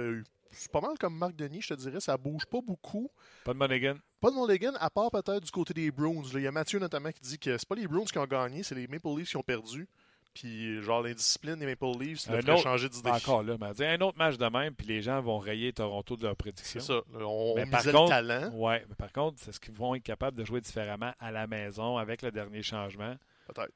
c'est 0.52 0.72
pas 0.72 0.82
mal 0.82 0.98
comme 1.00 1.18
Marc 1.18 1.36
Denis, 1.36 1.62
je 1.62 1.70
te 1.70 1.80
dirais. 1.80 2.00
Ça 2.00 2.18
bouge 2.18 2.46
pas 2.46 2.62
beaucoup. 2.62 3.10
Pas 3.46 3.54
de 3.54 3.58
Monaghan. 3.58 3.96
Pas 4.20 4.30
de 4.30 4.36
Monaghan, 4.36 4.74
à 4.80 4.90
part 4.90 5.10
peut-être 5.12 5.42
du 5.42 5.52
côté 5.52 5.74
des 5.74 5.92
Bruins. 5.92 6.24
Il 6.34 6.42
y 6.42 6.48
a 6.48 6.52
Mathieu 6.52 6.80
notamment 6.80 7.12
qui 7.12 7.22
dit 7.22 7.40
que 7.40 7.58
c'est 7.58 7.68
pas 7.68 7.76
les 7.76 7.88
Bruins 7.88 8.06
qui 8.06 8.18
ont 8.18 8.26
gagné, 8.26 8.64
c'est 8.64 8.76
les 8.76 8.88
Maple 8.88 9.18
Leafs 9.18 9.30
qui 9.30 9.38
ont 9.38 9.44
perdu. 9.44 9.88
Puis, 10.34 10.82
genre, 10.82 11.02
l'indiscipline 11.02 11.56
des 11.56 11.66
Maple 11.66 11.98
Leafs, 12.00 12.20
ça 12.22 12.42
ferait 12.42 12.58
changer 12.58 12.88
d'idée. 12.88 13.10
Encore 13.10 13.44
là, 13.44 13.58
mais 13.60 13.86
un 13.86 14.02
autre 14.02 14.18
match 14.18 14.38
de 14.38 14.46
même, 14.46 14.74
puis 14.74 14.88
les 14.88 15.02
gens 15.02 15.22
vont 15.22 15.40
rayer 15.40 15.74
Toronto 15.74 16.16
de 16.16 16.24
leur 16.24 16.36
prédiction. 16.36 16.80
C'est 16.80 16.88
ça. 16.88 17.02
On, 17.20 17.54
mais 17.56 17.66
par 17.66 17.84
contre, 17.84 18.04
le 18.04 18.08
talent. 18.08 18.50
Ouais, 18.54 18.86
mais 18.88 18.96
par 18.96 19.12
contre, 19.12 19.40
c'est 19.40 19.52
ce 19.52 19.60
qu'ils 19.60 19.74
vont 19.74 19.94
être 19.96 20.04
capables 20.04 20.38
de 20.38 20.46
jouer 20.46 20.62
différemment 20.62 21.14
à 21.20 21.32
la 21.32 21.48
maison 21.48 21.98
avec 21.98 22.22
le 22.22 22.32
dernier 22.32 22.64
changement. 22.64 23.16
Peut-être. 23.48 23.74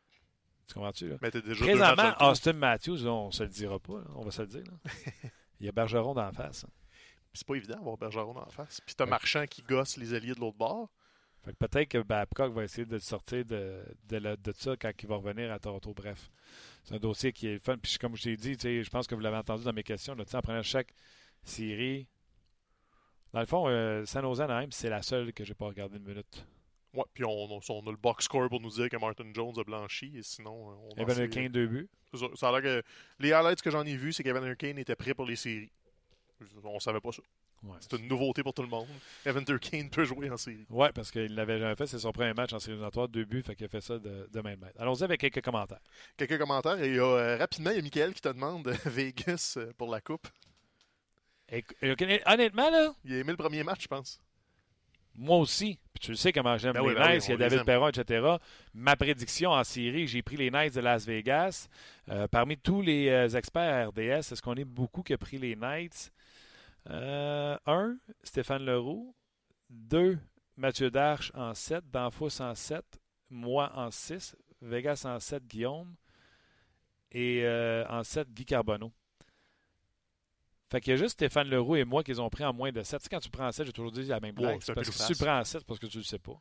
Tu 0.68 0.74
comprends-tu? 0.74 1.10
Là? 1.10 1.18
Mais 1.22 1.30
t'es 1.30 1.41
déjà 1.41 1.63
Présentement, 1.63 2.13
Austin 2.22 2.54
Matthews, 2.54 3.06
on 3.06 3.32
se 3.32 3.44
le 3.44 3.50
dira 3.50 3.78
pas, 3.78 4.02
on 4.15 4.24
va 4.24 4.32
se 4.32 4.41
le 4.41 4.48
dire. 4.48 4.63
Il 5.60 5.65
y 5.65 5.70
a 5.70 5.72
Bergeron 5.72 6.13
d'en 6.13 6.32
face. 6.32 6.65
C'est 7.34 7.46
pas 7.46 7.56
évident 7.56 7.76
d'avoir 7.76 7.98
Bergeron 7.98 8.38
en 8.38 8.50
face. 8.50 8.80
Puis 8.86 8.96
t'as 8.96 9.06
Marchand 9.06 9.46
qui 9.46 9.62
gosse 9.62 9.98
les 9.98 10.13
alliés 10.13 10.34
de 10.34 10.39
l'autre 10.39 10.58
bord. 10.58 10.89
Peut-être 11.53 11.89
que 11.89 11.97
Babcock 11.99 12.53
va 12.53 12.63
essayer 12.63 12.86
de 12.86 12.97
sortir 12.97 13.45
de, 13.45 13.84
de, 14.10 14.19
de, 14.19 14.51
ça 14.53 14.75
quand 14.77 14.91
il 15.01 15.08
va 15.08 15.15
revenir 15.15 15.51
à 15.51 15.60
Toronto. 15.60 15.93
Bref, 15.93 16.31
c'est 16.84 16.95
un 16.95 16.99
dossier 16.99 17.31
qui 17.31 17.47
est 17.47 17.60
fun. 17.60 17.77
Puis 17.77 17.97
comme 17.99 18.15
je 18.15 18.23
t'ai 18.23 18.38
dit, 18.38 18.58
je 18.84 18.89
pense 18.89 19.08
que 19.08 19.15
vous 19.15 19.21
l'avez 19.21 19.38
entendu 19.38 19.63
dans 19.63 19.73
mes 19.73 19.84
questions, 19.84 20.15
là, 20.15 20.23
en 20.34 20.41
prenant 20.41 20.63
chaque 20.63 20.93
série. 21.43 22.08
Dans 23.34 23.41
le 23.41 23.45
fond, 23.45 23.65
euh, 23.67 24.05
San 24.05 24.23
Jose 24.23 24.41
Anaheim, 24.41 24.69
c'est 24.71 24.89
la 24.89 25.01
seule 25.01 25.34
que 25.34 25.43
j'ai 25.43 25.53
pas 25.53 25.67
regardé 25.67 25.97
une 25.97 26.05
minute. 26.05 26.47
Ouais, 26.93 27.03
puis 27.13 27.25
on, 27.25 27.31
a 27.31 27.91
le 27.91 27.97
box 27.97 28.25
score 28.25 28.47
pour 28.47 28.62
nous 28.62 28.69
dire 28.69 28.89
que 28.89 28.95
Martin 28.95 29.25
Jones 29.34 29.53
a 29.58 29.63
blanchi, 29.63 30.17
et 30.17 30.23
sinon... 30.23 30.71
Euh, 30.71 30.75
on 30.95 31.01
Evan 31.01 31.29
Kane, 31.29 31.49
deux 31.49 31.67
buts. 31.67 31.89
Ça, 32.13 32.27
ça, 32.36 32.47
a 32.47 32.51
l'air 32.53 32.62
que... 32.62 32.88
Les 33.19 33.34
highlights 33.34 33.62
que 33.62 33.69
j'en 33.69 33.84
ai 33.84 33.97
vus, 33.97 34.13
c'est 34.13 34.23
qu'Evan 34.23 34.55
Kane 34.55 34.77
était 34.77 34.95
prêt 34.95 35.13
pour 35.13 35.25
les 35.25 35.36
séries. 35.36 35.69
On 36.63 36.79
savait 36.79 37.01
pas 37.01 37.12
ça. 37.12 37.21
C'est 37.80 37.94
une 37.94 38.08
nouveauté 38.08 38.44
pour 38.44 38.54
tout 38.54 38.62
le 38.62 38.68
monde. 38.68 38.88
Evander 39.26 39.58
Kane 39.60 39.89
peut 39.89 40.06
jouer 40.06 40.30
en 40.30 40.38
série. 40.38 40.65
Oui, 40.70 40.88
parce 40.94 41.12
qu'il 41.12 41.34
l'avait 41.36 41.60
jamais 41.60 41.76
fait. 41.76 41.88
C'est 41.88 42.00
son 42.00 42.12
premier 42.12 42.34
match 42.34 42.54
en 42.54 42.60
série 42.60 42.74
éliminatoire, 42.74 43.08
deux 43.08 43.26
buts, 43.26 43.44
fait 43.46 43.56
qu'il 43.56 43.65
a 43.65 43.70
fait 43.70 43.82
ça 43.82 43.98
de, 43.98 44.30
de 44.32 44.41
même. 44.41 44.60
Allons-y 44.78 45.04
avec 45.04 45.20
quelques 45.20 45.41
commentaires. 45.44 45.80
Quelques 46.18 46.38
commentaires. 46.38 46.82
Et 46.82 46.98
euh, 46.98 47.38
rapidement, 47.38 47.72
il 47.72 47.78
y 47.78 47.80
a 47.80 47.82
Michael 47.82 48.13
qui 48.13 48.22
te 48.22 48.30
demande 48.30 48.68
Vegas 48.86 49.56
euh, 49.58 49.72
pour 49.78 49.89
la 49.89 50.02
Coupe. 50.02 50.28
honnêtement, 52.26 52.70
là. 52.70 52.94
Il 53.04 53.13
a 53.13 53.18
aimé 53.18 53.32
le 53.32 53.38
premier 53.38 53.63
match, 53.63 53.84
je 53.84 53.88
pense. 53.88 54.20
Moi 55.18 55.38
aussi. 55.38 55.80
Puis 55.94 56.02
tu 56.02 56.12
le 56.12 56.18
sais 56.18 56.34
comment 56.34 56.58
j'aime 56.58 56.74
ben 56.74 56.86
les 56.86 56.94
ben 56.94 57.00
Knights. 57.00 57.28
il 57.28 57.32
y 57.32 57.34
a 57.36 57.38
David 57.38 57.63
Perron, 57.63 57.88
etc. 57.88 58.36
Ma 58.74 58.98
prédiction 58.98 59.52
en 59.52 59.63
série, 59.63 60.08
j'ai 60.08 60.22
pris 60.22 60.36
les 60.36 60.52
Knights 60.52 60.76
de 60.76 60.82
Las 60.82 61.06
Vegas. 61.06 61.70
Euh, 62.10 62.28
parmi 62.28 62.58
tous 62.58 62.82
les 62.82 63.36
experts 63.38 63.89
RDS, 63.89 64.34
est-ce 64.34 64.41
qu'on 64.41 64.56
est 64.56 64.65
beaucoup 64.65 65.04
qui 65.04 65.13
a 65.13 65.18
pris 65.18 65.38
les 65.38 65.56
Knights? 65.56 66.12
Euh, 66.89 67.58
un, 67.65 67.98
Stéphane 68.24 68.63
Leroux. 68.65 69.15
Deux, 69.69 70.19
Mathieu 70.58 70.91
Darche 70.91 71.32
en 71.34 71.54
7, 71.54 71.89
Danfous 71.89 72.41
en 72.41 72.54
7, 72.54 72.84
moi 73.30 73.71
en 73.76 73.89
6, 73.89 74.36
Vegas 74.62 75.04
en 75.06 75.19
7, 75.19 75.45
Guillaume. 75.48 75.95
Et 77.12 77.43
euh, 77.43 77.86
en 77.88 78.04
7, 78.04 78.32
Guy 78.32 78.45
Carbonneau. 78.45 78.91
Fait 80.71 80.82
qu'il 80.82 80.91
y 80.91 80.93
a 80.93 80.98
juste 80.98 81.13
Stéphane 81.13 81.48
Leroux 81.48 81.76
et 81.76 81.86
moi 81.86 82.04
qui 82.04 82.12
les 82.12 82.19
ont 82.19 82.30
pris 82.30 82.43
en 82.43 82.54
moins 82.54 82.71
de 82.71 82.84
7. 82.84 83.00
Tu 83.00 83.04
sais, 83.04 83.10
quand 83.10 83.19
tu 83.19 83.30
prends 83.30 83.48
en 83.48 83.52
7, 83.52 83.67
j'ai 83.67 83.74
toujours 83.74 83.91
dit 83.91 84.04
la 84.04 84.19
même 84.19 84.36
blague. 84.36 84.60
parce 84.74 84.89
que 84.89 84.93
si 84.93 85.13
tu 85.13 85.24
prends 85.24 85.39
en 85.39 85.43
7, 85.43 85.62
c'est 85.62 85.67
parce 85.67 85.80
que 85.80 85.86
tu 85.88 85.98
ne 85.98 86.02
le 86.02 86.06
sais 86.06 86.19
pas. 86.19 86.39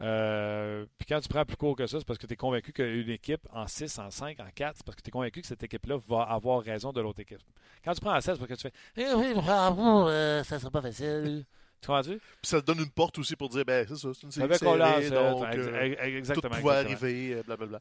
Euh, 0.00 0.86
puis 0.98 1.06
quand 1.06 1.20
tu 1.20 1.28
prends 1.28 1.44
plus 1.44 1.56
court 1.56 1.76
que 1.76 1.86
ça, 1.86 1.98
c'est 1.98 2.06
parce 2.06 2.18
que 2.18 2.26
tu 2.26 2.32
es 2.32 2.36
convaincu 2.36 2.72
qu'une 2.72 3.10
équipe 3.10 3.46
en 3.52 3.66
6, 3.66 3.98
en 3.98 4.10
5, 4.10 4.40
en 4.40 4.48
4, 4.52 4.76
c'est 4.76 4.84
parce 4.86 4.96
que 4.96 5.02
tu 5.02 5.08
es 5.08 5.10
convaincu 5.12 5.40
que 5.40 5.46
cette 5.46 5.62
équipe-là 5.62 5.98
va 6.08 6.22
avoir 6.22 6.62
raison 6.62 6.92
de 6.92 7.00
l'autre 7.00 7.20
équipe. 7.20 7.40
Quand 7.84 7.94
tu 7.94 8.00
prends 8.00 8.16
en 8.16 8.20
7, 8.20 8.34
c'est 8.34 8.38
parce 8.38 8.48
que 8.48 8.54
tu 8.54 8.72
fais 8.72 8.72
Eh 8.96 9.14
oui, 9.14 9.34
bravo, 9.34 10.08
euh, 10.08 10.42
ça 10.42 10.58
sera 10.58 10.70
pas 10.70 10.82
facile. 10.82 11.44
Tu 11.80 11.86
comprends-tu? 11.86 12.18
Puis 12.18 12.20
ça 12.42 12.60
te 12.60 12.66
donne 12.66 12.80
une 12.80 12.90
porte 12.90 13.18
aussi 13.18 13.36
pour 13.36 13.48
dire 13.50 13.64
ben 13.64 13.86
c'est 13.86 13.96
ça, 13.96 14.08
c'est 14.14 14.22
une 14.22 14.30
série 14.32 14.58
serrée, 14.58 15.10
donc 15.10 15.44
euh, 15.44 15.94
exactement, 16.00 16.54
tout 16.54 16.60
pouvait 16.62 16.74
arriver, 16.74 17.42
blablabla. 17.46 17.80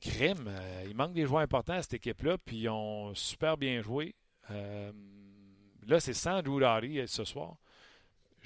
Crime, 0.00 0.50
il 0.86 0.94
manque 0.94 1.12
des 1.12 1.26
joueurs 1.26 1.42
importants 1.42 1.74
à 1.74 1.82
cette 1.82 1.94
équipe-là, 1.94 2.36
puis 2.38 2.58
ils 2.58 2.68
ont 2.68 3.14
super 3.14 3.56
bien 3.56 3.82
joué. 3.82 4.14
là, 4.48 6.00
c'est 6.00 6.14
sans 6.14 6.40
Drew 6.40 6.60
ce 7.06 7.24
soir 7.24 7.56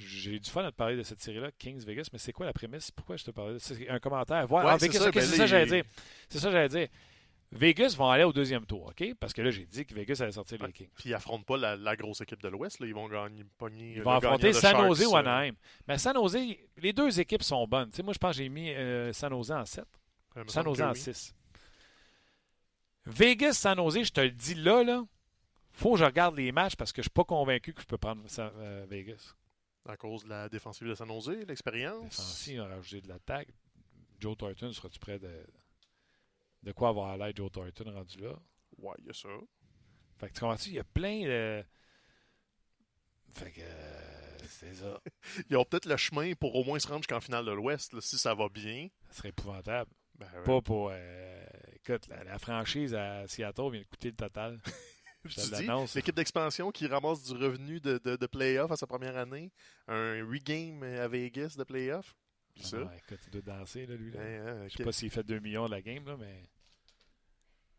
j'ai 0.06 0.38
du 0.38 0.50
fun 0.50 0.64
à 0.64 0.70
te 0.70 0.76
parler 0.76 0.96
de 0.96 1.02
cette 1.02 1.20
série-là, 1.22 1.50
Kings 1.58 1.84
Vegas, 1.84 2.08
mais 2.12 2.18
c'est 2.18 2.32
quoi 2.32 2.46
la 2.46 2.52
prémisse? 2.52 2.90
Pourquoi 2.90 3.16
je 3.16 3.24
te 3.24 3.30
parlais 3.30 3.54
de 3.54 3.58
C'est 3.58 3.88
un 3.88 3.98
commentaire. 3.98 4.46
Voilà, 4.46 4.78
c'est 4.78 4.90
ça, 4.92 5.10
que 5.10 5.20
j'allais 5.46 5.66
dire. 5.66 5.84
C'est 6.28 6.38
ça 6.38 6.48
que 6.48 6.52
j'allais 6.52 6.68
dire. 6.68 6.88
Vegas 7.52 7.96
vont 7.98 8.08
aller 8.08 8.22
au 8.22 8.32
deuxième 8.32 8.64
tour, 8.64 8.86
OK? 8.86 9.14
Parce 9.18 9.32
que 9.32 9.42
là, 9.42 9.50
j'ai 9.50 9.66
dit 9.66 9.84
que 9.84 9.92
Vegas 9.92 10.18
allait 10.20 10.30
sortir 10.30 10.64
les. 10.64 10.72
Kings. 10.72 10.88
Puis 10.96 11.08
ils 11.10 11.14
affrontent 11.14 11.42
pas 11.42 11.56
la, 11.56 11.76
la 11.76 11.96
grosse 11.96 12.20
équipe 12.20 12.40
de 12.40 12.48
l'Ouest. 12.48 12.78
là. 12.78 12.86
Ils 12.86 12.94
vont 12.94 13.08
gagner, 13.08 13.44
pogner 13.58 13.94
Ils 13.96 14.02
vont 14.02 14.12
affronter 14.12 14.52
San 14.52 14.76
Jose 14.76 15.04
ou 15.06 15.16
euh, 15.16 15.18
Anaheim. 15.18 15.54
Mais 15.88 15.98
San 15.98 16.14
Jose, 16.14 16.38
les 16.76 16.92
deux 16.92 17.18
équipes 17.18 17.42
sont 17.42 17.66
bonnes. 17.66 17.90
Moi, 18.04 18.12
je 18.12 18.18
pense 18.18 18.36
que 18.36 18.42
j'ai 18.42 18.48
mis 18.48 18.70
euh, 18.70 19.12
San 19.12 19.30
Jose 19.30 19.50
en 19.50 19.64
7. 19.64 19.84
euh, 20.36 20.44
me 20.44 20.48
San 20.48 20.64
Jose 20.64 20.80
en 20.80 20.92
oui. 20.92 20.98
6. 20.98 21.34
Vegas, 23.06 23.54
San 23.54 23.76
Jose, 23.78 24.04
je 24.04 24.12
te 24.12 24.20
le 24.20 24.30
dis 24.30 24.54
là, 24.54 24.84
là, 24.84 25.02
faut 25.72 25.92
que 25.94 25.98
je 25.98 26.04
regarde 26.04 26.36
les 26.36 26.52
matchs 26.52 26.76
parce 26.76 26.92
que 26.92 27.02
je 27.02 27.04
suis 27.06 27.10
pas 27.10 27.24
convaincu 27.24 27.72
que 27.72 27.80
je 27.82 27.86
peux 27.86 27.98
prendre 27.98 28.22
euh, 28.38 28.86
Vegas. 28.88 29.34
À 29.86 29.96
cause 29.96 30.24
de 30.24 30.28
la 30.28 30.48
défensive 30.48 30.86
de 30.88 30.94
San 30.94 31.08
Jose, 31.08 31.44
l'expérience. 31.48 32.48
A 32.58 32.66
rajouté 32.66 33.00
de 33.00 33.08
l'attaque. 33.08 33.48
Joe 34.18 34.36
Thornton, 34.36 34.72
seras-tu 34.72 34.98
prêt 34.98 35.18
de, 35.18 35.44
de 36.62 36.72
quoi 36.72 36.90
avoir 36.90 37.16
l'air 37.16 37.32
Joe 37.34 37.50
Thornton 37.50 37.90
rendu 37.92 38.18
là? 38.20 38.34
Ouais, 38.78 38.94
il 38.98 39.06
y 39.06 39.10
a 39.10 39.14
ça. 39.14 39.28
Fait 40.18 40.28
que 40.28 40.34
tu 40.34 40.40
comprends-tu? 40.40 40.68
Il 40.68 40.74
y 40.74 40.78
a 40.78 40.84
plein 40.84 41.22
de. 41.24 41.64
Fait 43.32 43.50
que. 43.52 43.60
euh, 43.62 44.38
c'est 44.48 44.74
ça. 44.74 45.00
Ils 45.50 45.56
ont 45.56 45.64
peut-être 45.64 45.86
le 45.86 45.96
chemin 45.96 46.34
pour 46.34 46.54
au 46.54 46.64
moins 46.64 46.78
se 46.78 46.86
rendre 46.86 47.00
jusqu'en 47.00 47.20
finale 47.20 47.46
de 47.46 47.52
l'Ouest, 47.52 47.98
si 48.00 48.18
ça 48.18 48.34
va 48.34 48.48
bien. 48.50 48.88
Ça 49.08 49.14
serait 49.18 49.28
épouvantable. 49.30 49.90
Ben, 50.18 50.26
ouais. 50.34 50.44
Pas 50.44 50.60
pour. 50.60 50.90
euh, 50.92 51.46
écoute, 51.76 52.06
la, 52.08 52.22
la 52.24 52.38
franchise 52.38 52.94
à 52.94 53.26
Seattle 53.26 53.70
vient 53.70 53.80
de 53.80 53.86
coûter 53.86 54.10
le 54.10 54.16
total. 54.16 54.60
Je 55.24 55.86
dis, 55.86 55.94
l'équipe 55.96 56.14
d'expansion 56.14 56.70
qui 56.70 56.86
ramasse 56.86 57.24
du 57.24 57.32
revenu 57.34 57.78
de, 57.80 57.98
de, 57.98 58.16
de 58.16 58.26
playoff 58.26 58.70
à 58.72 58.76
sa 58.76 58.86
première 58.86 59.16
année, 59.16 59.52
un 59.86 60.26
regame 60.26 60.82
à 60.82 61.08
Vegas 61.08 61.56
de 61.58 61.64
playoff. 61.64 62.16
Ça. 62.56 62.78
Ah, 62.90 62.96
écoute, 62.96 63.20
il 63.26 63.30
doit 63.40 63.56
danser, 63.56 63.86
là, 63.86 63.96
lui. 63.96 64.10
Là. 64.10 64.20
Hein, 64.20 64.46
hein, 64.46 64.68
Je 64.68 64.76
sais 64.76 64.84
pas 64.84 64.92
s'il 64.92 65.10
fait 65.10 65.22
2 65.22 65.38
millions 65.40 65.66
de 65.66 65.70
la 65.70 65.82
game, 65.82 66.04
là, 66.06 66.16
mais. 66.18 66.42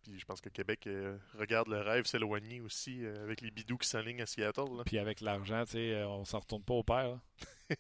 Puis 0.04 0.20
je 0.20 0.26
pense 0.26 0.42
que 0.42 0.50
Québec 0.50 0.88
euh, 0.88 1.16
regarde 1.38 1.68
le 1.68 1.80
rêve 1.80 2.06
s'éloigner 2.06 2.60
aussi 2.62 3.06
euh, 3.06 3.24
avec 3.24 3.42
les 3.42 3.52
bidous 3.52 3.78
qui 3.78 3.88
s'alignent 3.88 4.24
à 4.24 4.26
Seattle. 4.26 4.76
là. 4.76 4.84
Puis 4.84 4.98
avec 4.98 5.22
l'argent, 5.22 5.64
tu 5.66 5.74
sais, 5.74 5.94
euh, 5.94 6.08
on 6.08 6.26
s'en 6.26 6.40
retourne 6.40 6.64
pas 6.64 6.74
au 6.74 6.84
père. 6.84 7.20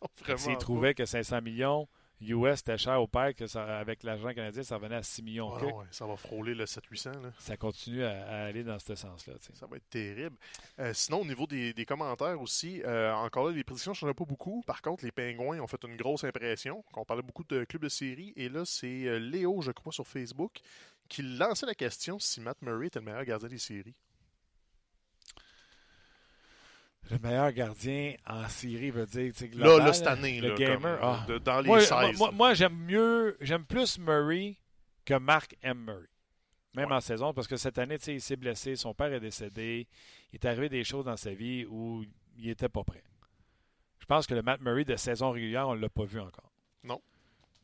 Non, 0.00 0.08
vraiment 0.20 0.38
S'ils 0.38 0.52
pas. 0.54 0.58
trouvaient 0.58 0.94
que 0.94 1.04
500 1.04 1.42
millions 1.42 1.88
US 2.30 2.60
était 2.60 2.78
cher 2.78 3.00
au 3.00 3.06
père, 3.06 3.34
que 3.34 3.46
ça, 3.46 3.78
avec 3.78 4.02
l'argent 4.02 4.32
canadien, 4.32 4.62
ça 4.62 4.76
revenait 4.76 4.96
à 4.96 5.02
6 5.02 5.22
millions. 5.22 5.52
Ah 5.54 5.60
que, 5.60 5.64
non, 5.66 5.78
ouais, 5.78 5.86
ça 5.90 6.06
va 6.06 6.16
frôler 6.16 6.54
le 6.54 6.64
7-800. 6.64 7.22
là. 7.22 7.32
Ça 7.38 7.56
continue 7.56 8.02
à, 8.04 8.10
à 8.26 8.44
aller 8.44 8.64
dans 8.64 8.78
ce 8.78 8.94
sens-là. 8.94 9.34
Ça 9.52 9.66
va 9.66 9.76
être 9.76 9.88
terrible. 9.88 10.36
Euh, 10.78 10.92
sinon, 10.94 11.20
au 11.20 11.24
niveau 11.24 11.46
des, 11.46 11.72
des 11.72 11.84
commentaires 11.84 12.40
aussi, 12.40 12.82
euh, 12.84 13.12
encore 13.14 13.48
là, 13.48 13.54
les 13.54 13.64
prédictions 13.64 13.92
ne 13.92 13.96
changeaient 13.96 14.14
pas 14.14 14.24
beaucoup. 14.24 14.62
Par 14.66 14.82
contre, 14.82 15.04
les 15.04 15.12
Pingouins 15.12 15.60
ont 15.60 15.66
fait 15.66 15.82
une 15.84 15.96
grosse 15.96 16.24
impression. 16.24 16.84
On 16.94 17.04
parlait 17.04 17.22
beaucoup 17.22 17.44
de 17.44 17.64
clubs 17.64 17.82
de 17.82 17.88
série. 17.88 18.32
Et 18.36 18.48
là, 18.48 18.64
c'est 18.64 19.06
euh, 19.06 19.18
Léo, 19.18 19.60
je 19.62 19.70
crois, 19.72 19.92
sur 19.92 20.06
Facebook, 20.06 20.60
qui 21.08 21.22
lançait 21.22 21.66
la 21.66 21.74
question 21.74 22.18
si 22.18 22.40
Matt 22.40 22.60
Murray 22.62 22.86
était 22.86 22.98
le 22.98 23.04
meilleur 23.04 23.24
gardien 23.24 23.48
des 23.48 23.58
séries. 23.58 23.94
Le 27.10 27.18
meilleur 27.18 27.52
gardien 27.52 28.14
en 28.26 28.48
série 28.48 28.90
veut 28.90 29.06
dire, 29.06 29.32
Là, 29.54 29.78
là, 29.78 29.92
cette 29.92 30.06
année, 30.06 30.40
le 30.40 30.50
là, 30.50 30.54
gamer. 30.54 30.98
comme, 31.00 31.08
ah. 31.10 31.24
de- 31.28 31.38
dans 31.38 31.60
les 31.60 31.66
Moi, 31.68 31.80
16. 31.80 32.18
moi- 32.32 32.54
j'aime 32.54 32.76
mieux, 32.76 33.36
j'aime 33.40 33.64
plus 33.64 33.98
Murray 33.98 34.56
que 35.04 35.14
Mark 35.14 35.54
M. 35.62 35.84
Murray. 35.84 36.06
Même 36.74 36.88
Ouais. 36.88 36.96
en 36.96 37.00
saison, 37.00 37.32
parce 37.34 37.46
que 37.46 37.56
cette 37.56 37.78
année, 37.78 37.98
il 38.08 38.20
s'est 38.20 38.36
blessé, 38.36 38.74
son 38.74 38.94
père 38.94 39.12
est 39.12 39.20
décédé, 39.20 39.86
il 40.32 40.36
est 40.36 40.44
arrivé 40.44 40.68
des 40.68 40.82
choses 40.82 41.04
dans 41.04 41.16
sa 41.16 41.32
vie 41.32 41.64
où 41.66 42.04
il 42.36 42.46
n'était 42.48 42.68
pas 42.68 42.82
prêt. 42.82 43.04
Je 44.00 44.06
pense 44.06 44.26
que 44.26 44.34
le 44.34 44.42
Matt 44.42 44.60
Murray 44.60 44.84
de 44.84 44.96
saison 44.96 45.30
régulière, 45.30 45.68
on 45.68 45.76
ne 45.76 45.80
l'a 45.80 45.88
pas 45.88 46.04
vu 46.04 46.18
encore. 46.20 46.50
Non. 46.82 47.00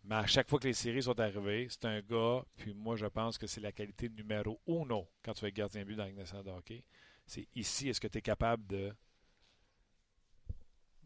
Mais 0.05 0.14
à 0.14 0.26
chaque 0.26 0.48
fois 0.48 0.59
que 0.59 0.68
les 0.68 0.72
séries 0.74 1.03
sont 1.03 1.18
arrivées, 1.18 1.66
c'est 1.68 1.85
un 1.87 2.00
gars, 2.00 2.44
puis 2.57 2.72
moi 2.72 2.96
je 2.96 3.07
pense 3.07 3.37
que 3.37 3.46
c'est 3.46 3.61
la 3.61 3.72
qualité 3.72 4.09
numéro 4.09 4.61
uno 4.66 5.09
quand 5.24 5.33
tu 5.35 5.44
es 5.44 5.53
gardien 5.53 5.83
de 5.83 5.87
but 5.87 5.96
dans 5.96 6.05
la 6.07 6.42
de 6.42 6.50
hockey. 6.50 6.85
C'est 7.26 7.46
ici, 7.55 7.88
est-ce 7.88 8.00
que 8.00 8.09
tu 8.09 8.18
es 8.18 8.22
capable 8.22 8.66
de, 8.68 8.92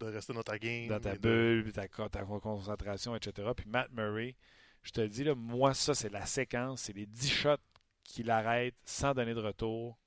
de 0.05 0.15
rester 0.15 0.33
dans 0.33 0.43
ta 0.43 0.59
game. 0.59 0.89
dans 0.89 1.01
ta 1.01 1.15
de- 1.15 1.19
bulle, 1.19 1.73
ta, 1.73 1.87
ta 1.89 2.25
concentration, 2.25 3.15
etc. 3.17 3.49
Puis 3.57 3.67
Matt 3.69 3.91
Murray, 3.93 4.37
je 4.83 4.91
te 4.91 5.01
le 5.01 5.09
dis, 5.09 5.25
là, 5.25 5.35
moi, 5.35 5.75
ça, 5.75 5.95
c'est 5.95 6.11
la 6.11 6.27
séquence, 6.27 6.83
c'est 6.83 6.93
les 6.93 7.07
10 7.07 7.31
shots 7.31 7.57
qu'il 8.05 8.31
arrête 8.31 8.75
sans 8.85 9.15
donner 9.15 9.35
de 9.35 9.41
retour, 9.41 9.99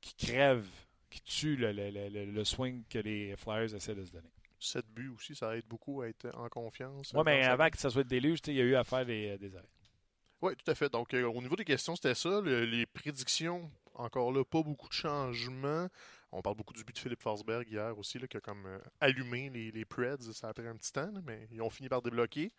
qui 0.00 0.14
crèvent, 0.26 0.68
qui 1.10 1.22
tuent 1.22 1.56
le, 1.56 1.72
le- 1.72 1.90
le- 1.90 2.08
le- 2.08 2.24
le 2.30 2.44
swing 2.44 2.84
que 2.88 2.98
les 2.98 3.36
Flyers 3.36 3.74
essaient 3.74 3.94
de 3.94 4.04
se 4.04 4.10
donner. 4.12 4.28
7 4.58 4.86
buts 4.88 5.08
aussi, 5.14 5.34
ça 5.34 5.56
aide 5.56 5.66
beaucoup 5.66 6.02
à 6.02 6.08
être 6.08 6.30
en 6.34 6.48
confiance. 6.48 7.12
Oui, 7.12 7.20
euh, 7.20 7.22
mais 7.24 7.38
dans 7.40 7.44
sa- 7.46 7.52
avant 7.52 7.68
que 7.70 7.78
ça 7.78 7.90
soit 7.90 8.04
déluge, 8.04 8.38
il 8.46 8.54
y 8.54 8.60
a 8.60 8.64
eu 8.64 8.74
à 8.74 8.84
faire 8.84 9.04
des, 9.04 9.36
des 9.38 9.54
arrêts. 9.56 9.68
Oui, 10.40 10.54
tout 10.56 10.70
à 10.70 10.74
fait. 10.74 10.90
Donc, 10.90 11.12
euh, 11.14 11.24
au 11.26 11.40
niveau 11.40 11.56
des 11.56 11.64
questions, 11.64 11.94
c'était 11.96 12.14
ça. 12.14 12.40
Le- 12.40 12.64
les 12.64 12.86
prédictions, 12.86 13.70
encore 13.94 14.32
là, 14.32 14.44
pas 14.44 14.62
beaucoup 14.62 14.88
de 14.88 14.92
changements. 14.92 15.88
On 16.36 16.42
parle 16.42 16.56
beaucoup 16.56 16.72
du 16.74 16.84
but 16.84 16.94
de 16.94 16.98
Philippe 16.98 17.22
Forsberg 17.22 17.68
hier 17.70 17.96
aussi, 17.98 18.18
là, 18.18 18.26
qui 18.26 18.36
a 18.36 18.40
comme 18.40 18.66
euh, 18.66 18.78
allumé 19.00 19.50
les, 19.50 19.70
les 19.70 19.84
Preds. 19.84 20.32
Ça 20.32 20.48
a 20.48 20.54
pris 20.54 20.66
un 20.66 20.76
petit 20.76 20.92
temps, 20.92 21.10
là, 21.12 21.20
mais 21.24 21.46
ils 21.52 21.62
ont 21.62 21.70
fini 21.70 21.88
par 21.88 22.02
débloquer. 22.02 22.50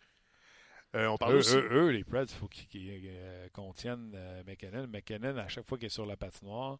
Euh, 0.94 1.08
on 1.08 1.16
parle 1.18 1.34
Eux, 1.34 1.38
aussi. 1.38 1.56
eux, 1.56 1.68
eux, 1.72 1.88
les 1.90 2.04
Preds, 2.04 2.22
il 2.22 2.28
faut 2.34 2.48
qu'ils 2.48 3.02
euh, 3.06 3.48
contiennent 3.52 4.16
McKinnon. 4.46 4.86
McKinnon, 4.86 5.36
à 5.36 5.48
chaque 5.48 5.66
fois 5.66 5.76
qu'il 5.76 5.86
est 5.86 5.90
sur 5.90 6.06
la 6.06 6.16
patinoire, 6.16 6.78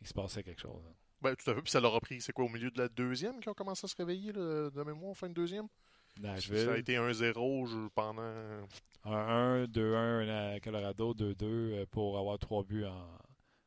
il 0.00 0.06
se 0.08 0.14
passait 0.14 0.42
quelque 0.42 0.60
chose. 0.60 0.82
hein. 0.88 0.94
Ben, 1.20 1.36
tout 1.36 1.48
à 1.50 1.54
fait. 1.54 1.62
Puis 1.62 1.70
ça 1.70 1.78
leur 1.80 1.94
a 1.94 2.00
pris, 2.00 2.20
c'est 2.20 2.32
quoi, 2.32 2.46
au 2.46 2.48
milieu 2.48 2.70
de 2.72 2.78
la 2.78 2.88
deuxième 2.88 3.38
qu'ils 3.38 3.50
ont 3.50 3.54
commencé 3.54 3.84
à 3.84 3.88
se 3.88 3.94
réveiller, 3.96 4.32
là, 4.32 4.70
de 4.70 4.82
mémoire, 4.82 5.16
fin 5.16 5.28
de 5.28 5.34
deuxième? 5.34 5.68
Ça 6.20 6.28
a 6.28 6.32
Nashville, 6.34 6.74
été 6.78 6.96
1-0 6.96 7.66
je- 7.66 7.88
pendant. 7.94 8.66
1-1, 9.04 9.66
2-1 9.66 10.28
à 10.56 10.60
Colorado, 10.60 11.14
2-2 11.14 11.34
euh, 11.44 11.86
pour 11.90 12.18
avoir 12.18 12.38
trois 12.38 12.64
buts 12.64 12.84
en, 12.84 13.08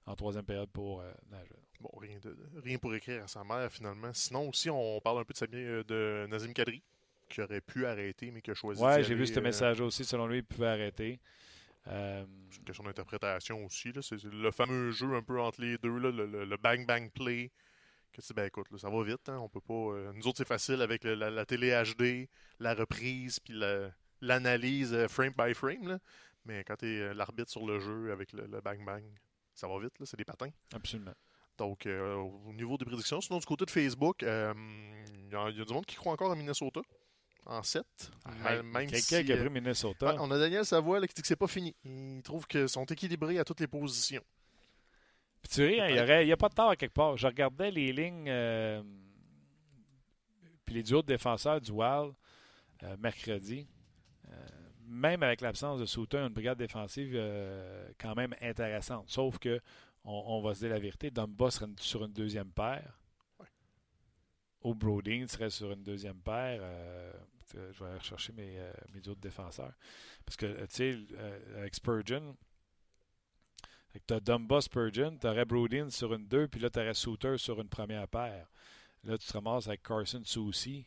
en 0.06 0.16
troisième 0.16 0.46
période 0.46 0.70
pour 0.70 1.00
euh, 1.02 1.12
Nashville. 1.30 1.56
Bon, 1.80 1.90
rien, 2.00 2.18
de, 2.20 2.36
rien 2.64 2.78
pour 2.78 2.94
écrire 2.96 3.24
à 3.24 3.28
sa 3.28 3.44
mère, 3.44 3.72
finalement. 3.72 4.14
Sinon, 4.14 4.50
aussi, 4.50 4.70
on 4.70 5.00
parle 5.02 5.20
un 5.20 5.24
peu 5.24 5.34
de, 5.48 5.58
euh, 5.58 5.84
de 5.84 6.28
Nazim 6.30 6.54
Kadri, 6.54 6.82
qui 7.30 7.42
aurait 7.42 7.62
pu 7.62 7.86
arrêter, 7.86 8.32
mais 8.32 8.42
qui 8.42 8.52
a 8.52 8.54
choisi 8.54 8.82
Ouais, 8.82 9.04
j'ai 9.04 9.16
vu 9.16 9.28
ce 9.28 9.38
euh, 9.40 9.42
message 9.44 9.82
aussi. 9.82 10.06
Selon 10.06 10.28
lui, 10.28 10.38
il 10.38 10.44
pouvait 10.44 10.68
arrêter. 10.68 11.20
Euh, 11.88 12.26
C'est 12.50 12.58
une 12.60 12.64
question 12.66 12.84
d'interprétation 12.84 13.64
aussi. 13.66 13.92
là. 13.92 14.02
C'est 14.02 14.24
le 14.24 14.52
fameux 14.52 14.92
jeu 14.92 15.14
un 15.16 15.22
peu 15.22 15.40
entre 15.40 15.62
les 15.62 15.78
deux, 15.78 15.98
là, 16.00 16.12
le, 16.12 16.26
le- 16.26 16.46
le 16.46 16.58
bang-bang 16.58 17.12
play. 17.12 17.52
Que 18.12 18.22
tu 18.22 18.28
dis, 18.28 18.34
ben 18.34 18.46
écoute, 18.46 18.68
là, 18.72 18.78
ça 18.78 18.90
va 18.90 19.04
vite. 19.04 19.28
hein, 19.30 19.38
on 19.40 19.50
peut 19.50 19.60
pas. 19.60 19.74
euh, 19.74 20.12
nous 20.14 20.26
autres, 20.28 20.38
c'est 20.38 20.48
facile 20.48 20.82
avec 20.82 21.04
le- 21.04 21.16
la, 21.16 21.30
la 21.30 21.46
télé 21.46 21.72
HD, 21.84 22.28
la 22.60 22.74
reprise, 22.74 23.40
puis 23.40 23.54
la- 23.54 23.92
l'analyse 24.22 24.96
frame 25.08 25.34
by 25.38 25.54
frame. 25.54 25.88
là. 25.88 26.00
Mais 26.46 26.64
quand 26.64 26.78
tu 26.78 26.86
es 26.88 27.14
l'arbitre 27.14 27.50
sur 27.52 27.66
le 27.66 27.80
jeu 27.80 28.12
avec 28.12 28.32
le 28.34 28.46
le 28.48 28.62
bang-bang, 28.62 29.04
ça 29.54 29.68
va 29.68 29.78
vite. 29.80 30.00
là, 30.00 30.06
C'est 30.06 30.18
des 30.18 30.26
patins. 30.26 30.50
absolument. 30.74 31.14
Donc, 31.58 31.86
euh, 31.86 32.16
au 32.16 32.54
niveau 32.54 32.78
des 32.78 32.86
prédictions, 32.86 33.22
sinon, 33.22 33.40
du 33.40 33.46
côté 33.46 33.66
de 33.66 33.72
Facebook, 33.72 34.24
euh, 34.24 34.54
il 35.26 35.32
y, 35.32 35.36
a- 35.36 35.50
il 35.50 35.58
y 35.58 35.62
a 35.62 35.66
du 35.66 35.74
monde 35.74 35.86
qui 35.86 35.96
croit 35.96 36.12
encore 36.14 36.32
à 36.32 36.36
Minnesota 36.36 36.82
en 37.46 37.64
7. 37.64 37.86
Hey, 38.46 38.62
même 38.64 38.90
Quelqu'un 38.90 39.20
si, 39.20 39.26
qui 39.26 39.32
a 39.34 39.38
pris 39.38 39.50
Minnesota. 39.50 40.08
Ouais, 40.14 40.18
on 40.20 40.30
a 40.32 40.38
Daniel 40.40 40.66
Savoie 40.66 41.00
là, 41.00 41.08
qui 41.08 41.14
dit 41.14 41.22
que 41.22 41.28
c'est 41.28 41.36
pas 41.36 41.48
fini. 41.48 41.76
Il 41.86 42.22
trouve 42.24 42.46
qu'ils 42.48 42.68
sont 42.68 42.86
équilibrés 42.86 43.40
à 43.40 43.46
toutes 43.46 43.60
les 43.62 43.68
positions. 43.68 44.24
Puis 45.42 45.52
tu 45.54 45.66
ris, 45.66 45.80
hein, 45.80 45.88
il 46.22 46.26
n'y 46.26 46.32
a, 46.32 46.38
pas 46.38 46.50
de 46.50 46.56
tort 46.56 46.72
à 46.72 46.76
quelque 46.76 46.94
part. 46.94 47.16
Je 47.18 47.28
regardais 47.28 47.70
les 47.72 47.94
lignes, 47.94 48.28
euh, 48.28 48.82
puis 50.66 50.76
les 50.76 50.84
duos 50.84 51.04
de 51.04 51.08
défenseurs 51.08 51.62
du 51.62 51.72
Wild 51.72 52.14
mercredi. 53.00 53.68
Même 54.88 55.24
avec 55.24 55.42
l'absence 55.42 55.80
de 55.80 55.86
Souter, 55.86 56.18
une 56.18 56.30
brigade 56.30 56.58
défensive 56.60 57.14
quand 58.00 58.14
même 58.16 58.36
intéressante. 58.42 59.06
Sauf 59.10 59.40
que, 59.40 59.60
on, 60.06 60.24
on 60.38 60.42
va 60.42 60.54
se 60.54 60.60
dire 60.62 60.70
la 60.70 60.80
vérité, 60.80 61.12
Dumba 61.12 61.52
serait 61.52 61.68
sur 61.80 62.06
une 62.06 62.14
deuxième 62.14 62.52
paire. 62.52 62.98
Ouais. 63.40 63.48
Ou 64.62 64.74
Brodeen 64.76 65.28
serait 65.28 65.50
sur 65.50 65.72
une 65.72 65.84
deuxième 65.84 66.22
paire. 66.22 66.60
euh, 66.62 67.12
je 67.54 67.80
vais 67.80 67.90
aller 67.90 67.98
rechercher 68.00 68.34
mes, 68.34 68.60
euh, 68.60 68.72
mes 68.94 69.02
de 69.02 69.14
défenseurs. 69.16 69.74
Parce 70.26 70.36
que, 70.38 70.46
tu 70.66 70.66
sais, 70.70 70.98
euh, 71.14 71.60
avec 71.60 71.76
Spurgeon, 71.76 72.36
tu 74.08 74.14
as 74.14 74.20
Dumba 74.20 74.62
Spurgeon, 74.62 75.18
tu 75.20 75.28
aurais 75.28 75.46
Brodin 75.46 75.90
sur 75.90 76.14
une 76.14 76.28
2, 76.28 76.48
puis 76.48 76.60
là, 76.60 76.70
tu 76.70 76.80
aurais 76.80 76.94
Souter 76.94 77.38
sur 77.38 77.60
une 77.62 77.70
première 77.70 78.08
paire. 78.08 78.48
Là, 79.04 79.18
tu 79.18 79.28
te 79.28 79.34
ramasses 79.34 79.68
avec 79.68 79.84
Carson 79.84 80.22
Soucy. 80.26 80.86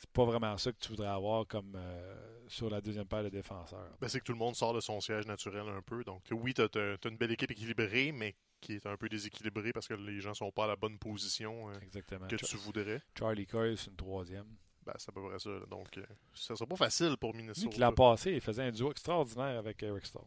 C'est 0.00 0.10
pas 0.10 0.24
vraiment 0.24 0.56
ça 0.56 0.72
que 0.72 0.78
tu 0.78 0.88
voudrais 0.88 1.08
avoir 1.08 1.46
comme 1.46 1.74
euh, 1.76 2.48
sur 2.48 2.70
la 2.70 2.80
deuxième 2.80 3.04
paire 3.06 3.22
de 3.22 3.28
défenseurs. 3.28 3.90
Ben, 4.00 4.08
c'est 4.08 4.18
que 4.20 4.24
tout 4.24 4.32
le 4.32 4.38
monde 4.38 4.56
sort 4.56 4.72
de 4.72 4.80
son 4.80 4.98
siège 5.00 5.26
naturel 5.26 5.68
un 5.68 5.82
peu. 5.82 6.02
Donc, 6.04 6.22
oui, 6.30 6.54
tu 6.54 6.62
as, 6.62 6.96
une 7.04 7.16
belle 7.18 7.32
équipe 7.32 7.50
équilibrée, 7.50 8.10
mais 8.10 8.34
qui 8.62 8.72
est 8.74 8.86
un 8.86 8.96
peu 8.96 9.10
déséquilibrée 9.10 9.72
parce 9.74 9.86
que 9.86 9.92
les 9.94 10.20
gens 10.20 10.32
sont 10.32 10.50
pas 10.50 10.64
à 10.64 10.68
la 10.68 10.76
bonne 10.76 10.98
position 10.98 11.68
euh, 11.68 11.74
Exactement. 11.82 12.26
que 12.28 12.38
Char- 12.38 12.48
tu 12.48 12.56
voudrais. 12.56 13.02
Charlie 13.18 13.46
Coyle, 13.46 13.76
c'est 13.76 13.90
une 13.90 13.96
troisième. 13.96 14.46
Ben, 14.86 14.94
c'est 14.96 15.10
à 15.10 15.12
peu 15.12 15.28
près 15.28 15.38
ça. 15.38 15.50
là. 15.50 15.66
Donc, 15.68 15.98
euh, 15.98 16.06
ça 16.32 16.56
sera 16.56 16.66
pas 16.66 16.76
facile 16.76 17.16
pour 17.18 17.32
Lui, 17.32 17.42
Minnesota. 17.42 17.68
qui 17.68 17.78
l'an 17.78 17.92
passé, 17.92 18.32
il 18.32 18.40
faisait 18.40 18.62
un 18.62 18.70
duo 18.72 18.90
extraordinaire 18.90 19.58
avec 19.58 19.82
Eric 19.82 20.06
Stahl. 20.06 20.24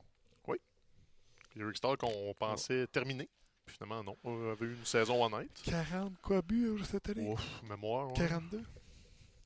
Eric 1.55 1.77
Starr 1.77 1.97
qu'on 1.97 2.33
pensait 2.33 2.87
terminer. 2.87 3.29
Puis 3.65 3.75
finalement, 3.75 4.03
non. 4.03 4.17
On 4.23 4.49
avait 4.49 4.65
eu 4.65 4.73
une 4.75 4.85
saison 4.85 5.23
honnête. 5.23 5.51
40 5.65 6.13
quoi 6.21 6.41
buts 6.41 6.79
cette 6.83 7.09
Ouf, 7.17 7.61
mémoire. 7.63 8.07
ouais. 8.07 8.13
42? 8.15 8.63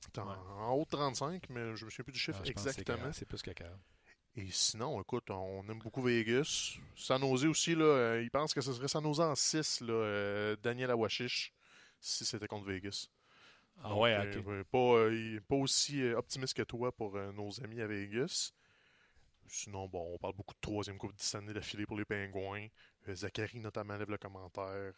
C'était 0.07 0.19
en, 0.21 0.27
Ouais. 0.27 0.35
en 0.59 0.71
haut 0.73 0.85
de 0.85 0.89
35, 0.89 1.49
mais 1.49 1.75
je 1.75 1.85
me 1.85 1.89
souviens 1.91 2.03
plus 2.03 2.13
du 2.13 2.19
chiffre 2.19 2.39
Ah, 2.39 2.45
exactement. 2.45 2.97
40, 2.97 3.13
C'est 3.13 3.25
plus 3.27 3.41
que 3.41 3.51
40. 3.51 3.81
Et 4.35 4.47
sinon, 4.51 5.01
écoute, 5.01 5.29
on 5.31 5.67
aime 5.67 5.79
beaucoup 5.79 6.01
Vegas. 6.03 6.77
San 6.95 7.21
Jose 7.21 7.45
aussi, 7.45 7.75
là, 7.75 7.85
euh, 7.85 8.21
il 8.21 8.29
pense 8.29 8.53
que 8.53 8.61
ce 8.61 8.71
serait 8.73 8.87
San 8.87 9.03
Jose 9.03 9.19
en 9.19 9.35
6, 9.35 9.81
là, 9.81 9.93
euh, 9.93 10.55
Daniel 10.61 10.91
Awashish, 10.91 11.53
si 11.99 12.23
c'était 12.25 12.47
contre 12.47 12.65
Vegas. 12.67 13.07
Ah 13.83 13.95
ouais, 13.95 14.15
Donc, 14.15 14.37
ok. 14.37 14.45
euh, 14.47 14.63
pas, 14.71 14.77
euh, 14.79 15.39
pas 15.47 15.55
aussi 15.55 16.01
euh, 16.03 16.17
optimiste 16.17 16.55
que 16.55 16.63
toi 16.63 16.91
pour 16.91 17.15
euh, 17.17 17.31
nos 17.33 17.61
amis 17.63 17.81
à 17.81 17.87
Vegas. 17.87 18.53
Sinon, 19.47 19.87
bon, 19.87 20.13
on 20.15 20.17
parle 20.19 20.35
beaucoup 20.35 20.55
de 20.55 20.61
troisième 20.61 20.97
coupe 20.97 21.13
de 21.15 21.37
année 21.37 21.53
d'affilée 21.53 21.85
pour 21.85 21.97
les 21.97 22.05
Pingouins. 22.05 22.67
Euh, 23.09 23.15
Zachary, 23.15 23.59
notamment, 23.59 23.97
lève 23.97 24.09
le 24.11 24.17
commentaire. 24.17 24.93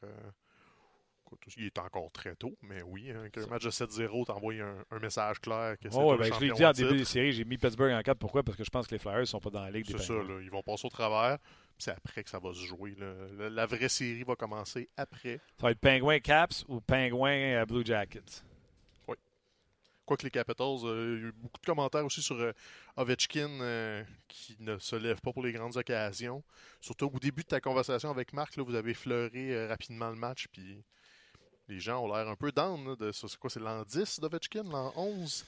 Écoute, 1.35 1.53
il 1.57 1.65
est 1.65 1.79
encore 1.79 2.11
très 2.11 2.35
tôt, 2.35 2.57
mais 2.61 2.81
oui, 2.81 3.11
hein, 3.11 3.29
qu'un 3.29 3.45
match 3.47 3.63
de 3.63 3.71
7-0 3.71 4.25
t'envoie 4.25 4.53
un, 4.53 4.83
un 4.91 4.99
message 4.99 5.39
clair 5.39 5.77
que 5.79 5.89
c'est 5.89 5.97
ouais, 5.97 6.17
ben, 6.17 6.33
je 6.33 6.39
l'ai 6.39 6.51
dit 6.51 6.65
en 6.65 6.71
titre. 6.71 6.87
début 6.87 6.99
des 6.99 7.05
séries, 7.05 7.31
j'ai 7.33 7.45
mis 7.45 7.57
Pittsburgh 7.57 7.91
en 7.91 8.01
4. 8.01 8.17
Pourquoi? 8.17 8.43
Parce 8.43 8.57
que 8.57 8.63
je 8.63 8.69
pense 8.69 8.87
que 8.87 8.95
les 8.95 8.99
Flyers 8.99 9.19
ne 9.21 9.25
sont 9.25 9.39
pas 9.39 9.49
dans 9.49 9.63
la 9.63 9.71
ligue 9.71 9.85
des 9.85 9.97
C'est 9.97 10.05
ça, 10.05 10.13
là, 10.13 10.39
ils 10.41 10.51
vont 10.51 10.63
passer 10.63 10.85
au 10.85 10.89
travers. 10.89 11.37
C'est 11.77 11.91
après 11.91 12.23
que 12.23 12.29
ça 12.29 12.39
va 12.39 12.53
se 12.53 12.59
jouer. 12.59 12.95
là. 12.97 13.49
La, 13.49 13.65
vraie 13.65 13.87
série 13.87 14.23
va 14.23 14.35
commencer 14.35 14.89
après. 14.97 15.39
Ça 15.57 15.67
va 15.67 15.71
être 15.71 15.79
Penguin 15.79 16.19
Caps 16.19 16.65
ou 16.67 16.81
Penguin 16.81 17.61
euh, 17.61 17.65
Blue 17.65 17.85
Jackets. 17.85 18.43
Quoique 20.09 20.23
les 20.23 20.31
Capitals, 20.31 20.85
euh, 20.85 21.17
il 21.19 21.21
y 21.21 21.25
a 21.25 21.29
eu 21.29 21.31
beaucoup 21.33 21.61
de 21.61 21.65
commentaires 21.67 22.03
aussi 22.03 22.23
sur 22.23 22.35
euh, 22.37 22.51
Ovechkin 22.97 23.47
euh, 23.61 24.03
qui 24.27 24.57
ne 24.59 24.79
se 24.79 24.95
lève 24.95 25.21
pas 25.21 25.31
pour 25.31 25.43
les 25.43 25.51
grandes 25.51 25.77
occasions. 25.77 26.43
Surtout 26.81 27.11
au 27.13 27.19
début 27.19 27.43
de 27.43 27.49
ta 27.49 27.61
conversation 27.61 28.09
avec 28.09 28.33
Marc, 28.33 28.55
là, 28.55 28.63
vous 28.63 28.73
avez 28.73 28.95
fleuré 28.95 29.67
rapidement 29.67 30.09
le 30.09 30.15
match, 30.15 30.47
puis 30.51 30.83
les 31.69 31.79
gens 31.79 32.03
ont 32.03 32.07
l'air 32.13 32.27
un 32.27 32.35
peu 32.35 32.51
down. 32.51 32.95
de, 32.95 33.11
c'est 33.11 33.35
quoi, 33.37 33.49
c'est 33.49 33.59
l'an 33.59 33.83
10 33.83 34.19
d'Ovechkin, 34.19 34.63
l'an 34.63 34.91
11 34.95 35.45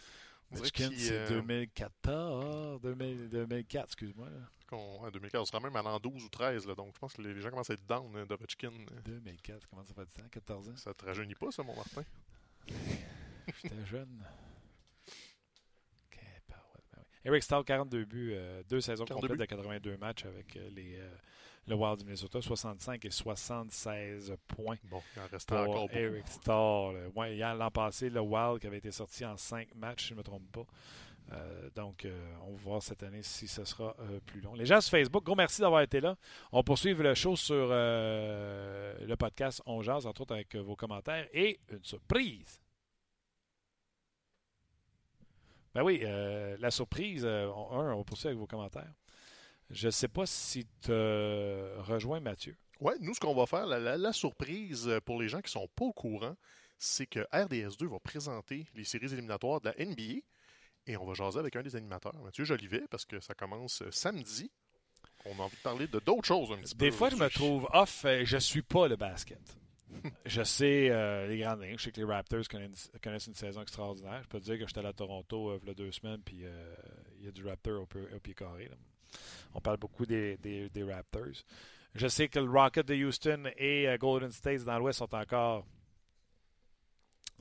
On 0.51 0.55
dirait 0.55 0.61
Ovechkin, 0.67 0.89
c'est 0.95 1.11
euh, 1.17 1.27
2014, 1.29 2.81
2000 2.81 3.29
2004, 3.29 3.85
excuse-moi. 3.85 4.27
en 4.71 5.09
2015, 5.09 5.41
on 5.41 5.45
sera 5.45 5.59
même 5.59 5.75
à 5.75 5.81
l'an 5.81 5.99
12 5.99 6.23
ou 6.23 6.29
13, 6.29 6.67
là, 6.67 6.75
donc 6.75 6.93
je 6.93 6.99
pense 6.99 7.13
que 7.13 7.21
les 7.21 7.33
les 7.33 7.41
gens 7.41 7.49
commencent 7.49 7.69
à 7.69 7.73
être 7.73 7.85
down 7.85 8.15
euh, 8.15 8.25
d'Ovechkin. 8.25 8.71
euh. 8.71 9.01
2004, 9.05 9.67
comment 9.69 9.83
ça 9.83 9.93
fait 9.93 10.05
du 10.05 10.11
temps? 10.11 10.29
14 10.31 10.69
ans? 10.69 10.77
Ça 10.77 10.93
te 10.93 11.05
rajeunit 11.05 11.35
pas, 11.35 11.51
ça, 11.51 11.63
mon 11.63 11.75
Martin? 11.75 12.03
J'étais 13.63 13.85
jeune. 13.85 14.23
Bah 16.49 16.55
ouais, 16.75 16.81
oui. 16.97 17.03
Eric 17.25 17.43
Stahl, 17.43 17.63
42 17.63 18.05
buts, 18.05 18.31
euh, 18.33 18.63
deux 18.69 18.81
saisons 18.81 19.05
42 19.05 19.27
complètes 19.27 19.39
de 19.39 19.45
82 19.45 19.97
matchs 19.97 20.25
avec 20.25 20.55
euh, 20.57 20.69
les, 20.71 20.95
euh, 20.99 21.09
le 21.67 21.75
Wild 21.75 21.99
du 21.99 22.05
Minnesota, 22.05 22.41
65 22.41 23.05
et 23.05 23.11
76 23.11 24.33
points 24.47 24.77
Bon, 24.89 25.01
il 25.15 25.21
en 25.21 25.27
reste 25.27 25.51
encore. 25.51 25.89
Eric. 25.93 26.25
Euh, 26.47 27.09
Ouais, 27.15 27.35
hier, 27.35 27.53
l'an 27.55 27.71
passé, 27.71 28.09
le 28.09 28.19
Wild 28.21 28.59
qui 28.59 28.67
avait 28.67 28.79
été 28.79 28.91
sorti 28.91 29.25
en 29.25 29.37
5 29.37 29.75
matchs, 29.75 30.03
si 30.03 30.07
je 30.09 30.13
ne 30.15 30.19
me 30.19 30.23
trompe 30.23 30.51
pas. 30.51 30.65
Euh, 31.33 31.69
donc, 31.75 32.03
euh, 32.03 32.33
on 32.45 32.51
va 32.53 32.57
voir 32.63 32.81
cette 32.83 33.03
année 33.03 33.21
si 33.23 33.47
ce 33.47 33.63
sera 33.63 33.95
euh, 33.99 34.19
plus 34.25 34.41
long. 34.41 34.53
Les 34.55 34.65
gens 34.65 34.81
sur 34.81 34.91
Facebook, 34.91 35.23
gros 35.23 35.35
merci 35.35 35.61
d'avoir 35.61 35.81
été 35.81 36.01
là. 36.01 36.17
On 36.51 36.61
poursuit 36.63 36.93
le 36.93 37.13
show 37.13 37.35
sur 37.37 37.67
le 37.69 39.15
podcast 39.15 39.61
On 39.65 39.81
Jase, 39.81 40.05
entre 40.07 40.21
autres 40.21 40.33
avec 40.33 40.55
vos 40.55 40.75
commentaires 40.75 41.27
et 41.31 41.59
une 41.71 41.83
surprise. 41.85 42.59
Ben 45.73 45.83
oui, 45.83 45.99
la 46.01 46.69
surprise, 46.71 47.23
on- 47.25 47.79
un, 47.79 47.93
on 47.93 48.03
poursuit 48.03 48.27
avec 48.27 48.39
vos 48.39 48.47
commentaires. 48.47 48.91
Je 49.71 49.87
ne 49.87 49.91
sais 49.91 50.07
pas 50.07 50.25
si 50.25 50.65
tu 50.81 50.91
rejoins 50.91 52.19
Mathieu. 52.19 52.55
Ouais, 52.79 52.95
nous, 52.99 53.13
ce 53.13 53.19
qu'on 53.19 53.35
va 53.35 53.45
faire, 53.45 53.65
la, 53.65 53.79
la- 53.79 53.97
la 53.97 54.13
surprise 54.13 54.89
pour 55.05 55.21
les 55.21 55.27
gens 55.29 55.41
qui 55.41 55.51
sont 55.51 55.67
pas 55.75 55.85
au 55.85 55.93
courant, 55.93 56.35
c'est 56.77 57.05
que 57.05 57.19
RDS2 57.31 57.85
va 57.87 57.99
présenter 57.99 58.65
les 58.75 58.83
séries 58.83 59.13
éliminatoires 59.13 59.61
de 59.61 59.69
la 59.69 59.85
NBA 59.85 60.21
et 60.87 60.97
on 60.97 61.05
va 61.05 61.13
jaser 61.13 61.37
avec 61.39 61.55
un 61.55 61.61
des 61.61 61.75
animateurs, 61.75 62.15
Mathieu 62.23 62.43
Jolivet, 62.43 62.83
parce 62.89 63.05
que 63.05 63.19
ça 63.19 63.35
commence 63.35 63.83
samedi. 63.91 64.51
On 65.25 65.37
a 65.39 65.43
envie 65.43 65.55
de 65.57 65.61
parler 65.61 65.87
de 65.87 65.99
d'autres 65.99 66.25
choses 66.25 66.51
un 66.51 66.57
petit 66.57 66.73
peu. 66.75 66.85
Des 66.85 66.91
fois, 66.91 67.09
je 67.11 67.15
me 67.17 67.29
trouve 67.29 67.67
off. 67.73 68.03
euh, 68.05 68.23
Je 68.25 68.37
suis 68.37 68.63
pas 68.63 68.87
le 68.87 68.95
basket. 68.95 69.39
je 70.25 70.41
sais 70.41 70.89
euh, 70.89 71.27
les 71.27 71.37
grandes 71.37 71.61
lignes. 71.61 71.77
Je 71.77 71.83
sais 71.83 71.91
que 71.91 72.01
les 72.01 72.05
Raptors 72.07 72.47
connaissent, 72.49 72.89
connaissent 73.03 73.27
une 73.27 73.35
saison 73.35 73.61
extraordinaire. 73.61 74.23
Je 74.23 74.27
peux 74.29 74.39
te 74.39 74.45
dire 74.45 74.57
que 74.57 74.65
j'étais 74.65 74.83
à 74.83 74.93
Toronto 74.93 75.51
euh, 75.51 75.59
il 75.61 75.67
y 75.67 75.71
a 75.71 75.73
deux 75.75 75.91
semaines, 75.91 76.21
puis 76.23 76.39
euh, 76.45 76.73
il 77.19 77.25
y 77.25 77.27
a 77.27 77.31
du 77.31 77.45
Raptor 77.45 77.83
au, 77.83 77.85
pied- 77.85 78.11
au 78.15 78.19
pied 78.19 78.33
carré. 78.33 78.65
là. 78.69 78.75
On 79.53 79.61
parle 79.61 79.77
beaucoup 79.77 80.05
des, 80.05 80.37
Raptors. 80.87 81.43
Je 81.95 82.07
sais 82.07 82.29
que 82.29 82.39
le 82.39 82.49
Rocket 82.49 82.87
de 82.87 82.95
Houston 82.95 83.51
et 83.57 83.87
euh, 83.87 83.97
Golden 83.97 84.31
State 84.31 84.63
dans 84.63 84.79
l'Ouest 84.79 84.99
sont 84.99 85.13
encore 85.13 85.65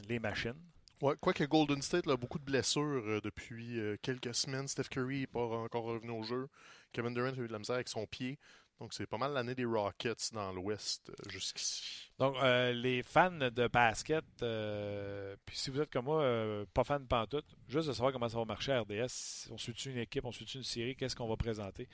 les 0.08 0.18
machines. 0.18 0.60
Ouais, 1.00 1.14
quoique 1.18 1.44
Golden 1.44 1.80
State 1.80 2.06
a 2.08 2.16
beaucoup 2.16 2.38
de 2.38 2.44
blessures 2.44 2.82
euh, 3.06 3.20
depuis 3.22 3.78
euh, 3.78 3.96
quelques 4.02 4.34
semaines. 4.34 4.68
Steph 4.68 4.88
Curry 4.90 5.20
n'est 5.20 5.26
pas 5.26 5.40
encore 5.40 5.84
revenu 5.84 6.10
au 6.10 6.22
jeu. 6.22 6.48
Kevin 6.92 7.14
Durant 7.14 7.28
a 7.28 7.36
eu 7.36 7.46
de 7.46 7.52
la 7.52 7.58
misère 7.58 7.76
avec 7.76 7.88
son 7.88 8.06
pied. 8.06 8.38
Donc, 8.80 8.94
c'est 8.94 9.06
pas 9.06 9.18
mal 9.18 9.32
l'année 9.32 9.54
des 9.54 9.66
Rockets 9.66 10.32
dans 10.32 10.52
l'Ouest 10.52 11.10
euh, 11.10 11.30
jusqu'ici. 11.30 12.10
Donc, 12.18 12.34
euh, 12.42 12.72
les 12.72 13.02
fans 13.02 13.30
de 13.30 13.68
basket, 13.68 14.24
euh, 14.42 15.36
puis 15.44 15.56
si 15.56 15.70
vous 15.70 15.80
êtes 15.80 15.92
comme 15.92 16.06
moi, 16.06 16.22
euh, 16.22 16.64
pas 16.72 16.82
fan 16.82 17.02
de 17.02 17.06
pantoute, 17.06 17.46
juste 17.68 17.88
de 17.88 17.92
savoir 17.92 18.12
comment 18.12 18.28
ça 18.28 18.38
va 18.38 18.44
marcher 18.46 18.72
à 18.72 18.80
RDS, 18.80 19.48
on 19.50 19.58
suit 19.58 19.72
une 19.72 19.98
équipe, 19.98 20.24
on 20.24 20.32
suit 20.32 20.46
une 20.46 20.62
série, 20.62 20.96
qu'est-ce 20.96 21.14
qu'on 21.14 21.28
va 21.28 21.36
présenter? 21.36 21.88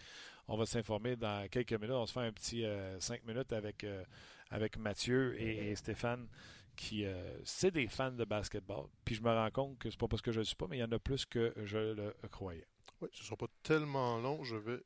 On 0.49 0.57
va 0.57 0.65
s'informer 0.65 1.17
dans 1.17 1.49
quelques 1.49 1.73
minutes. 1.73 1.91
On 1.97 2.07
se 2.07 2.13
fait 2.13 2.21
un 2.21 2.33
petit 2.33 2.65
5 3.01 3.25
minutes 3.25 3.53
avec, 3.53 3.85
avec 4.51 4.79
Mathieu 4.79 5.35
et, 5.41 5.71
et 5.71 5.75
Stéphane, 5.75 6.29
qui, 6.77 7.05
euh, 7.05 7.39
c'est 7.43 7.71
des 7.73 7.89
fans 7.89 8.13
de 8.13 8.25
basketball. 8.25 8.87
Puis 9.05 9.17
je 9.17 9.23
me 9.23 9.31
rends 9.31 9.51
compte 9.51 9.79
que 9.79 9.91
c'est 9.91 9.99
pas 9.99 10.07
parce 10.07 10.23
que 10.23 10.31
je 10.31 10.37
ne 10.39 10.43
le 10.43 10.45
suis 10.45 10.57
pas, 10.57 10.67
mais 10.69 10.77
il 10.77 10.81
y 10.81 10.85
en 10.85 10.93
a 10.93 10.99
plus 10.99 11.25
que 11.25 11.53
je 11.65 11.79
le 11.79 12.15
croyais. 12.31 12.67
Oui, 13.01 13.09
ce 13.13 13.25
sera 13.25 13.37
pas 13.37 13.49
tellement 13.63 14.19
long. 14.19 14.45
Je 14.45 14.57
vais. 14.57 14.83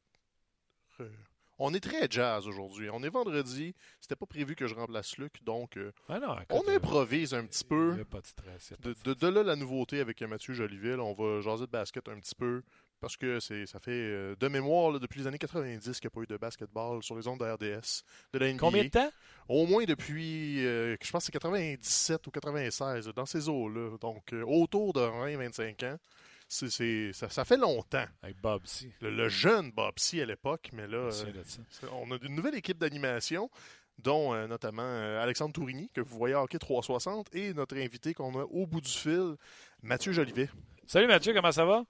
On 1.63 1.75
est 1.75 1.81
très 1.81 2.07
jazz 2.11 2.49
aujourd'hui. 2.49 2.89
On 2.91 3.03
est 3.03 3.11
vendredi. 3.11 3.75
C'était 4.01 4.17
pas 4.17 4.27
prévu 4.27 4.57
que 4.57 4.67
je 4.67 4.75
remplace 4.75 5.17
Luc, 5.19 5.45
donc 5.45 5.77
euh, 5.77 5.93
Ah 6.09 6.19
non, 6.19 6.35
écoute, 6.35 6.47
on 6.67 6.69
improvise 6.75 7.35
un 7.35 7.45
petit 7.45 7.65
peu. 7.65 7.95
n'y 7.95 8.01
a 8.01 8.05
pas 8.05 8.21
de 8.23 8.27
stress. 8.27 8.71
il 8.71 8.73
y 8.73 8.75
a 8.75 8.77
pas 8.79 8.89
De, 8.89 8.95
de 9.05 9.15
de- 9.15 9.21
de 9.21 9.27
là 9.29 9.43
la 9.43 9.57
nouveauté 9.57 10.01
avec 10.01 10.23
Mathieu 10.23 10.55
Joliville, 10.55 10.99
on 11.01 11.13
va 11.13 11.41
jaser 11.43 11.67
de 11.67 11.71
basket 11.71 12.09
un 12.09 12.19
petit 12.19 12.35
peu 12.35 12.63
parce 13.01 13.17
que 13.17 13.41
c'est 13.41 13.65
ça 13.67 13.79
fait 13.79 13.91
euh, 13.93 14.35
de 14.41 14.49
mémoire 14.49 14.91
là, 14.93 14.99
depuis 14.99 15.21
les 15.21 15.27
années 15.27 15.39
90 15.39 16.01
qu'il 16.01 16.07
n'y 16.07 16.07
a 16.07 16.11
pas 16.11 16.21
eu 16.23 16.27
de 16.27 16.37
basketball 16.37 17.03
sur 17.03 17.15
les 17.17 17.27
ondes 17.29 17.41
de 17.41 17.45
RDS, 17.45 18.03
de 18.33 18.39
la 18.39 18.49
NBA. 18.53 18.59
Combien 18.59 18.85
de 18.85 18.89
temps? 18.89 19.11
Au 19.49 19.67
moins 19.67 19.85
depuis, 19.85 20.65
euh, 20.67 20.97
je 21.03 21.11
pense 21.11 21.23
que 21.23 21.27
c'est 21.27 21.33
97 21.33 22.27
ou 22.27 22.31
96, 22.31 23.09
dans 23.15 23.27
ces 23.27 23.49
eaux-là. 23.49 23.97
Donc 24.01 24.35
autour 24.47 24.93
de 24.95 25.01
20-25 25.01 25.85
ans. 25.93 25.99
C'est, 26.53 27.13
ça, 27.13 27.31
ça 27.31 27.45
fait 27.45 27.57
longtemps. 27.57 28.05
Avec 28.23 28.41
Bob, 28.41 28.63
si. 28.65 28.91
Le, 29.01 29.11
le 29.11 29.29
jeune 29.29 29.71
Bob 29.71 29.95
C 29.99 30.21
à 30.21 30.27
l'époque, 30.27 30.71
mais 30.73 30.89
là, 30.89 30.99
euh, 30.99 31.43
on 31.93 32.11
a 32.11 32.17
une 32.23 32.35
nouvelle 32.35 32.57
équipe 32.57 32.77
d'animation, 32.77 33.49
dont 33.99 34.35
euh, 34.35 34.49
notamment 34.49 34.83
euh, 34.83 35.23
Alexandre 35.23 35.53
Tourigny, 35.53 35.91
que 35.95 36.01
vous 36.01 36.19
voyez 36.19 36.35
à 36.35 36.43
Hockey 36.43 36.59
360, 36.59 37.33
et 37.37 37.55
notre 37.55 37.77
invité 37.77 38.15
qu'on 38.15 38.37
a 38.37 38.43
au 38.43 38.67
bout 38.67 38.81
du 38.81 38.91
fil, 38.91 39.37
Mathieu 39.83 40.13
Jolivet. 40.13 40.51
Salut 40.89 41.07
Mathieu, 41.07 41.33
comment 41.33 41.53
ça 41.53 41.65
va? 41.65 41.85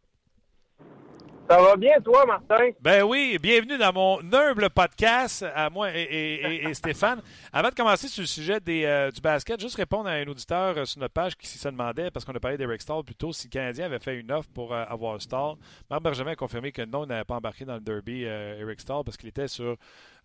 Ça 1.51 1.61
va 1.61 1.75
bien, 1.75 2.01
toi, 2.01 2.25
Martin? 2.27 2.71
Ben 2.81 3.03
oui, 3.03 3.37
bienvenue 3.43 3.77
dans 3.77 3.93
mon 3.93 4.21
humble 4.33 4.71
podcast 4.71 5.45
à 5.53 5.69
moi 5.69 5.89
et, 5.93 6.73
Stéphane. 6.75 7.21
Avant 7.53 7.71
de 7.71 7.75
commencer 7.75 8.07
sur 8.07 8.21
le 8.21 8.29
sujet 8.29 8.61
euh, 8.69 9.11
du 9.11 9.21
basket, 9.21 9.61
juste 9.61 9.75
répondre 9.75 10.09
à 10.09 10.13
un 10.13 10.29
auditeur 10.29 10.79
euh, 10.79 10.85
sur 10.85 11.01
notre 11.01 11.13
page 11.13 11.37
qui 11.37 11.49
se 11.49 11.69
demandait, 11.69 12.13
parce 12.13 12.25
qu'on 12.25 12.37
a 12.37 12.39
parlé 12.39 12.57
d'Eric 12.57 12.81
Stahl 12.81 13.03
plus 13.03 13.17
tôt, 13.17 13.33
si 13.33 13.49
le 13.49 13.51
Canadien 13.51 13.87
avait 13.87 13.99
fait 13.99 14.21
une 14.21 14.31
offre 14.31 14.49
pour 14.55 14.73
euh, 14.73 14.85
avoir 14.89 15.21
Stahl. 15.21 15.57
Marc 15.91 16.05
Bergevin 16.05 16.31
a 16.31 16.37
confirmé 16.37 16.71
que 16.71 16.83
non, 16.83 17.03
il 17.03 17.09
n'avait 17.09 17.25
pas 17.25 17.35
embarqué 17.35 17.65
dans 17.65 17.75
le 17.75 17.81
derby 17.81 18.23
Eric 18.23 18.81
Stahl 18.81 19.03
parce 19.03 19.17
qu'il 19.17 19.29
était 19.29 19.49
sur 19.49 19.77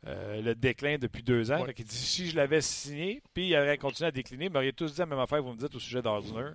euh, 0.07 0.41
le 0.41 0.53
déclin 0.53 0.97
depuis 0.97 1.23
deux 1.23 1.51
ans. 1.51 1.59
Ouais. 1.59 1.67
Fait 1.67 1.73
qu'il 1.73 1.85
dit 1.85 1.95
si 1.95 2.29
je 2.29 2.35
l'avais 2.35 2.61
signé, 2.61 3.21
puis 3.33 3.49
il 3.49 3.55
aurait 3.55 3.77
continué 3.77 4.07
à 4.07 4.11
décliner, 4.11 4.49
mais 4.49 4.67
il 4.67 4.73
tous 4.73 4.93
dit 4.93 4.99
la 4.99 5.05
même 5.05 5.19
affaire 5.19 5.39
que 5.39 5.43
vous 5.43 5.53
me 5.53 5.57
dites 5.57 5.73
au 5.73 5.79
sujet 5.79 6.01
d'Ardner. 6.01 6.51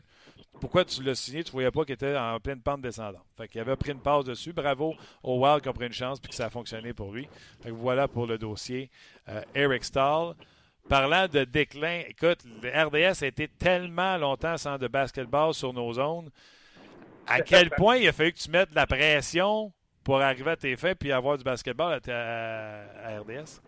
Pourquoi 0.61 0.85
tu 0.85 1.03
l'as 1.03 1.15
signé? 1.15 1.43
Tu 1.43 1.51
voyais 1.53 1.71
pas 1.71 1.85
qu'il 1.85 1.95
était 1.95 2.17
en 2.17 2.39
pleine 2.39 2.61
pente 2.61 2.83
descendante. 2.83 3.25
Fait 3.37 3.49
qu'il 3.49 3.61
avait 3.61 3.77
pris 3.77 3.93
une 3.93 4.01
passe 4.01 4.25
dessus. 4.25 4.53
Bravo 4.53 4.95
au 5.23 5.45
Wild 5.45 5.63
qui 5.63 5.69
a 5.69 5.73
pris 5.73 5.87
une 5.87 5.93
chance 5.93 6.21
puis 6.21 6.31
que 6.31 6.35
ça 6.37 6.47
a 6.47 6.51
fonctionné 6.51 6.93
pour 6.93 7.13
lui. 7.13 7.29
Fait 7.63 7.71
que 7.71 7.75
voilà 7.75 8.07
pour 8.09 8.27
le 8.27 8.39
dossier 8.39 8.91
euh, 9.29 9.43
Eric 9.55 9.85
Stahl. 9.85 10.35
Parlant 10.89 11.29
de 11.29 11.45
déclin, 11.45 12.03
écoute, 12.09 12.41
le 12.63 12.69
RDS 12.69 13.23
a 13.23 13.27
été 13.27 13.49
tellement 13.49 14.17
longtemps 14.17 14.57
sans 14.57 14.77
de 14.77 14.89
basketball 14.89 15.55
sur 15.55 15.73
nos 15.73 15.93
zones. 15.93 16.31
À 17.27 17.43
quel 17.43 17.71
point 17.71 17.97
il 17.97 18.09
a 18.09 18.13
fallu 18.13 18.33
que 18.33 18.39
tu 18.39 18.51
mettes 18.51 18.71
de 18.71 18.75
la 18.75 18.87
pression 18.87 19.73
pour 20.05 20.21
arriver 20.21 20.51
à 20.53 20.57
tes 20.57 20.77
fins 20.77 20.95
puis 20.95 21.13
avoir 21.13 21.37
du 21.39 21.45
basketball 21.45 21.93
à, 21.93 22.01
ta- 22.01 22.15
à 23.05 23.21
RDS? 23.21 23.61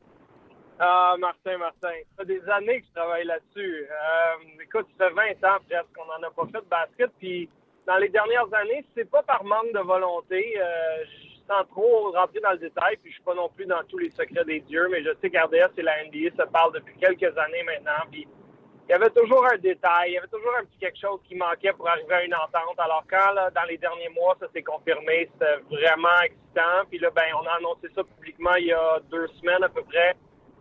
Ah, 0.79 1.15
Martin, 1.19 1.59
Martin, 1.59 1.93
ça 2.17 2.25
fait 2.25 2.27
des 2.27 2.49
années 2.49 2.81
que 2.81 2.87
je 2.89 2.93
travaille 2.95 3.25
là-dessus. 3.25 3.87
Euh, 3.89 4.63
écoute, 4.65 4.87
ça 4.99 5.09
fait 5.09 5.15
20 5.41 5.49
ans 5.49 5.59
presque 5.69 5.93
qu'on 5.95 6.07
n'en 6.07 6.27
a 6.27 6.31
pas 6.31 6.47
fait 6.47 6.65
de 6.65 6.69
basket. 6.69 7.11
Puis, 7.19 7.49
dans 7.87 7.99
les 7.99 8.09
dernières 8.09 8.53
années, 8.55 8.85
c'est 8.97 9.09
pas 9.09 9.23
par 9.23 9.45
manque 9.45 9.73
de 9.73 9.79
volonté. 9.81 10.55
Euh, 10.61 11.05
sans 11.49 11.65
trop 11.65 12.13
rentrer 12.13 12.39
dans 12.41 12.53
le 12.53 12.59
détail, 12.59 12.97
puis 13.03 13.11
je 13.11 13.15
suis 13.17 13.25
pas 13.25 13.35
non 13.35 13.49
plus 13.49 13.67
dans 13.67 13.83
tous 13.89 13.99
les 13.99 14.11
secrets 14.11 14.45
des 14.45 14.61
dieux, 14.61 14.87
mais 14.93 15.03
je 15.03 15.11
sais 15.21 15.29
qu'RDS 15.29 15.73
et 15.77 15.83
la 15.83 16.05
NBA 16.05 16.31
se 16.37 16.49
parlent 16.49 16.73
depuis 16.73 16.95
quelques 16.99 17.37
années 17.37 17.65
maintenant. 17.65 18.07
Puis, 18.13 18.29
il 18.93 19.01
y 19.01 19.03
avait 19.03 19.11
toujours 19.11 19.47
un 19.51 19.57
détail, 19.57 20.11
il 20.11 20.13
y 20.13 20.19
avait 20.19 20.29
toujours 20.29 20.53
un 20.61 20.67
petit 20.67 20.77
quelque 20.77 21.01
chose 21.01 21.19
qui 21.27 21.35
manquait 21.35 21.73
pour 21.73 21.89
arriver 21.89 22.13
à 22.13 22.25
une 22.25 22.35
entente. 22.35 22.77
Alors 22.77 23.03
quand, 23.09 23.33
là, 23.33 23.49
dans 23.49 23.65
les 23.65 23.79
derniers 23.79 24.11
mois, 24.11 24.37
ça 24.39 24.47
s'est 24.53 24.63
confirmé, 24.63 25.31
c'était 25.33 25.57
vraiment 25.71 26.21
excitant. 26.23 26.85
Puis 26.91 26.99
là, 26.99 27.09
ben, 27.09 27.25
on 27.41 27.47
a 27.47 27.53
annoncé 27.53 27.89
ça 27.95 28.05
publiquement 28.05 28.55
il 28.57 28.67
y 28.67 28.73
a 28.75 29.01
deux 29.11 29.27
semaines 29.41 29.65
à 29.65 29.71
peu 29.71 29.83
près. 29.83 30.15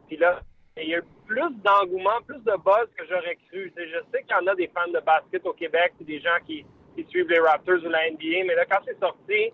Puis 0.08 0.16
là, 0.16 0.40
il 0.78 0.88
y 0.88 0.96
a 0.96 1.00
eu 1.00 1.04
plus 1.28 1.52
d'engouement, 1.62 2.22
plus 2.26 2.40
de 2.40 2.56
buzz 2.64 2.88
que 2.98 3.06
j'aurais 3.10 3.36
cru. 3.50 3.74
je 3.76 4.00
sais 4.14 4.24
qu'il 4.24 4.32
y 4.32 4.40
en 4.40 4.48
a 4.48 4.56
des 4.56 4.72
fans 4.74 4.88
de 4.88 5.02
basket 5.02 5.46
au 5.46 5.52
Québec, 5.52 5.92
des 6.00 6.22
gens 6.22 6.40
qui, 6.46 6.66
qui 6.96 7.04
suivent 7.10 7.28
les 7.28 7.40
Raptors 7.40 7.84
ou 7.84 7.90
la 7.90 8.10
NBA, 8.12 8.48
mais 8.48 8.56
là, 8.56 8.64
quand 8.64 8.80
c'est 8.86 8.98
sorti, 8.98 9.52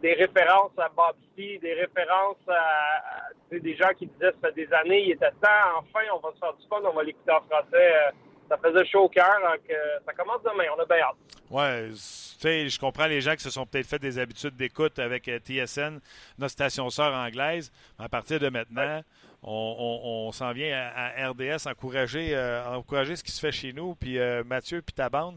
des 0.00 0.14
références 0.14 0.72
à 0.78 0.88
Bob 0.88 1.16
des 1.38 1.74
références 1.74 2.36
à, 2.48 3.30
des 3.50 3.76
gens 3.76 3.90
qui 3.96 4.06
disaient 4.06 4.32
ça 4.42 4.48
fait 4.48 4.54
des 4.54 4.72
années, 4.72 5.04
il 5.06 5.12
était 5.12 5.30
temps, 5.40 5.78
enfin, 5.78 6.04
on 6.14 6.18
va 6.18 6.34
se 6.34 6.38
faire 6.38 6.54
du 6.54 6.66
fun, 6.68 6.80
on 6.84 6.94
va 6.94 7.02
l'écouter 7.02 7.32
en 7.32 7.40
français. 7.42 7.94
Euh, 7.94 8.10
ça 8.48 8.56
faisait 8.56 8.86
chaud 8.86 9.02
au 9.04 9.08
cœur, 9.10 9.36
donc 9.42 9.60
euh, 9.70 9.74
ça 10.06 10.12
commence 10.14 10.42
demain, 10.42 10.64
on 10.74 10.80
a 10.80 10.86
bien 10.86 11.04
hâte. 11.04 11.16
Ouais, 11.50 11.90
tu 11.90 11.96
sais, 11.96 12.68
je 12.68 12.80
comprends 12.80 13.06
les 13.06 13.20
gens 13.20 13.34
qui 13.34 13.42
se 13.42 13.50
sont 13.50 13.66
peut-être 13.66 13.86
fait 13.86 13.98
des 13.98 14.18
habitudes 14.18 14.56
d'écoute 14.56 14.98
avec 14.98 15.28
euh, 15.28 15.38
TSN, 15.38 16.00
notre 16.38 16.52
station 16.52 16.88
sœur 16.88 17.12
anglaise. 17.12 17.70
À 17.98 18.08
partir 18.08 18.40
de 18.40 18.48
maintenant, 18.48 19.02
on, 19.42 20.30
s'en 20.32 20.52
vient 20.52 20.90
à, 20.96 21.28
RDS 21.28 21.68
encourager, 21.68 22.36
encourager 22.66 23.16
ce 23.16 23.22
qui 23.22 23.30
se 23.30 23.38
fait 23.38 23.52
chez 23.52 23.72
nous. 23.72 23.94
Puis 23.94 24.18
Mathieu, 24.44 24.82
puis 24.82 24.94
ta 24.94 25.08
bande, 25.08 25.36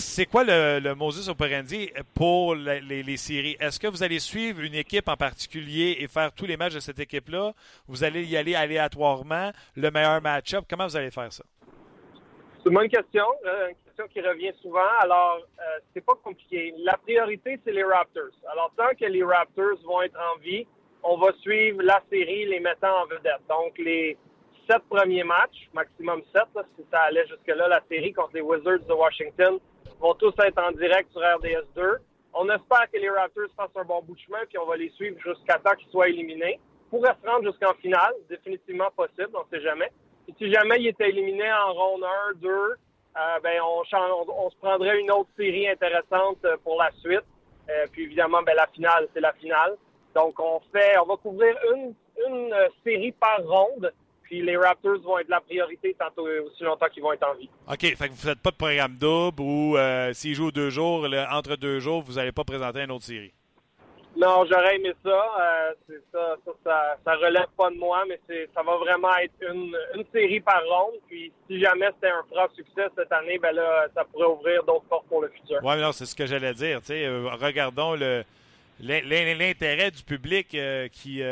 c'est 0.00 0.26
quoi 0.26 0.42
le, 0.42 0.80
le, 0.80 0.94
Moses 0.94 1.28
operandi 1.28 1.92
pour 2.14 2.56
les, 2.56 3.16
séries? 3.16 3.56
Est-ce 3.60 3.78
que 3.78 3.86
vous 3.86 4.02
allez 4.02 4.18
suivre 4.18 4.60
une 4.62 4.74
équipe 4.74 5.08
en 5.08 5.16
particulier 5.16 5.98
et 6.00 6.08
faire 6.08 6.32
tous 6.32 6.44
les 6.44 6.56
matchs 6.56 6.74
de 6.74 6.80
cette 6.80 6.98
équipe-là? 6.98 7.52
Vous 7.86 8.02
allez 8.02 8.24
y 8.24 8.36
aller 8.36 8.56
aléatoirement, 8.56 9.52
le 9.76 9.90
meilleur 9.90 10.20
match-up? 10.20 10.64
Comment 10.68 10.86
vous 10.86 10.96
allez 10.96 11.12
faire 11.12 11.32
ça? 11.32 11.44
C'est 12.58 12.70
une 12.70 12.74
bonne 12.74 12.88
question, 12.88 13.24
euh, 13.46 13.68
une 13.68 13.76
question 13.84 14.06
qui 14.08 14.20
revient 14.20 14.52
souvent. 14.60 14.90
Alors, 15.00 15.38
euh, 15.60 15.62
c'est 15.94 16.04
pas 16.04 16.14
compliqué. 16.22 16.74
La 16.78 16.96
priorité, 16.96 17.60
c'est 17.64 17.72
les 17.72 17.84
Raptors. 17.84 18.34
Alors, 18.50 18.72
tant 18.76 18.92
que 18.98 19.04
les 19.04 19.22
Raptors 19.22 19.78
vont 19.84 20.02
être 20.02 20.18
en 20.18 20.40
vie, 20.40 20.66
on 21.04 21.16
va 21.16 21.32
suivre 21.42 21.80
la 21.82 22.02
série 22.10 22.46
les 22.46 22.58
mettant 22.58 23.02
en 23.02 23.06
vedette. 23.06 23.40
Donc, 23.48 23.78
les 23.78 24.18
sept 24.68 24.82
premiers 24.90 25.22
matchs, 25.22 25.68
maximum 25.72 26.22
sept, 26.34 26.66
si 26.76 26.84
ça 26.90 27.02
allait 27.02 27.26
jusque-là, 27.28 27.68
la 27.68 27.80
série 27.88 28.12
contre 28.12 28.34
les 28.34 28.40
Wizards 28.40 28.84
de 28.88 28.92
Washington, 28.92 29.60
vont 30.00 30.14
tous 30.14 30.34
être 30.44 30.62
en 30.62 30.72
direct 30.72 31.10
sur 31.12 31.20
RDS2. 31.20 31.98
On 32.34 32.48
espère 32.50 32.90
que 32.92 32.98
les 32.98 33.08
Raptors 33.08 33.48
fassent 33.56 33.76
un 33.76 33.84
bon 33.84 34.02
bout 34.02 34.14
de 34.14 34.20
chemin, 34.20 34.40
puis 34.48 34.58
on 34.58 34.66
va 34.66 34.76
les 34.76 34.90
suivre 34.90 35.18
jusqu'à 35.20 35.58
temps 35.58 35.74
qu'ils 35.78 35.88
soient 35.90 36.08
éliminés. 36.08 36.60
Pourrait 36.90 37.14
se 37.22 37.28
rendre 37.28 37.50
jusqu'en 37.50 37.74
finale, 37.74 38.12
définitivement 38.28 38.90
possible, 38.94 39.30
on 39.34 39.44
ne 39.44 39.58
sait 39.58 39.64
jamais. 39.64 39.90
Et 40.28 40.34
si 40.36 40.52
jamais 40.52 40.76
ils 40.80 40.88
étaient 40.88 41.08
éliminés 41.08 41.52
en 41.52 41.72
ronde 41.72 42.04
1, 42.04 42.34
2, 42.36 42.48
euh, 42.48 43.40
ben 43.42 43.60
on, 43.62 44.50
se 44.50 44.56
prendrait 44.56 45.00
une 45.00 45.10
autre 45.10 45.30
série 45.36 45.68
intéressante 45.68 46.44
euh, 46.44 46.56
pour 46.62 46.78
la 46.78 46.90
suite. 47.00 47.24
Euh, 47.70 47.86
puis 47.90 48.04
évidemment, 48.04 48.42
ben 48.42 48.54
la 48.54 48.66
finale, 48.66 49.08
c'est 49.14 49.20
la 49.20 49.32
finale. 49.32 49.76
Donc 50.14 50.38
on 50.38 50.60
fait, 50.72 50.98
on 50.98 51.06
va 51.06 51.16
couvrir 51.16 51.56
une, 51.74 51.94
une 52.28 52.54
série 52.84 53.12
par 53.12 53.42
ronde 53.46 53.92
puis 54.26 54.42
les 54.42 54.56
Raptors 54.56 54.98
vont 55.00 55.18
être 55.18 55.28
la 55.28 55.40
priorité 55.40 55.96
tant 55.98 56.10
aussi 56.22 56.62
longtemps 56.64 56.88
qu'ils 56.92 57.02
vont 57.02 57.12
être 57.12 57.26
en 57.26 57.34
vie. 57.34 57.48
OK. 57.68 57.80
Fait 57.80 57.94
que 57.94 58.12
vous 58.12 58.28
ne 58.28 58.34
faites 58.34 58.40
pas 58.40 58.50
de 58.50 58.56
programme 58.56 58.96
double 58.96 59.40
ou 59.40 59.76
euh, 59.76 60.12
s'ils 60.12 60.34
jouent 60.34 60.52
deux 60.52 60.70
jours, 60.70 61.06
entre 61.30 61.56
deux 61.56 61.80
jours, 61.80 62.02
vous 62.02 62.14
n'allez 62.14 62.32
pas 62.32 62.44
présenter 62.44 62.80
une 62.80 62.90
autre 62.90 63.04
série? 63.04 63.32
Non, 64.16 64.46
j'aurais 64.50 64.76
aimé 64.76 64.94
ça. 65.04 65.30
Euh, 65.40 65.98
ça, 66.10 66.36
ça, 66.64 66.96
ça, 67.04 67.14
relève 67.16 67.48
pas 67.56 67.70
de 67.70 67.76
moi, 67.76 68.02
mais 68.08 68.18
ça 68.54 68.62
va 68.62 68.76
vraiment 68.78 69.14
être 69.16 69.34
une, 69.42 69.76
série 70.10 70.40
par 70.40 70.62
ronde. 70.66 70.94
Puis 71.06 71.30
si 71.46 71.60
jamais 71.60 71.88
c'était 71.94 72.12
un 72.12 72.24
franc 72.30 72.48
succès 72.56 72.86
cette 72.96 73.12
année, 73.12 73.38
ben 73.38 73.52
là, 73.52 73.86
ça 73.94 74.04
pourrait 74.04 74.26
ouvrir 74.26 74.64
d'autres 74.64 74.86
portes 74.88 75.06
pour 75.06 75.20
le 75.20 75.28
futur. 75.28 75.58
Oui, 75.62 75.76
non, 75.78 75.92
c'est 75.92 76.06
ce 76.06 76.14
que 76.14 76.26
j'allais 76.26 76.54
dire. 76.54 76.80
Euh, 76.90 77.28
regardons 77.38 77.94
le 77.94 78.24
l'intérêt 78.80 79.90
du 79.90 80.02
public 80.02 80.54
euh, 80.54 80.88
qui 80.88 81.22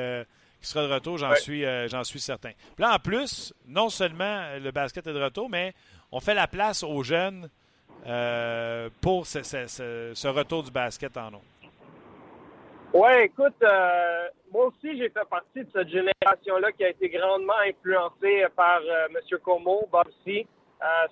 qui 0.64 0.70
sera 0.70 0.86
de 0.88 0.92
retour, 0.92 1.18
j'en 1.18 1.34
suis, 1.34 1.64
euh, 1.64 1.88
j'en 1.88 2.04
suis 2.04 2.20
certain. 2.20 2.52
là, 2.78 2.94
en 2.94 2.98
plus, 2.98 3.52
non 3.66 3.90
seulement 3.90 4.46
le 4.58 4.70
basket 4.70 5.06
est 5.06 5.12
de 5.12 5.22
retour, 5.22 5.50
mais 5.50 5.74
on 6.10 6.20
fait 6.20 6.34
la 6.34 6.46
place 6.46 6.82
aux 6.82 7.02
jeunes 7.02 7.50
euh, 8.06 8.88
pour 9.02 9.26
ce, 9.26 10.28
retour 10.28 10.62
du 10.62 10.70
basket 10.70 11.16
en 11.18 11.34
eau. 11.34 11.42
Oui, 12.94 13.10
écoute, 13.24 13.62
euh, 13.62 14.28
moi 14.52 14.66
aussi, 14.66 14.96
j'ai 14.96 15.10
fait 15.10 15.28
partie 15.28 15.64
de 15.64 15.68
cette 15.72 15.88
génération-là 15.88 16.72
qui 16.72 16.84
a 16.84 16.90
été 16.90 17.10
grandement 17.10 17.58
influencée 17.66 18.46
par 18.56 18.80
M. 19.10 19.38
Como, 19.42 19.86
Bob 19.92 20.06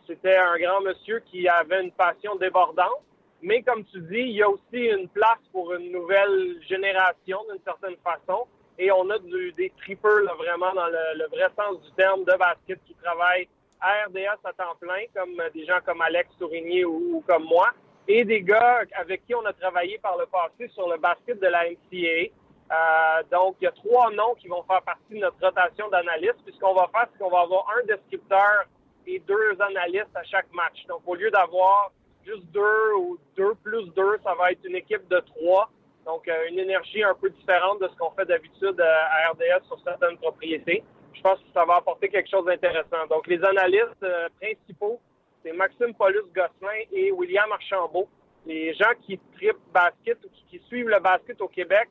C'était 0.07 0.37
un 0.37 0.57
grand 0.59 0.81
monsieur 0.81 1.21
qui 1.31 1.47
avait 1.47 1.83
une 1.83 1.93
passion 1.93 2.37
débordante. 2.37 3.03
Mais 3.43 3.63
comme 3.63 3.85
tu 3.87 4.01
dis, 4.03 4.21
il 4.21 4.37
y 4.37 4.43
a 4.43 4.49
aussi 4.49 4.63
une 4.73 5.09
place 5.09 5.41
pour 5.51 5.75
une 5.75 5.91
nouvelle 5.91 6.57
génération, 6.69 7.41
d'une 7.51 7.63
certaine 7.65 7.97
façon. 8.05 8.47
Et 8.79 8.91
on 8.91 9.09
a 9.11 9.19
des 9.19 9.73
trippers 9.79 10.25
vraiment 10.39 10.73
dans 10.73 10.87
le, 10.87 11.27
vrai 11.29 11.49
sens 11.57 11.81
du 11.83 11.93
terme 11.93 12.25
de 12.25 12.37
basket 12.39 12.81
qui 12.87 12.95
travaillent 12.95 13.49
à 13.81 14.07
RDS 14.07 14.41
à 14.45 14.53
temps 14.53 14.77
plein, 14.81 15.05
comme 15.15 15.37
des 15.55 15.67
gens 15.67 15.79
comme 15.85 16.01
Alex 16.01 16.31
Tourigny 16.39 16.85
ou, 16.85 17.23
comme 17.27 17.45
moi, 17.45 17.71
et 18.09 18.25
des 18.25 18.43
gars 18.43 18.83
avec 18.95 19.27
qui 19.27 19.35
on 19.35 19.45
a 19.45 19.53
travaillé 19.53 19.99
par 19.99 20.17
le 20.17 20.27
passé 20.27 20.69
sur 20.73 20.89
le 20.89 20.99
basket 20.99 21.41
de 21.41 21.47
la 21.47 21.71
NCAA. 21.71 22.31
Euh, 22.73 23.23
donc, 23.31 23.57
il 23.61 23.65
y 23.65 23.67
a 23.67 23.73
trois 23.73 24.11
noms 24.13 24.35
qui 24.35 24.49
vont 24.49 24.63
faire 24.63 24.83
partie 24.83 25.15
de 25.15 25.19
notre 25.19 25.39
rotation 25.41 25.89
d'analystes. 25.89 26.39
Puis 26.45 26.55
ce 26.55 26.61
qu'on 26.61 26.75
va 26.75 26.89
faire, 26.93 27.07
c'est 27.13 27.19
qu'on 27.23 27.31
va 27.31 27.41
avoir 27.41 27.67
un 27.79 27.85
descripteur 27.87 28.65
et 29.07 29.19
deux 29.21 29.61
analystes 29.61 30.15
à 30.15 30.23
chaque 30.25 30.51
match. 30.53 30.87
Donc, 30.89 31.03
au 31.07 31.15
lieu 31.15 31.31
d'avoir 31.31 31.93
juste 32.25 32.45
deux 32.53 32.93
ou 32.99 33.19
deux 33.37 33.55
plus 33.63 33.85
deux, 33.95 34.19
ça 34.25 34.35
va 34.35 34.53
être 34.53 34.65
une 34.65 34.77
équipe 34.77 35.07
de 35.09 35.21
trois 35.21 35.71
donc, 36.05 36.27
euh, 36.27 36.49
une 36.49 36.59
énergie 36.59 37.03
un 37.03 37.15
peu 37.15 37.31
différente 37.31 37.81
de 37.81 37.89
ce 37.89 37.97
qu'on 37.97 38.11
fait 38.11 38.25
d'habitude 38.25 38.81
euh, 38.81 38.85
à 38.85 39.31
RDS 39.31 39.65
sur 39.67 39.79
certaines 39.85 40.17
propriétés. 40.19 40.83
Je 41.15 41.21
pense 41.21 41.39
que 41.39 41.53
ça 41.55 41.65
va 41.65 41.77
apporter 41.77 42.09
quelque 42.09 42.29
chose 42.29 42.45
d'intéressant. 42.45 43.07
Donc, 43.09 43.27
les 43.29 43.43
analystes 43.45 44.03
euh, 44.03 44.29
principaux, 44.41 45.01
c'est 45.45 45.53
Maxime 45.53 45.95
Paulus-Gosselin 45.95 46.87
et 46.91 47.13
William 47.13 47.51
Archambault. 47.53 48.09
Les 48.47 48.75
gens 48.75 48.91
qui 49.03 49.19
tripent 49.35 49.57
basket 49.73 50.19
ou 50.25 50.29
qui, 50.49 50.59
suivent 50.67 50.89
le 50.89 50.99
basket 50.99 51.41
au 51.41 51.49
Québec 51.49 51.89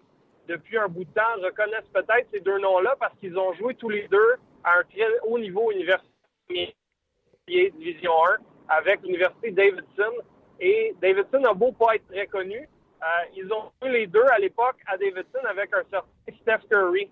depuis 0.47 0.77
un 0.77 0.87
bout 0.87 1.05
de 1.05 1.13
temps 1.13 1.35
reconnaissent 1.41 1.89
peut-être 1.93 2.27
ces 2.33 2.41
deux 2.41 2.59
noms-là 2.59 2.95
parce 2.99 3.17
qu'ils 3.19 3.37
ont 3.37 3.53
joué 3.53 3.75
tous 3.75 3.89
les 3.89 4.07
deux 4.09 4.35
à 4.63 4.79
un 4.79 4.83
très 4.83 5.07
haut 5.23 5.39
niveau 5.39 5.71
universitaire, 5.71 6.09
Division 7.47 8.11
1, 8.67 8.75
avec 8.75 9.01
l'Université 9.03 9.51
Davidson. 9.51 10.11
Et 10.59 10.93
Davidson 11.01 11.43
a 11.45 11.53
beau 11.53 11.71
pas 11.71 11.95
être 11.95 12.07
très 12.07 12.27
connu, 12.27 12.67
euh, 13.01 13.25
ils 13.35 13.51
ont 13.51 13.71
eu 13.83 13.89
les 13.89 14.07
deux 14.07 14.25
à 14.31 14.37
l'époque 14.37 14.77
à 14.85 14.97
Davidson 14.97 15.39
avec 15.49 15.73
un 15.73 15.83
certain 15.89 16.07
Steph 16.41 16.67
Curry. 16.69 17.09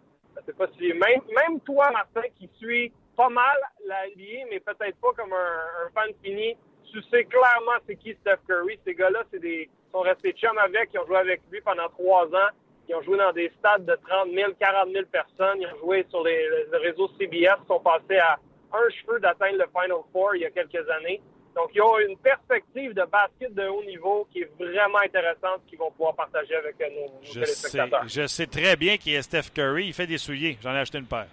Même, 0.48 1.60
toi, 1.66 1.92
Martin, 1.92 2.22
qui 2.38 2.50
suis 2.58 2.94
pas 3.18 3.30
mal 3.30 3.58
la 3.86 4.06
mais 4.50 4.60
peut-être 4.60 4.98
pas 5.02 5.12
comme 5.18 5.34
un, 5.34 5.90
fan 5.94 6.14
fini, 6.24 6.56
tu 6.92 7.02
sais 7.12 7.26
clairement 7.26 7.78
c'est 7.86 7.96
qui 7.96 8.14
Steph 8.22 8.38
Curry. 8.48 8.80
Ces 8.86 8.96
gars-là, 8.96 9.24
c'est 9.32 9.40
des 9.40 9.70
sont 9.92 10.02
restés 10.02 10.34
chums 10.34 10.58
avec, 10.60 10.92
ils 10.94 11.00
ont 11.00 11.06
joué 11.08 11.18
avec 11.18 11.42
lui 11.52 11.62
pendant 11.62 11.90
trois 11.90 12.26
ans. 12.28 12.50
Ils 12.88 12.96
ont 12.96 13.02
joué 13.02 13.18
dans 13.18 13.32
des 13.32 13.52
stades 13.60 13.86
de 13.86 13.96
30 14.08 14.30
000, 14.34 14.54
40 14.60 14.92
000 14.92 15.06
personnes. 15.12 15.62
Ils 15.62 15.68
ont 15.68 15.80
joué 15.80 16.06
sur 16.10 16.24
les, 16.24 16.48
les 16.72 16.78
réseaux 16.78 17.10
CBS. 17.20 17.58
Ils 17.64 17.68
sont 17.68 17.80
passés 17.80 18.18
à 18.18 18.40
un 18.74 18.90
cheveu 18.90 19.20
d'atteindre 19.20 19.58
le 19.58 19.66
Final 19.68 20.04
Four 20.12 20.36
il 20.36 20.42
y 20.42 20.46
a 20.46 20.52
quelques 20.52 20.90
années. 20.90 21.22
Donc, 21.56 21.72
ils 21.74 21.82
ont 21.82 21.97
une 22.00 22.18
perspective 22.18 22.93
de 22.93 23.04
basket 23.04 23.54
de 23.54 23.68
haut 23.68 23.84
niveau 23.84 24.28
qui 24.32 24.41
est 24.41 24.52
vraiment 24.58 25.00
intéressante 25.00 25.62
qu'ils 25.68 25.80
vont 25.80 25.91
pouvoir 25.91 26.16
partager 26.16 26.56
avec 26.56 26.76
euh, 26.82 26.86
nos, 26.89 27.12
je 27.24 27.34
téléspectateurs. 27.34 28.04
Sais, 28.04 28.22
je 28.22 28.28
sais 28.28 28.47
très 28.47 28.76
bien 28.76 28.97
qu'il 28.97 29.14
y 29.14 29.18
a 29.18 29.22
Steph 29.22 29.52
Curry. 29.54 29.88
Il 29.88 29.93
fait 29.93 30.08
des 30.08 30.18
souliers. 30.18 30.58
J'en 30.62 30.74
ai 30.74 30.80
acheté 30.80 31.00
une 31.00 31.06
paire. 31.06 31.28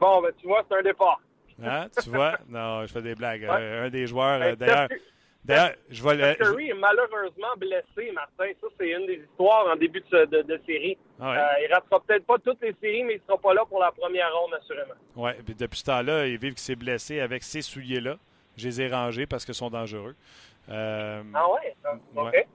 Bon, 0.00 0.20
ben, 0.20 0.32
tu 0.38 0.46
vois, 0.46 0.64
c'est 0.68 0.76
un 0.76 0.82
départ. 0.82 1.20
Hein? 1.62 1.86
tu 2.02 2.10
vois? 2.10 2.38
Non, 2.48 2.86
je 2.86 2.92
fais 2.92 3.02
des 3.02 3.14
blagues. 3.14 3.44
Euh, 3.44 3.86
un 3.86 3.90
des 3.90 4.06
joueurs, 4.06 4.40
euh, 4.42 4.54
d'ailleurs... 4.54 4.88
D'ailleurs, 5.44 5.72
je 5.88 6.02
vois 6.02 6.14
le. 6.14 6.34
Curry 6.34 6.70
est 6.70 6.74
malheureusement 6.74 7.56
blessé, 7.56 8.12
Martin. 8.12 8.52
Ça, 8.60 8.66
c'est 8.78 8.90
une 8.90 9.06
des 9.06 9.22
histoires 9.24 9.66
en 9.66 9.76
début 9.76 10.02
de, 10.12 10.42
de, 10.42 10.60
série. 10.66 10.98
Ah 11.18 11.54
il 11.62 11.70
ne 11.70 11.74
ratera 11.74 12.00
peut-être 12.00 12.26
pas 12.26 12.36
toutes 12.38 12.60
les 12.60 12.74
séries, 12.82 13.02
mais 13.04 13.14
il 13.14 13.16
ne 13.16 13.22
sera 13.22 13.38
pas 13.38 13.54
là 13.54 13.64
pour 13.64 13.80
la 13.80 13.90
première 13.90 14.30
ronde, 14.34 14.52
assurément. 14.60 14.92
Oui, 15.16 15.30
depuis 15.58 15.78
ce 15.78 15.84
temps-là, 15.84 16.26
il 16.26 16.36
vive 16.38 16.52
qu'il 16.52 16.58
s'est 16.58 16.76
blessé 16.76 17.20
avec 17.20 17.44
ces 17.44 17.62
souliers-là. 17.62 18.16
Je 18.58 18.68
les 18.68 18.80
ai 18.82 18.88
rangés 18.88 19.26
parce 19.26 19.44
qu'ils 19.44 19.54
sont 19.54 19.70
dangereux. 19.70 20.14
Euh, 20.70 21.22
ah 21.34 21.46
ouais? 21.50 21.76
OK. 22.16 22.46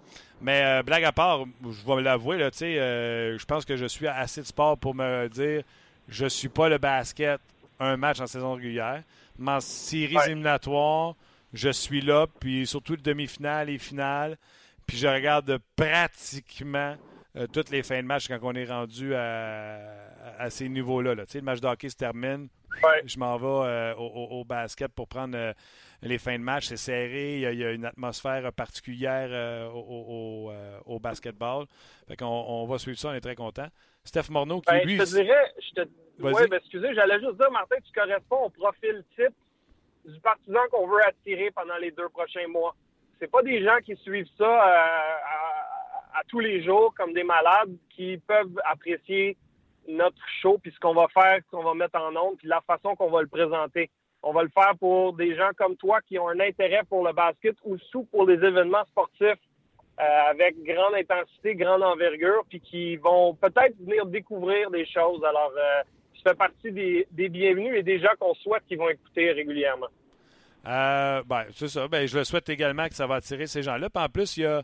Mais 0.41 0.64
euh, 0.64 0.84
blague 0.84 1.04
à 1.04 1.12
part, 1.12 1.45
je 1.64 1.86
vais 1.86 2.01
l'avouer, 2.01 2.38
là, 2.38 2.49
euh, 2.62 3.38
je 3.38 3.45
pense 3.45 3.66
que 3.66 3.76
je 3.76 3.86
suis 3.86 4.08
assez 4.08 4.41
de 4.41 4.45
sport 4.45 4.78
pour 4.78 4.93
me 4.93 5.28
dire 5.30 5.64
je 6.10 6.26
suis 6.26 6.49
pas 6.49 6.68
le 6.70 6.78
basket 6.78 7.39
un 7.80 7.97
match 7.97 8.20
en 8.20 8.28
saison 8.28 8.54
régulière. 8.54 9.04
Mais 9.39 9.51
en 9.51 9.60
séries 9.62 10.18
éliminatoires, 10.26 11.16
je 11.54 11.70
suis 11.70 12.01
là, 12.01 12.28
puis 12.39 12.68
surtout 12.68 12.93
le 12.93 13.01
demi-finale 13.01 13.70
et 13.70 13.78
finale. 13.78 14.38
Puis 14.86 14.97
je 14.97 15.08
regarde 15.08 15.60
pratiquement 15.76 16.95
toutes 17.51 17.72
les 17.72 17.82
fins 17.82 18.01
de 18.01 18.08
match 18.08 18.28
quand 18.28 18.38
on 18.43 18.54
est 18.54 18.66
rendu 18.66 19.16
à, 19.16 20.49
ces 20.49 20.70
niveaux-là. 20.70 21.16
Là. 21.16 21.24
Le 21.34 21.41
match 21.41 21.62
de 21.62 21.68
hockey 21.68 21.89
se 21.89 21.95
termine, 21.95 22.47
je 23.06 23.20
m'en 23.20 23.38
vais 23.38 23.96
au, 23.98 24.44
basket 24.44 24.92
pour 24.94 25.08
prendre 25.08 25.54
les 26.02 26.18
fins 26.18 26.38
de 26.38 26.44
match. 26.44 26.68
C'est 26.68 26.78
serré, 26.78 27.36
il 27.42 27.60
y, 27.60 27.66
a, 27.66 27.72
une 27.72 27.86
atmosphère 27.86 28.52
particulière 28.54 29.72
au, 29.74 30.52
au, 30.86 31.00
basketball. 31.00 31.66
Fait 32.08 32.16
qu'on 32.16 32.26
on 32.26 32.66
va 32.66 32.78
suivre 32.78 32.98
ça, 32.98 33.10
on 33.10 33.14
est 33.14 33.22
très 33.22 33.36
content. 33.36 33.68
Steph 34.04 34.30
Morneau 34.30 34.62
qui 34.62 34.72
ben, 34.72 34.86
lui. 34.86 34.98
Je 34.98 35.04
te 35.04 35.10
dirais, 35.10 35.54
je 35.60 35.82
te... 35.82 35.90
Oui, 36.20 36.34
ben, 36.50 36.58
excusez, 36.58 36.94
j'allais 36.94 37.20
juste 37.20 37.38
dire, 37.38 37.52
Martin, 37.52 37.78
tu 37.84 37.92
corresponds 37.94 38.46
au 38.46 38.50
profil 38.50 39.04
type 39.16 39.34
du 40.06 40.20
partisan 40.20 40.60
qu'on 40.72 40.88
veut 40.88 41.04
attirer 41.06 41.52
pendant 41.52 41.78
les 41.78 41.92
deux 41.92 42.10
prochains 42.10 42.48
mois. 42.48 42.76
C'est 43.20 43.32
pas 43.32 43.42
des 43.42 43.64
gens 43.64 43.78
qui 43.84 43.96
suivent 43.98 44.30
ça 44.38 44.44
euh, 44.44 44.86
à, 46.14 46.22
tous 46.28 46.40
les 46.40 46.64
jours 46.64 46.94
comme 46.96 47.14
des 47.14 47.24
malades 47.24 47.76
qui 47.90 48.18
peuvent 48.18 48.60
apprécier 48.66 49.38
notre 49.88 50.22
show 50.42 50.58
puis 50.58 50.72
ce 50.72 50.80
qu'on 50.80 50.94
va 50.94 51.08
faire, 51.14 51.40
ce 51.46 51.52
qu'on 51.52 51.64
va 51.64 51.74
mettre 51.74 52.00
en 52.00 52.16
ondes 52.16 52.38
puis 52.38 52.48
la 52.48 52.62
façon 52.62 52.96
qu'on 52.96 53.10
va 53.10 53.22
le 53.22 53.28
présenter. 53.28 53.90
On 54.22 54.32
va 54.32 54.44
le 54.44 54.50
faire 54.50 54.74
pour 54.80 55.14
des 55.14 55.36
gens 55.36 55.50
comme 55.58 55.76
toi 55.76 56.00
qui 56.02 56.18
ont 56.18 56.30
un 56.30 56.40
intérêt 56.40 56.84
pour 56.88 57.06
le 57.06 57.14
basket 57.14 57.56
ou 57.66 57.78
pour 58.12 58.26
les 58.26 58.36
événements 58.36 58.86
sportifs 58.86 59.40
euh, 60.00 60.30
avec 60.32 60.56
grande 60.64 60.96
intensité, 60.96 61.54
grande 61.54 61.84
envergure, 61.84 62.44
puis 62.50 62.60
qui 62.60 62.96
vont 62.96 63.36
peut-être 63.36 63.78
venir 63.80 64.08
découvrir 64.08 64.72
des 64.72 64.88
choses. 64.88 65.24
Alors, 65.24 65.52
euh, 65.56 65.84
tu 66.14 66.22
fais 66.24 66.34
partie 66.34 66.72
des, 66.72 67.30
bienvenus 67.30 67.76
et 67.76 67.84
des 67.84 68.00
gens 68.00 68.10
qu'on 68.20 68.34
souhaite 68.34 68.64
qui 68.68 68.76
vont 68.76 68.90
écouter 68.90 69.32
régulièrement. 69.32 69.90
Euh, 70.66 71.22
ben, 71.28 71.44
c'est 71.52 71.68
ça. 71.68 71.88
Ben, 71.88 72.08
je 72.08 72.18
le 72.18 72.24
souhaite 72.24 72.50
également 72.50 72.88
que 72.88 72.96
ça 72.96 73.06
va 73.06 73.16
attirer 73.16 73.46
ces 73.46 73.62
gens-là. 73.62 73.90
Puis 73.92 74.04
en 74.04 74.10
plus, 74.10 74.38
il 74.38 74.44
y 74.44 74.46
a 74.48 74.64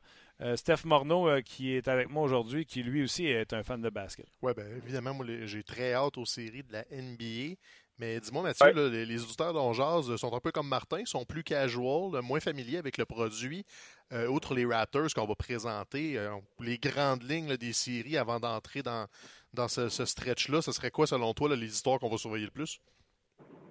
Steph 0.55 0.85
Morneau 0.85 1.41
qui 1.43 1.73
est 1.73 1.87
avec 1.87 2.09
moi 2.09 2.23
aujourd'hui, 2.23 2.65
qui 2.65 2.81
lui 2.81 3.03
aussi 3.03 3.25
est 3.25 3.53
un 3.53 3.63
fan 3.63 3.81
de 3.81 3.89
basket. 3.89 4.27
Oui, 4.41 4.53
bien 4.55 4.65
évidemment, 4.67 5.13
moi 5.13 5.25
j'ai 5.43 5.63
très 5.63 5.93
hâte 5.93 6.17
aux 6.17 6.25
séries 6.25 6.63
de 6.63 6.71
la 6.71 6.85
NBA. 6.91 7.55
Mais 7.99 8.17
dis-moi, 8.21 8.43
Mathieu, 8.43 8.89
les, 8.89 9.05
les, 9.05 9.23
auditeurs 9.23 9.53
d'Onjaz 9.53 10.15
sont 10.15 10.33
un 10.33 10.39
peu 10.39 10.51
comme 10.51 10.69
Martin, 10.69 11.03
sont 11.03 11.25
plus 11.25 11.43
casual, 11.43 12.21
moins 12.21 12.39
familiers 12.39 12.77
avec 12.77 12.97
le 12.97 13.05
produit. 13.05 13.65
Euh, 14.13 14.27
outre 14.27 14.55
les 14.55 14.65
Raptors 14.65 15.13
qu'on 15.13 15.25
va 15.25 15.35
présenter, 15.35 16.17
euh, 16.17 16.33
les 16.61 16.77
grandes 16.77 17.29
lignes 17.29 17.57
des 17.57 17.73
séries 17.73 18.17
avant 18.17 18.39
d'entrer 18.39 18.81
dans, 18.81 19.07
dans 19.53 19.67
ce, 19.67 19.89
stretch-là, 19.89 20.61
ce 20.61 20.71
serait 20.71 20.91
quoi, 20.91 21.07
selon 21.07 21.33
toi, 21.33 21.53
les 21.53 21.67
histoires 21.67 21.99
qu'on 21.99 22.09
va 22.09 22.17
surveiller 22.17 22.45
le 22.45 22.51
plus? 22.51 22.79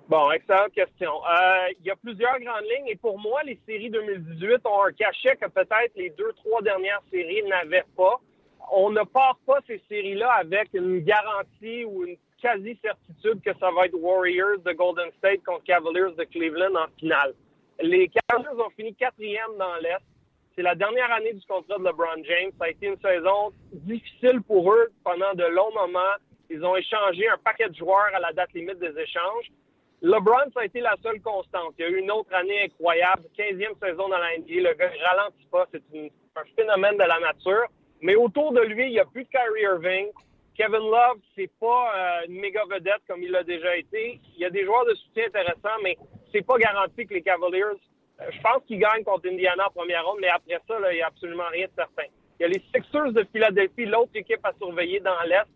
Bon, 0.09 0.31
excellente 0.31 0.73
question. 0.73 1.11
Euh, 1.11 1.69
il 1.79 1.87
y 1.87 1.91
a 1.91 1.97
plusieurs 1.97 2.41
grandes 2.41 2.65
lignes 2.65 2.89
et 2.89 2.97
pour 2.97 3.19
moi, 3.19 3.43
les 3.45 3.61
séries 3.67 3.91
2018 3.91 4.65
ont 4.65 4.85
un 4.85 4.93
cachet 4.93 5.37
que 5.37 5.47
peut-être 5.49 5.93
les 5.97 6.09
deux, 6.09 6.33
trois 6.45 6.63
dernières 6.63 7.03
séries 7.11 7.43
n'avaient 7.47 7.85
pas. 7.95 8.19
On 8.73 8.89
ne 8.89 9.03
part 9.03 9.39
pas 9.45 9.59
ces 9.67 9.83
séries-là 9.87 10.33
avec 10.33 10.73
une 10.73 11.01
garantie 11.01 11.85
ou 11.85 12.07
une 12.07 12.17
quasi-certitude 12.41 13.43
que 13.43 13.51
ça 13.61 13.71
va 13.71 13.85
être 13.85 13.97
Warriors 14.01 14.61
de 14.65 14.73
Golden 14.73 15.11
State 15.19 15.45
contre 15.45 15.65
Cavaliers 15.65 16.15
de 16.17 16.25
Cleveland 16.25 16.75
en 16.75 16.87
finale. 16.99 17.35
Les 17.79 18.09
Cavaliers 18.09 18.63
ont 18.65 18.71
fini 18.71 18.95
quatrième 18.95 19.59
dans 19.59 19.77
l'Est. 19.83 20.01
C'est 20.57 20.63
la 20.63 20.75
dernière 20.75 21.13
année 21.13 21.35
du 21.35 21.45
contrat 21.47 21.77
de 21.77 21.85
LeBron 21.85 22.25
James. 22.25 22.53
Ça 22.59 22.65
a 22.65 22.69
été 22.71 22.87
une 22.87 23.01
saison 23.01 23.53
difficile 23.73 24.41
pour 24.41 24.73
eux 24.73 24.89
pendant 25.05 25.35
de 25.35 25.45
longs 25.45 25.75
moments. 25.75 26.17
Ils 26.49 26.65
ont 26.65 26.77
échangé 26.77 27.29
un 27.29 27.37
paquet 27.37 27.69
de 27.69 27.75
joueurs 27.75 28.09
à 28.15 28.21
la 28.21 28.33
date 28.33 28.55
limite 28.55 28.79
des 28.79 28.99
échanges. 28.99 29.53
LeBron, 30.01 30.51
ça 30.55 30.61
a 30.61 30.65
été 30.65 30.81
la 30.81 30.95
seule 31.03 31.21
constante. 31.21 31.75
Il 31.79 31.83
y 31.83 31.85
a 31.85 31.91
eu 31.91 31.99
une 31.99 32.11
autre 32.11 32.33
année 32.33 32.63
incroyable, 32.63 33.25
15e 33.37 33.79
saison 33.81 34.09
dans 34.09 34.19
la 34.19 34.39
NBA. 34.39 34.69
Le 34.69 34.75
gars 34.75 34.91
ne 34.91 35.05
ralentit 35.05 35.47
pas. 35.51 35.67
C'est 35.73 35.83
un 36.37 36.45
phénomène 36.57 36.95
de 36.95 37.05
la 37.05 37.19
nature. 37.19 37.67
Mais 38.01 38.15
autour 38.15 38.53
de 38.53 38.61
lui, 38.61 38.87
il 38.87 38.91
n'y 38.91 39.01
a 39.01 39.05
plus 39.05 39.25
de 39.25 39.29
Kyrie 39.29 39.63
Irving. 39.63 40.09
Kevin 40.57 40.91
Love, 40.91 41.19
c'est 41.37 41.51
pas 41.61 41.93
euh, 41.95 42.27
une 42.29 42.41
méga 42.41 42.63
vedette 42.71 43.03
comme 43.09 43.23
il 43.23 43.31
l'a 43.31 43.43
déjà 43.43 43.77
été. 43.77 44.21
Il 44.35 44.41
y 44.41 44.45
a 44.45 44.51
des 44.51 44.65
joueurs 44.65 44.85
de 44.87 44.95
soutien 44.95 45.27
intéressants, 45.27 45.79
mais 45.83 45.97
c'est 46.33 46.45
pas 46.45 46.59
garanti 46.59 47.07
que 47.07 47.15
les 47.15 47.23
Cavaliers. 47.23 47.63
Euh, 47.63 48.25
je 48.31 48.41
pense 48.41 48.65
qu'ils 48.67 48.79
gagnent 48.79 49.05
contre 49.05 49.29
Indiana 49.29 49.67
en 49.69 49.71
première 49.71 50.05
ronde, 50.05 50.19
mais 50.21 50.29
après 50.29 50.61
ça, 50.67 50.77
il 50.91 50.97
n'y 50.97 51.03
a 51.03 51.07
absolument 51.07 51.49
rien 51.51 51.67
de 51.67 51.73
certain. 51.77 52.11
Il 52.39 52.43
y 52.43 52.47
a 52.47 52.49
les 52.49 52.63
Sixers 52.75 53.13
de 53.13 53.25
Philadelphie, 53.33 53.87
l'autre 53.87 54.13
équipe 54.15 54.45
à 54.45 54.53
surveiller 54.61 55.01
dans 55.01 55.21
l'Est. 55.27 55.47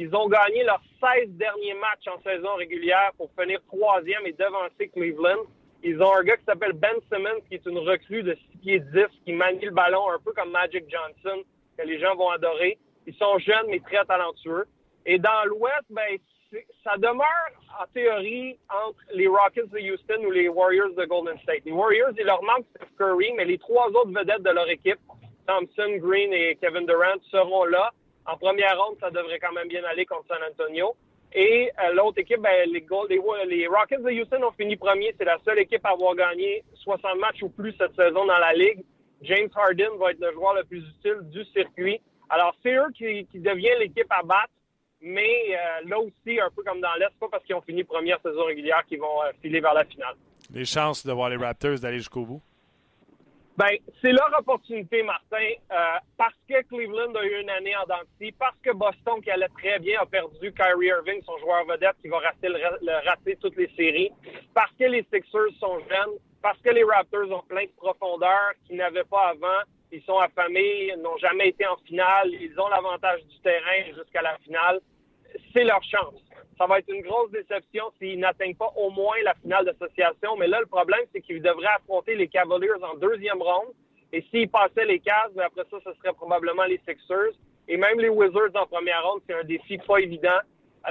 Ils 0.00 0.14
ont 0.14 0.28
gagné 0.28 0.62
leurs 0.62 0.80
16 1.00 1.30
derniers 1.30 1.74
matchs 1.74 2.06
en 2.06 2.22
saison 2.22 2.54
régulière 2.54 3.10
pour 3.16 3.30
finir 3.36 3.58
troisième 3.66 4.24
et 4.26 4.32
devancer 4.32 4.88
Cleveland. 4.90 5.42
Ils 5.82 6.00
ont 6.00 6.14
un 6.14 6.22
gars 6.22 6.36
qui 6.36 6.44
s'appelle 6.44 6.72
Ben 6.74 6.94
Simmons, 7.12 7.40
qui 7.48 7.56
est 7.56 7.66
une 7.66 7.78
recrue 7.78 8.22
de 8.22 8.34
6 8.52 8.58
pieds 8.58 8.78
10, 8.78 9.06
qui 9.24 9.32
manie 9.32 9.64
le 9.64 9.72
ballon 9.72 10.08
un 10.12 10.20
peu 10.24 10.32
comme 10.34 10.52
Magic 10.52 10.84
Johnson, 10.88 11.42
que 11.76 11.84
les 11.84 11.98
gens 11.98 12.14
vont 12.14 12.30
adorer. 12.30 12.78
Ils 13.08 13.14
sont 13.16 13.40
jeunes, 13.40 13.66
mais 13.70 13.80
très 13.80 14.04
talentueux. 14.04 14.66
Et 15.04 15.18
dans 15.18 15.44
l'Ouest, 15.46 15.86
ben, 15.90 16.16
ça 16.84 16.96
demeure 16.96 17.50
en 17.80 17.86
théorie 17.92 18.56
entre 18.70 19.00
les 19.14 19.26
Rockets 19.26 19.68
de 19.70 19.80
Houston 19.80 20.24
ou 20.24 20.30
les 20.30 20.48
Warriors 20.48 20.94
de 20.96 21.06
Golden 21.06 21.38
State. 21.40 21.62
Les 21.64 21.72
Warriors, 21.72 22.12
il 22.16 22.24
leur 22.24 22.42
manque 22.44 22.66
Steph 22.76 22.86
Curry, 22.96 23.32
mais 23.36 23.46
les 23.46 23.58
trois 23.58 23.88
autres 23.88 24.12
vedettes 24.12 24.44
de 24.44 24.50
leur 24.50 24.68
équipe, 24.70 25.00
Thompson, 25.48 25.96
Green 25.96 26.32
et 26.32 26.56
Kevin 26.60 26.86
Durant, 26.86 27.18
seront 27.32 27.64
là. 27.64 27.90
En 28.28 28.36
première 28.36 28.78
ronde, 28.78 28.98
ça 29.00 29.10
devrait 29.10 29.38
quand 29.38 29.52
même 29.52 29.68
bien 29.68 29.82
aller 29.84 30.04
contre 30.04 30.26
San 30.28 30.38
Antonio. 30.48 30.94
Et 31.32 31.70
euh, 31.82 31.94
l'autre 31.94 32.18
équipe, 32.18 32.40
ben, 32.40 32.68
les, 32.70 32.84
les, 33.46 33.66
Rockets 33.66 34.02
de 34.02 34.20
Houston 34.20 34.42
ont 34.42 34.52
fini 34.52 34.76
premier. 34.76 35.14
C'est 35.18 35.24
la 35.24 35.38
seule 35.44 35.58
équipe 35.60 35.84
à 35.84 35.90
avoir 35.90 36.14
gagné 36.14 36.62
60 36.74 37.18
matchs 37.18 37.42
ou 37.42 37.48
plus 37.48 37.74
cette 37.78 37.96
saison 37.96 38.26
dans 38.26 38.38
la 38.38 38.52
Ligue. 38.52 38.84
James 39.22 39.48
Harden 39.54 39.96
va 39.98 40.10
être 40.10 40.20
le 40.20 40.32
joueur 40.32 40.54
le 40.54 40.64
plus 40.64 40.78
utile 40.78 41.20
du 41.22 41.42
circuit. 41.46 42.00
Alors, 42.28 42.54
c'est 42.62 42.74
eux 42.74 42.90
qui, 42.94 43.26
qui 43.32 43.40
deviennent 43.40 43.78
l'équipe 43.78 44.06
à 44.10 44.22
battre, 44.22 44.52
mais 45.00 45.56
euh, 45.56 45.88
là 45.88 45.98
aussi, 45.98 46.38
un 46.38 46.50
peu 46.54 46.62
comme 46.62 46.80
dans 46.80 46.94
l'Est, 46.98 47.18
pas 47.18 47.28
parce 47.30 47.44
qu'ils 47.44 47.54
ont 47.54 47.62
fini 47.62 47.82
première 47.82 48.20
saison 48.20 48.44
régulière 48.44 48.84
qu'ils 48.86 49.00
vont 49.00 49.22
euh, 49.22 49.30
filer 49.40 49.60
vers 49.60 49.74
la 49.74 49.86
finale. 49.86 50.16
Les 50.52 50.66
chances 50.66 51.06
de 51.06 51.12
voir 51.12 51.30
les 51.30 51.36
Raptors 51.36 51.78
d'aller 51.78 51.98
jusqu'au 51.98 52.26
bout? 52.26 52.42
Ben, 53.58 53.76
c'est 54.00 54.12
leur 54.12 54.30
opportunité, 54.38 55.02
Martin, 55.02 55.50
euh, 55.72 55.74
parce 56.16 56.36
que 56.48 56.62
Cleveland 56.68 57.12
a 57.16 57.24
eu 57.24 57.40
une 57.40 57.50
année 57.50 57.74
en 57.74 57.86
dentiste, 57.86 58.38
parce 58.38 58.54
que 58.62 58.70
Boston, 58.70 59.20
qui 59.20 59.32
allait 59.32 59.48
très 59.48 59.80
bien, 59.80 59.98
a 60.00 60.06
perdu 60.06 60.52
Kyrie 60.52 60.86
Irving, 60.86 61.20
son 61.24 61.36
joueur 61.38 61.64
vedette, 61.66 61.96
qui 62.00 62.06
va 62.06 62.20
rater, 62.20 62.50
le, 62.50 63.08
rater 63.08 63.34
toutes 63.42 63.56
les 63.56 63.68
séries, 63.74 64.12
parce 64.54 64.70
que 64.78 64.84
les 64.84 65.04
Sixers 65.12 65.50
sont 65.58 65.80
jeunes, 65.80 66.14
parce 66.40 66.56
que 66.60 66.70
les 66.70 66.84
Raptors 66.84 67.32
ont 67.32 67.42
plein 67.48 67.64
de 67.64 67.72
profondeur 67.76 68.52
qu'ils 68.64 68.76
n'avaient 68.76 69.02
pas 69.02 69.30
avant, 69.30 69.62
ils 69.90 70.04
sont 70.04 70.18
affamés, 70.18 70.94
n'ont 70.98 71.18
jamais 71.18 71.48
été 71.48 71.66
en 71.66 71.78
finale, 71.78 72.30
ils 72.32 72.54
ont 72.60 72.68
l'avantage 72.68 73.24
du 73.24 73.40
terrain 73.40 73.82
jusqu'à 73.92 74.22
la 74.22 74.38
finale. 74.38 74.78
C'est 75.52 75.64
leur 75.64 75.82
chance. 75.82 76.14
Ça 76.58 76.66
va 76.66 76.80
être 76.80 76.92
une 76.92 77.02
grosse 77.02 77.30
déception 77.30 77.84
s'ils 77.98 78.18
n'atteignent 78.18 78.56
pas 78.56 78.72
au 78.76 78.90
moins 78.90 79.16
la 79.22 79.34
finale 79.34 79.64
d'association. 79.64 80.36
Mais 80.36 80.48
là, 80.48 80.60
le 80.60 80.66
problème, 80.66 81.00
c'est 81.12 81.20
qu'ils 81.20 81.40
devraient 81.40 81.74
affronter 81.76 82.16
les 82.16 82.28
Cavaliers 82.28 82.68
en 82.82 82.96
deuxième 82.96 83.40
ronde. 83.40 83.72
Et 84.12 84.24
s'ils 84.30 84.48
passaient 84.48 84.86
les 84.86 85.00
cases, 85.00 85.30
mais 85.36 85.44
après 85.44 85.64
ça, 85.70 85.76
ce 85.84 85.92
serait 85.94 86.14
probablement 86.14 86.64
les 86.64 86.80
Sixers. 86.88 87.34
Et 87.68 87.76
même 87.76 88.00
les 88.00 88.08
Wizards 88.08 88.54
en 88.54 88.66
première 88.66 89.06
ronde, 89.06 89.20
c'est 89.26 89.34
un 89.34 89.44
défi 89.44 89.78
pas 89.78 89.98
évident. 89.98 90.40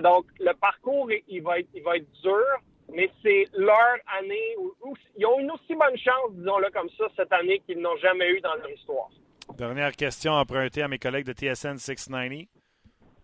Donc, 0.01 0.26
le 0.39 0.53
parcours, 0.53 1.09
il 1.28 1.41
va 1.41 1.59
être, 1.59 1.70
il 1.74 1.84
va 1.84 1.97
être 1.97 2.11
dur 2.22 2.45
mais 2.93 3.09
c'est 3.22 3.45
leur 3.53 3.97
année 4.20 4.55
où, 4.57 4.95
ils 5.18 5.26
ont 5.26 5.39
une 5.39 5.51
aussi 5.51 5.76
bonne 5.76 5.97
chance, 5.97 6.32
disons-le 6.32 6.70
comme 6.72 6.89
ça, 6.97 7.05
cette 7.15 7.32
année 7.34 7.61
qu'ils 7.65 7.80
n'ont 7.80 7.97
jamais 7.97 8.30
eu 8.32 8.41
dans 8.41 8.55
leur 8.55 8.70
histoire. 8.70 9.09
Dernière 9.57 9.91
question 9.93 10.34
empruntée 10.34 10.82
à 10.84 10.88
mes 10.88 10.99
collègues 10.99 11.26
de 11.26 11.34
TSN 11.34 11.78
690. 11.78 12.47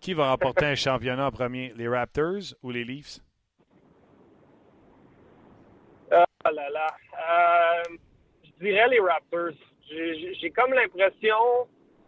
Qui 0.04 0.14
va 0.14 0.32
remporter 0.32 0.66
un 0.66 0.76
championnat 0.76 1.28
en 1.28 1.32
premier, 1.32 1.72
les 1.78 1.88
Raptors 1.88 2.56
ou 2.62 2.72
les 2.72 2.84
Leafs? 2.84 3.22
Oh 6.12 6.49
là 6.51 6.70
là. 6.70 6.88
Euh, 7.14 7.95
je 8.43 8.66
dirais 8.66 8.89
les 8.89 8.99
Raptors. 8.99 9.56
J'ai 9.89 10.51
comme 10.51 10.74
l'impression 10.74 11.38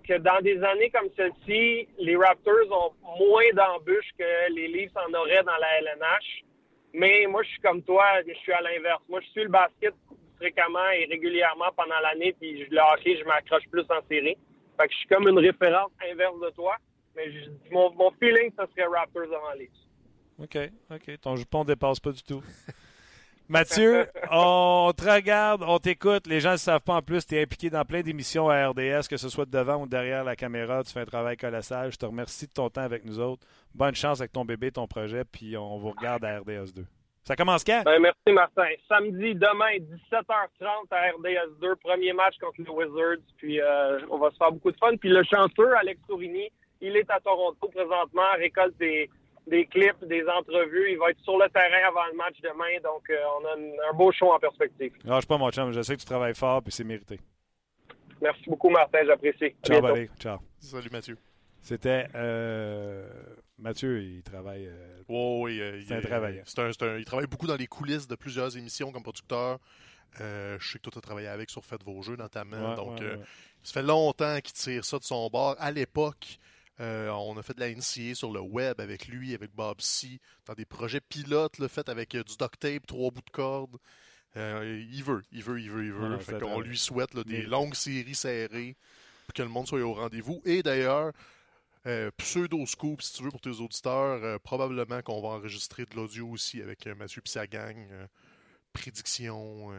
que 0.05 0.17
dans 0.17 0.41
des 0.41 0.61
années 0.61 0.89
comme 0.89 1.07
celle-ci, 1.15 1.87
les 1.97 2.17
Raptors 2.17 2.69
ont 2.69 2.91
moins 3.17 3.49
d'embûches 3.53 4.11
que 4.19 4.51
les 4.51 4.67
Leafs 4.67 4.91
en 4.97 5.13
auraient 5.13 5.43
dans 5.43 5.55
la 5.55 5.79
LNH. 5.79 6.43
Mais 6.93 7.25
moi, 7.27 7.43
je 7.43 7.47
suis 7.47 7.61
comme 7.61 7.81
toi, 7.81 8.03
je 8.27 8.33
suis 8.33 8.51
à 8.51 8.59
l'inverse. 8.59 9.03
Moi, 9.07 9.21
je 9.21 9.27
suis 9.27 9.43
le 9.43 9.49
basket 9.49 9.93
fréquemment 10.35 10.89
et 10.89 11.05
régulièrement 11.05 11.71
pendant 11.77 11.99
l'année, 12.01 12.35
puis 12.37 12.67
le 12.69 12.81
hockey, 12.93 13.15
je 13.17 13.23
m'accroche 13.23 13.63
plus 13.71 13.85
en 13.89 14.05
série. 14.09 14.35
Fait 14.77 14.85
que 14.85 14.91
je 14.91 14.97
suis 14.97 15.07
comme 15.07 15.29
une 15.29 15.39
référence 15.39 15.91
inverse 16.11 16.41
de 16.41 16.49
toi. 16.49 16.75
Mais 17.15 17.31
mon, 17.71 17.93
mon, 17.93 18.11
feeling, 18.19 18.51
ce 18.57 18.65
serait 18.71 18.87
Raptors 18.87 19.23
avant 19.23 19.53
Leafs. 19.57 19.71
OK, 20.39 20.57
OK. 20.91 21.21
Ton 21.21 21.35
jupon 21.35 21.61
ne 21.61 21.67
dépasse 21.67 21.99
pas 21.99 22.11
du 22.11 22.23
tout. 22.23 22.43
Mathieu, 23.47 24.07
on 24.31 24.91
te 24.97 25.07
regarde, 25.07 25.63
on 25.67 25.77
t'écoute. 25.77 26.25
Les 26.25 26.39
gens 26.39 26.53
ne 26.53 26.57
savent 26.57 26.81
pas 26.81 26.95
en 26.95 27.01
plus, 27.03 27.27
tu 27.27 27.35
es 27.35 27.43
impliqué 27.43 27.69
dans 27.69 27.85
plein 27.85 28.01
d'émissions 28.01 28.49
à 28.49 28.67
RDS, 28.69 29.07
que 29.07 29.17
ce 29.17 29.29
soit 29.29 29.45
devant 29.45 29.83
ou 29.83 29.87
derrière 29.87 30.23
la 30.23 30.35
caméra. 30.35 30.83
Tu 30.83 30.91
fais 30.91 31.01
un 31.01 31.05
travail 31.05 31.37
colossal. 31.37 31.91
Je 31.91 31.97
te 31.97 32.07
remercie 32.07 32.47
de 32.47 32.53
ton 32.53 32.71
temps 32.71 32.81
avec 32.81 33.05
nous 33.05 33.19
autres. 33.19 33.45
Bonne 33.75 33.93
chance 33.93 34.19
avec 34.19 34.31
ton 34.31 34.45
bébé, 34.45 34.71
ton 34.71 34.87
projet, 34.87 35.23
puis 35.25 35.55
on 35.57 35.77
vous 35.77 35.91
regarde 35.91 36.25
à 36.25 36.39
RDS 36.39 36.73
2. 36.73 36.85
Ça 37.23 37.35
commence 37.35 37.63
quand? 37.63 37.83
Ben, 37.85 37.99
merci, 37.99 38.31
Martin. 38.31 38.67
Samedi, 38.87 39.35
demain, 39.35 39.77
17h30 40.11 40.91
à 40.91 41.11
RDS 41.11 41.59
2, 41.59 41.75
premier 41.77 42.13
match 42.13 42.37
contre 42.39 42.61
les 42.61 42.69
Wizards. 42.69 43.23
Puis 43.37 43.61
euh, 43.61 43.99
on 44.09 44.17
va 44.17 44.31
se 44.31 44.37
faire 44.37 44.51
beaucoup 44.51 44.71
de 44.71 44.77
fun. 44.77 44.95
Puis 44.97 45.09
le 45.09 45.23
chanteur, 45.23 45.75
Alex 45.77 45.99
Tourini, 46.07 46.49
il 46.81 46.95
est 46.97 47.09
à 47.09 47.19
Toronto 47.19 47.67
présentement, 47.67 48.31
récolte 48.37 48.77
des 48.77 49.09
des 49.47 49.65
clips, 49.65 50.03
des 50.05 50.23
entrevues. 50.27 50.91
Il 50.91 50.97
va 50.97 51.11
être 51.11 51.21
sur 51.21 51.37
le 51.37 51.47
terrain 51.49 51.87
avant 51.87 52.05
le 52.11 52.17
match 52.17 52.35
demain. 52.41 52.79
Donc, 52.83 53.09
euh, 53.09 53.15
on 53.39 53.45
a 53.45 53.89
un 53.89 53.93
beau 53.93 54.11
show 54.11 54.31
en 54.31 54.39
perspective. 54.39 54.93
Lâche 55.03 55.25
pas, 55.25 55.37
mon 55.37 55.51
chum. 55.51 55.71
Je 55.71 55.81
sais 55.81 55.95
que 55.95 56.01
tu 56.01 56.05
travailles 56.05 56.35
fort 56.35 56.61
puis 56.61 56.71
c'est 56.71 56.83
mérité. 56.83 57.19
Merci 58.21 58.43
beaucoup, 58.47 58.69
Martin. 58.69 58.99
J'apprécie. 59.05 59.55
Ciao, 59.63 59.81
Valérie. 59.81 60.09
Ciao. 60.19 60.39
Salut, 60.59 60.89
Mathieu. 60.91 61.17
C'était 61.61 62.07
euh, 62.15 63.07
Mathieu, 63.57 64.01
il 64.01 64.21
travaille. 64.21 64.67
Euh, 64.67 65.01
oh, 65.09 65.41
oui, 65.43 65.59
euh, 65.59 65.81
c'est 65.85 65.95
un 65.95 66.01
travailleur. 66.01 66.45
il 66.99 67.05
travaille 67.05 67.27
beaucoup 67.27 67.47
dans 67.47 67.55
les 67.55 67.67
coulisses 67.67 68.07
de 68.07 68.15
plusieurs 68.15 68.55
émissions 68.55 68.91
comme 68.91 69.03
producteur. 69.03 69.59
je 70.19 70.57
sais 70.59 70.77
que 70.77 70.83
toi, 70.83 70.91
tu 70.91 70.97
as 70.99 71.01
travaillé 71.01 71.27
avec 71.27 71.49
sur 71.49 71.65
Faites 71.65 71.83
vos 71.83 72.01
jeux, 72.01 72.15
notamment. 72.15 72.75
donc, 72.75 73.01
ça 73.63 73.73
fait 73.73 73.85
longtemps 73.85 74.39
qu'il 74.41 74.53
tire 74.53 74.85
ça 74.85 74.99
de 74.99 75.03
son 75.03 75.27
bord. 75.29 75.55
À 75.57 75.71
l'époque, 75.71 76.37
on 76.79 77.37
a 77.37 77.43
fait 77.43 77.53
de 77.53 77.59
la 77.59 77.73
NCA 77.73 78.15
sur 78.15 78.31
le 78.31 78.41
web 78.41 78.79
avec 78.79 79.07
lui, 79.07 79.33
avec 79.33 79.51
Bob 79.53 79.81
C, 79.81 80.19
dans 80.45 80.53
des 80.53 80.65
projets 80.65 81.01
pilotes 81.01 81.57
là, 81.59 81.67
faits 81.67 81.89
avec 81.89 82.11
du 82.11 82.37
duct 82.37 82.59
tape, 82.59 82.85
trois 82.87 83.11
bouts 83.11 83.21
de 83.21 83.31
corde. 83.31 83.77
il 84.35 85.03
veut, 85.03 85.21
il 85.31 85.43
veut, 85.43 85.59
il 85.59 85.71
veut, 85.71 85.85
il 85.85 85.93
veut. 85.93 86.43
on 86.43 86.59
lui 86.59 86.77
souhaite 86.77 87.15
des 87.25 87.43
longues 87.43 87.75
séries 87.75 88.15
serrées 88.15 88.75
pour 89.25 89.33
que 89.33 89.41
le 89.41 89.49
monde 89.49 89.67
soit 89.67 89.81
au 89.81 89.93
rendez-vous. 89.93 90.41
Et 90.45 90.63
d'ailleurs, 90.63 91.11
euh, 91.87 92.09
pseudo-scoop, 92.17 93.01
si 93.01 93.13
tu 93.13 93.23
veux, 93.23 93.29
pour 93.29 93.41
tes 93.41 93.49
auditeurs. 93.49 94.23
Euh, 94.23 94.37
probablement 94.39 95.01
qu'on 95.01 95.21
va 95.21 95.29
enregistrer 95.29 95.85
de 95.85 95.95
l'audio 95.95 96.27
aussi 96.29 96.61
avec 96.61 96.87
euh, 96.87 96.95
Mathieu 96.95 97.21
et 97.23 97.29
sa 97.29 97.45
gang. 97.45 97.77
prédiction. 98.73 99.71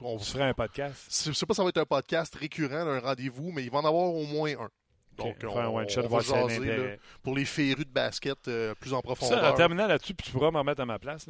on 0.00 0.18
ferait 0.18 0.44
un 0.44 0.54
podcast. 0.54 1.06
Je 1.26 1.32
sais 1.32 1.46
pas 1.46 1.54
si 1.54 1.58
ça 1.58 1.62
va 1.62 1.68
être 1.68 1.78
un 1.78 1.84
podcast 1.84 2.34
récurrent, 2.34 2.74
un 2.74 3.00
rendez-vous, 3.00 3.52
mais 3.52 3.62
il 3.62 3.70
va 3.70 3.78
en 3.78 3.84
avoir 3.84 4.14
au 4.14 4.24
moins 4.24 4.52
un. 4.58 4.70
Donc, 5.24 5.36
on, 5.44 6.08
va 6.08 6.20
jaser 6.20 6.98
pour 7.22 7.34
les 7.34 7.44
férus 7.44 7.86
de 7.86 7.90
basket 7.90 8.50
plus 8.80 8.92
en 8.92 9.00
profondeur. 9.00 9.40
Ça, 9.40 9.52
en 9.52 9.54
terminant 9.54 9.86
là-dessus, 9.86 10.14
puis 10.14 10.26
tu 10.26 10.32
pourras 10.32 10.50
me 10.50 10.58
remettre 10.58 10.80
à 10.80 10.86
ma 10.86 10.98
place. 10.98 11.28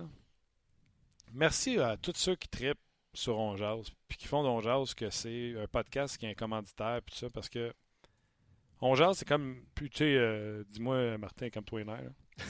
Merci 1.33 1.79
à 1.79 1.97
tous 1.97 2.15
ceux 2.17 2.37
qui 2.37 2.49
trippent 2.49 2.79
sur 3.13 3.39
On 3.39 3.57
puis 4.09 4.19
qui 4.19 4.27
font 4.27 4.43
d'On 4.43 4.61
que 4.95 5.11
c'est 5.11 5.55
un 5.61 5.67
podcast 5.67 6.17
qui 6.17 6.27
est 6.27 6.31
un 6.31 6.35
commanditaire, 6.35 7.01
puis 7.05 7.13
tout 7.13 7.19
ça, 7.19 7.31
parce 7.31 7.49
que 7.49 7.73
on 8.83 8.95
jase, 8.95 9.19
c'est 9.19 9.29
comme. 9.29 9.63
Tu 9.75 9.91
sais, 9.93 10.15
euh, 10.17 10.65
dis-moi, 10.71 11.19
Martin, 11.19 11.51
comme 11.51 11.65
toi 11.65 11.81
et 11.81 11.85
Nair. 11.85 12.11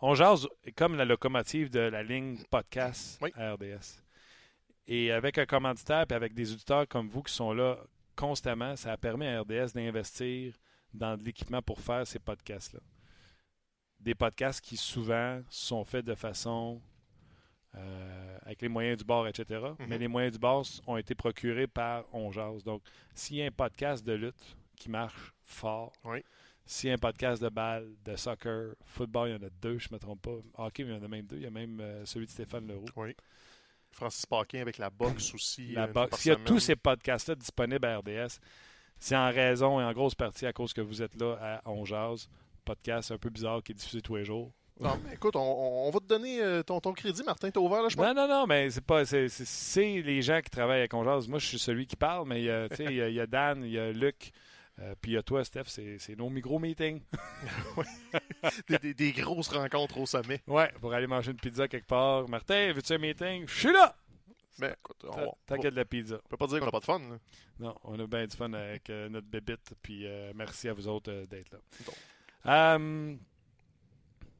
On 0.00 0.14
jase 0.14 0.48
est 0.64 0.72
comme 0.72 0.96
la 0.96 1.04
locomotive 1.04 1.70
de 1.70 1.80
la 1.80 2.02
ligne 2.02 2.38
podcast 2.50 3.22
à 3.36 3.54
RDS. 3.54 4.02
Et 4.86 5.12
avec 5.12 5.38
un 5.38 5.46
commanditaire 5.46 6.04
et 6.10 6.14
avec 6.14 6.34
des 6.34 6.52
auditeurs 6.52 6.86
comme 6.88 7.08
vous 7.08 7.22
qui 7.22 7.32
sont 7.32 7.52
là 7.52 7.78
constamment, 8.14 8.76
ça 8.76 8.96
permis 8.96 9.26
à 9.26 9.40
RDS 9.40 9.72
d'investir 9.74 10.54
dans 10.92 11.16
de 11.16 11.24
l'équipement 11.24 11.62
pour 11.62 11.80
faire 11.80 12.06
ces 12.06 12.18
podcasts-là. 12.18 12.80
Des 14.00 14.14
podcasts 14.14 14.60
qui 14.60 14.76
souvent 14.76 15.42
sont 15.48 15.84
faits 15.84 16.04
de 16.04 16.14
façon 16.14 16.80
euh, 17.74 18.38
avec 18.42 18.62
les 18.62 18.68
moyens 18.68 18.98
du 18.98 19.04
bord, 19.04 19.26
etc. 19.26 19.44
Mm-hmm. 19.48 19.86
Mais 19.88 19.98
les 19.98 20.08
moyens 20.08 20.34
du 20.34 20.38
bord 20.38 20.64
ont 20.86 20.96
été 20.96 21.14
procurés 21.14 21.66
par 21.66 22.04
On 22.12 22.30
Donc, 22.64 22.82
s'il 23.14 23.36
y 23.36 23.42
a 23.42 23.46
un 23.46 23.50
podcast 23.50 24.04
de 24.04 24.12
lutte, 24.12 24.56
qui 24.76 24.90
marche 24.90 25.34
fort. 25.42 25.92
Oui. 26.04 26.24
S'il 26.66 26.88
y 26.88 26.90
a 26.90 26.94
un 26.94 26.98
podcast 26.98 27.42
de 27.42 27.48
balle, 27.48 27.94
de 28.04 28.16
soccer, 28.16 28.74
football, 28.84 29.28
il 29.28 29.32
y 29.32 29.34
en 29.34 29.46
a 29.46 29.50
deux, 29.50 29.78
je 29.78 29.88
ne 29.90 29.94
me 29.94 29.98
trompe 29.98 30.22
pas. 30.22 30.64
Hockey, 30.64 30.82
il 30.82 30.90
y 30.90 30.92
en 30.92 31.02
a 31.02 31.08
même 31.08 31.26
deux. 31.26 31.36
Il 31.36 31.42
y 31.42 31.46
a 31.46 31.50
même 31.50 31.78
euh, 31.80 32.06
celui 32.06 32.26
de 32.26 32.30
Stéphane 32.30 32.66
Leroux. 32.66 32.86
Oui. 32.96 33.14
Francis 33.94 34.26
Paquin 34.26 34.60
avec 34.60 34.78
la 34.78 34.90
boxe 34.90 35.34
aussi. 35.34 35.72
La 35.72 35.84
euh, 35.84 35.86
boxe. 35.86 36.20
S'il 36.20 36.32
y 36.32 36.34
a 36.34 36.38
tous 36.38 36.58
ces 36.58 36.76
podcasts-là 36.76 37.34
disponibles 37.34 37.86
à 37.86 37.98
RDS, 37.98 38.38
c'est 38.98 39.16
en 39.16 39.30
raison 39.30 39.80
et 39.80 39.84
en 39.84 39.92
grosse 39.92 40.14
partie 40.14 40.46
à 40.46 40.52
cause 40.52 40.72
que 40.72 40.80
vous 40.80 41.02
êtes 41.02 41.20
là 41.20 41.60
à 41.64 41.70
On 41.70 41.84
Podcast 42.64 43.10
un 43.10 43.18
peu 43.18 43.28
bizarre 43.28 43.62
qui 43.62 43.72
est 43.72 43.74
diffusé 43.74 44.00
tous 44.00 44.16
les 44.16 44.24
jours. 44.24 44.50
Non, 44.80 44.98
mais 45.04 45.14
écoute, 45.14 45.36
on, 45.36 45.88
va 45.90 46.00
te 46.00 46.06
donner 46.06 46.42
euh, 46.42 46.62
ton, 46.62 46.80
ton 46.80 46.92
crédit, 46.92 47.22
Martin. 47.22 47.50
T'as 47.50 47.60
ouvert 47.60 47.82
là, 47.82 47.88
je 47.88 47.96
pense? 47.96 48.06
Non, 48.06 48.14
non, 48.14 48.26
non, 48.26 48.46
mais 48.46 48.70
c'est 48.70 48.84
pas. 48.84 49.04
C'est 49.04 50.02
les 50.02 50.20
gens 50.20 50.40
qui 50.40 50.50
travaillent 50.50 50.82
à 50.82 50.96
On 50.96 51.04
Moi, 51.04 51.38
je 51.38 51.46
suis 51.46 51.58
celui 51.58 51.86
qui 51.86 51.94
parle, 51.94 52.26
mais 52.26 52.42
il 52.42 52.90
y, 52.90 53.14
y, 53.14 53.20
a 53.20 53.26
Dan, 53.26 53.62
il 53.62 53.70
y 53.70 53.78
a 53.78 53.92
Luc. 53.92 54.32
Euh, 54.80 54.94
puis 55.00 55.16
toi, 55.24 55.44
Steph, 55.44 55.64
c'est 55.66 56.16
nos 56.16 56.28
micro-meetings. 56.28 57.00
des, 58.82 58.94
des, 58.94 59.12
grosses 59.12 59.48
rencontres 59.48 59.98
au 59.98 60.06
sommet. 60.06 60.42
Ouais, 60.46 60.70
pour 60.80 60.92
aller 60.92 61.06
manger 61.06 61.30
une 61.30 61.36
pizza 61.36 61.68
quelque 61.68 61.86
part. 61.86 62.28
Martin, 62.28 62.72
veux-tu 62.72 62.92
un 62.92 62.98
meeting? 62.98 63.46
Je 63.46 63.58
suis 63.58 63.72
là! 63.72 63.94
Mais 64.58 64.72
écoute, 64.72 65.04
T'inquiète 65.46 65.72
de 65.72 65.78
la 65.78 65.84
pizza. 65.84 66.16
On 66.24 66.28
peut 66.28 66.36
pas 66.36 66.46
dire 66.46 66.58
qu'on 66.60 66.66
n'a 66.66 66.70
pas 66.70 66.80
de 66.80 66.84
fun. 66.84 67.00
Non, 67.58 67.74
on 67.84 67.98
a 67.98 68.06
bien 68.06 68.26
du 68.26 68.36
fun 68.36 68.52
avec 68.52 68.88
euh, 68.90 69.08
notre 69.08 69.26
bébite. 69.26 69.74
Puis 69.82 70.06
euh, 70.06 70.32
merci 70.34 70.68
à 70.68 70.72
vous 70.72 70.86
autres 70.86 71.26
d'être 71.26 71.50
là. 71.52 72.78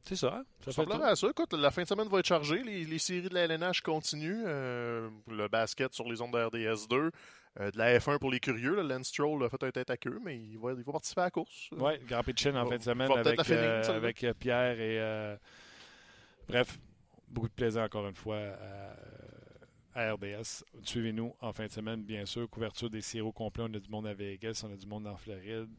c'est 0.03 0.15
ça. 0.15 0.35
Hein? 0.35 0.45
Ça, 0.65 0.71
ça 0.71 1.05
à 1.05 1.15
ça. 1.15 1.29
Écoute, 1.29 1.53
la 1.53 1.71
fin 1.71 1.83
de 1.83 1.87
semaine 1.87 2.07
va 2.07 2.19
être 2.19 2.27
chargée. 2.27 2.61
Les, 2.63 2.85
les 2.85 2.99
séries 2.99 3.27
de 3.29 3.33
la 3.33 3.41
LNH 3.41 3.81
continuent. 3.81 4.45
le 4.45 5.47
basket 5.49 5.93
sur 5.93 6.05
les 6.09 6.21
ondes 6.21 6.33
de 6.33 6.43
RDS 6.43 6.87
2. 6.89 7.11
Euh, 7.59 7.71
de 7.71 7.77
la 7.77 7.97
F1 7.97 8.19
pour 8.19 8.31
les 8.31 8.39
curieux, 8.39 8.81
Lance 8.81 9.07
Stroll 9.07 9.43
a 9.45 9.49
fait 9.49 9.63
un 9.63 9.71
tête 9.71 9.89
à 9.89 9.97
queue, 9.97 10.19
mais 10.23 10.37
il 10.37 10.57
va, 10.57 10.71
il 10.73 10.83
va 10.83 10.91
participer 10.91 11.21
à 11.21 11.25
la 11.25 11.31
course. 11.31 11.69
Oui, 11.71 11.93
Grand 12.05 12.21
Prix 12.21 12.33
de 12.33 12.37
Chine 12.37 12.57
en 12.57 12.65
fin 12.65 12.77
de 12.77 12.83
semaine 12.83 13.11
avec, 13.11 13.49
euh, 13.49 13.83
avec 13.95 14.23
euh, 14.23 14.33
Pierre 14.33 14.79
et. 14.79 15.37
bref, 16.47 16.77
beaucoup 17.29 17.47
de 17.47 17.53
plaisir 17.53 17.83
encore 17.83 18.07
une 18.07 18.15
fois 18.15 18.39
à, 19.93 20.13
RDS. 20.13 20.65
Suivez-nous 20.81 21.33
en 21.39 21.53
fin 21.53 21.67
de 21.67 21.71
semaine, 21.71 22.03
bien 22.03 22.25
sûr. 22.25 22.49
Couverture 22.49 22.89
des 22.89 22.99
sirops 22.99 23.33
complets. 23.33 23.63
On 23.63 23.73
a 23.73 23.79
du 23.79 23.89
monde 23.89 24.07
à 24.07 24.13
Vegas, 24.13 24.61
on 24.67 24.73
a 24.73 24.75
du 24.75 24.85
monde 24.85 25.07
en 25.07 25.15
Floride. 25.15 25.69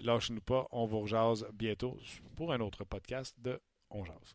Lâchez-nous 0.00 0.40
pas, 0.40 0.66
on 0.70 0.86
vous 0.86 1.00
rejase 1.00 1.46
bientôt 1.52 1.98
pour 2.36 2.54
un 2.54 2.60
autre 2.60 2.84
podcast 2.84 3.36
de 3.38 3.60
On 3.90 4.02
Jase. 4.02 4.34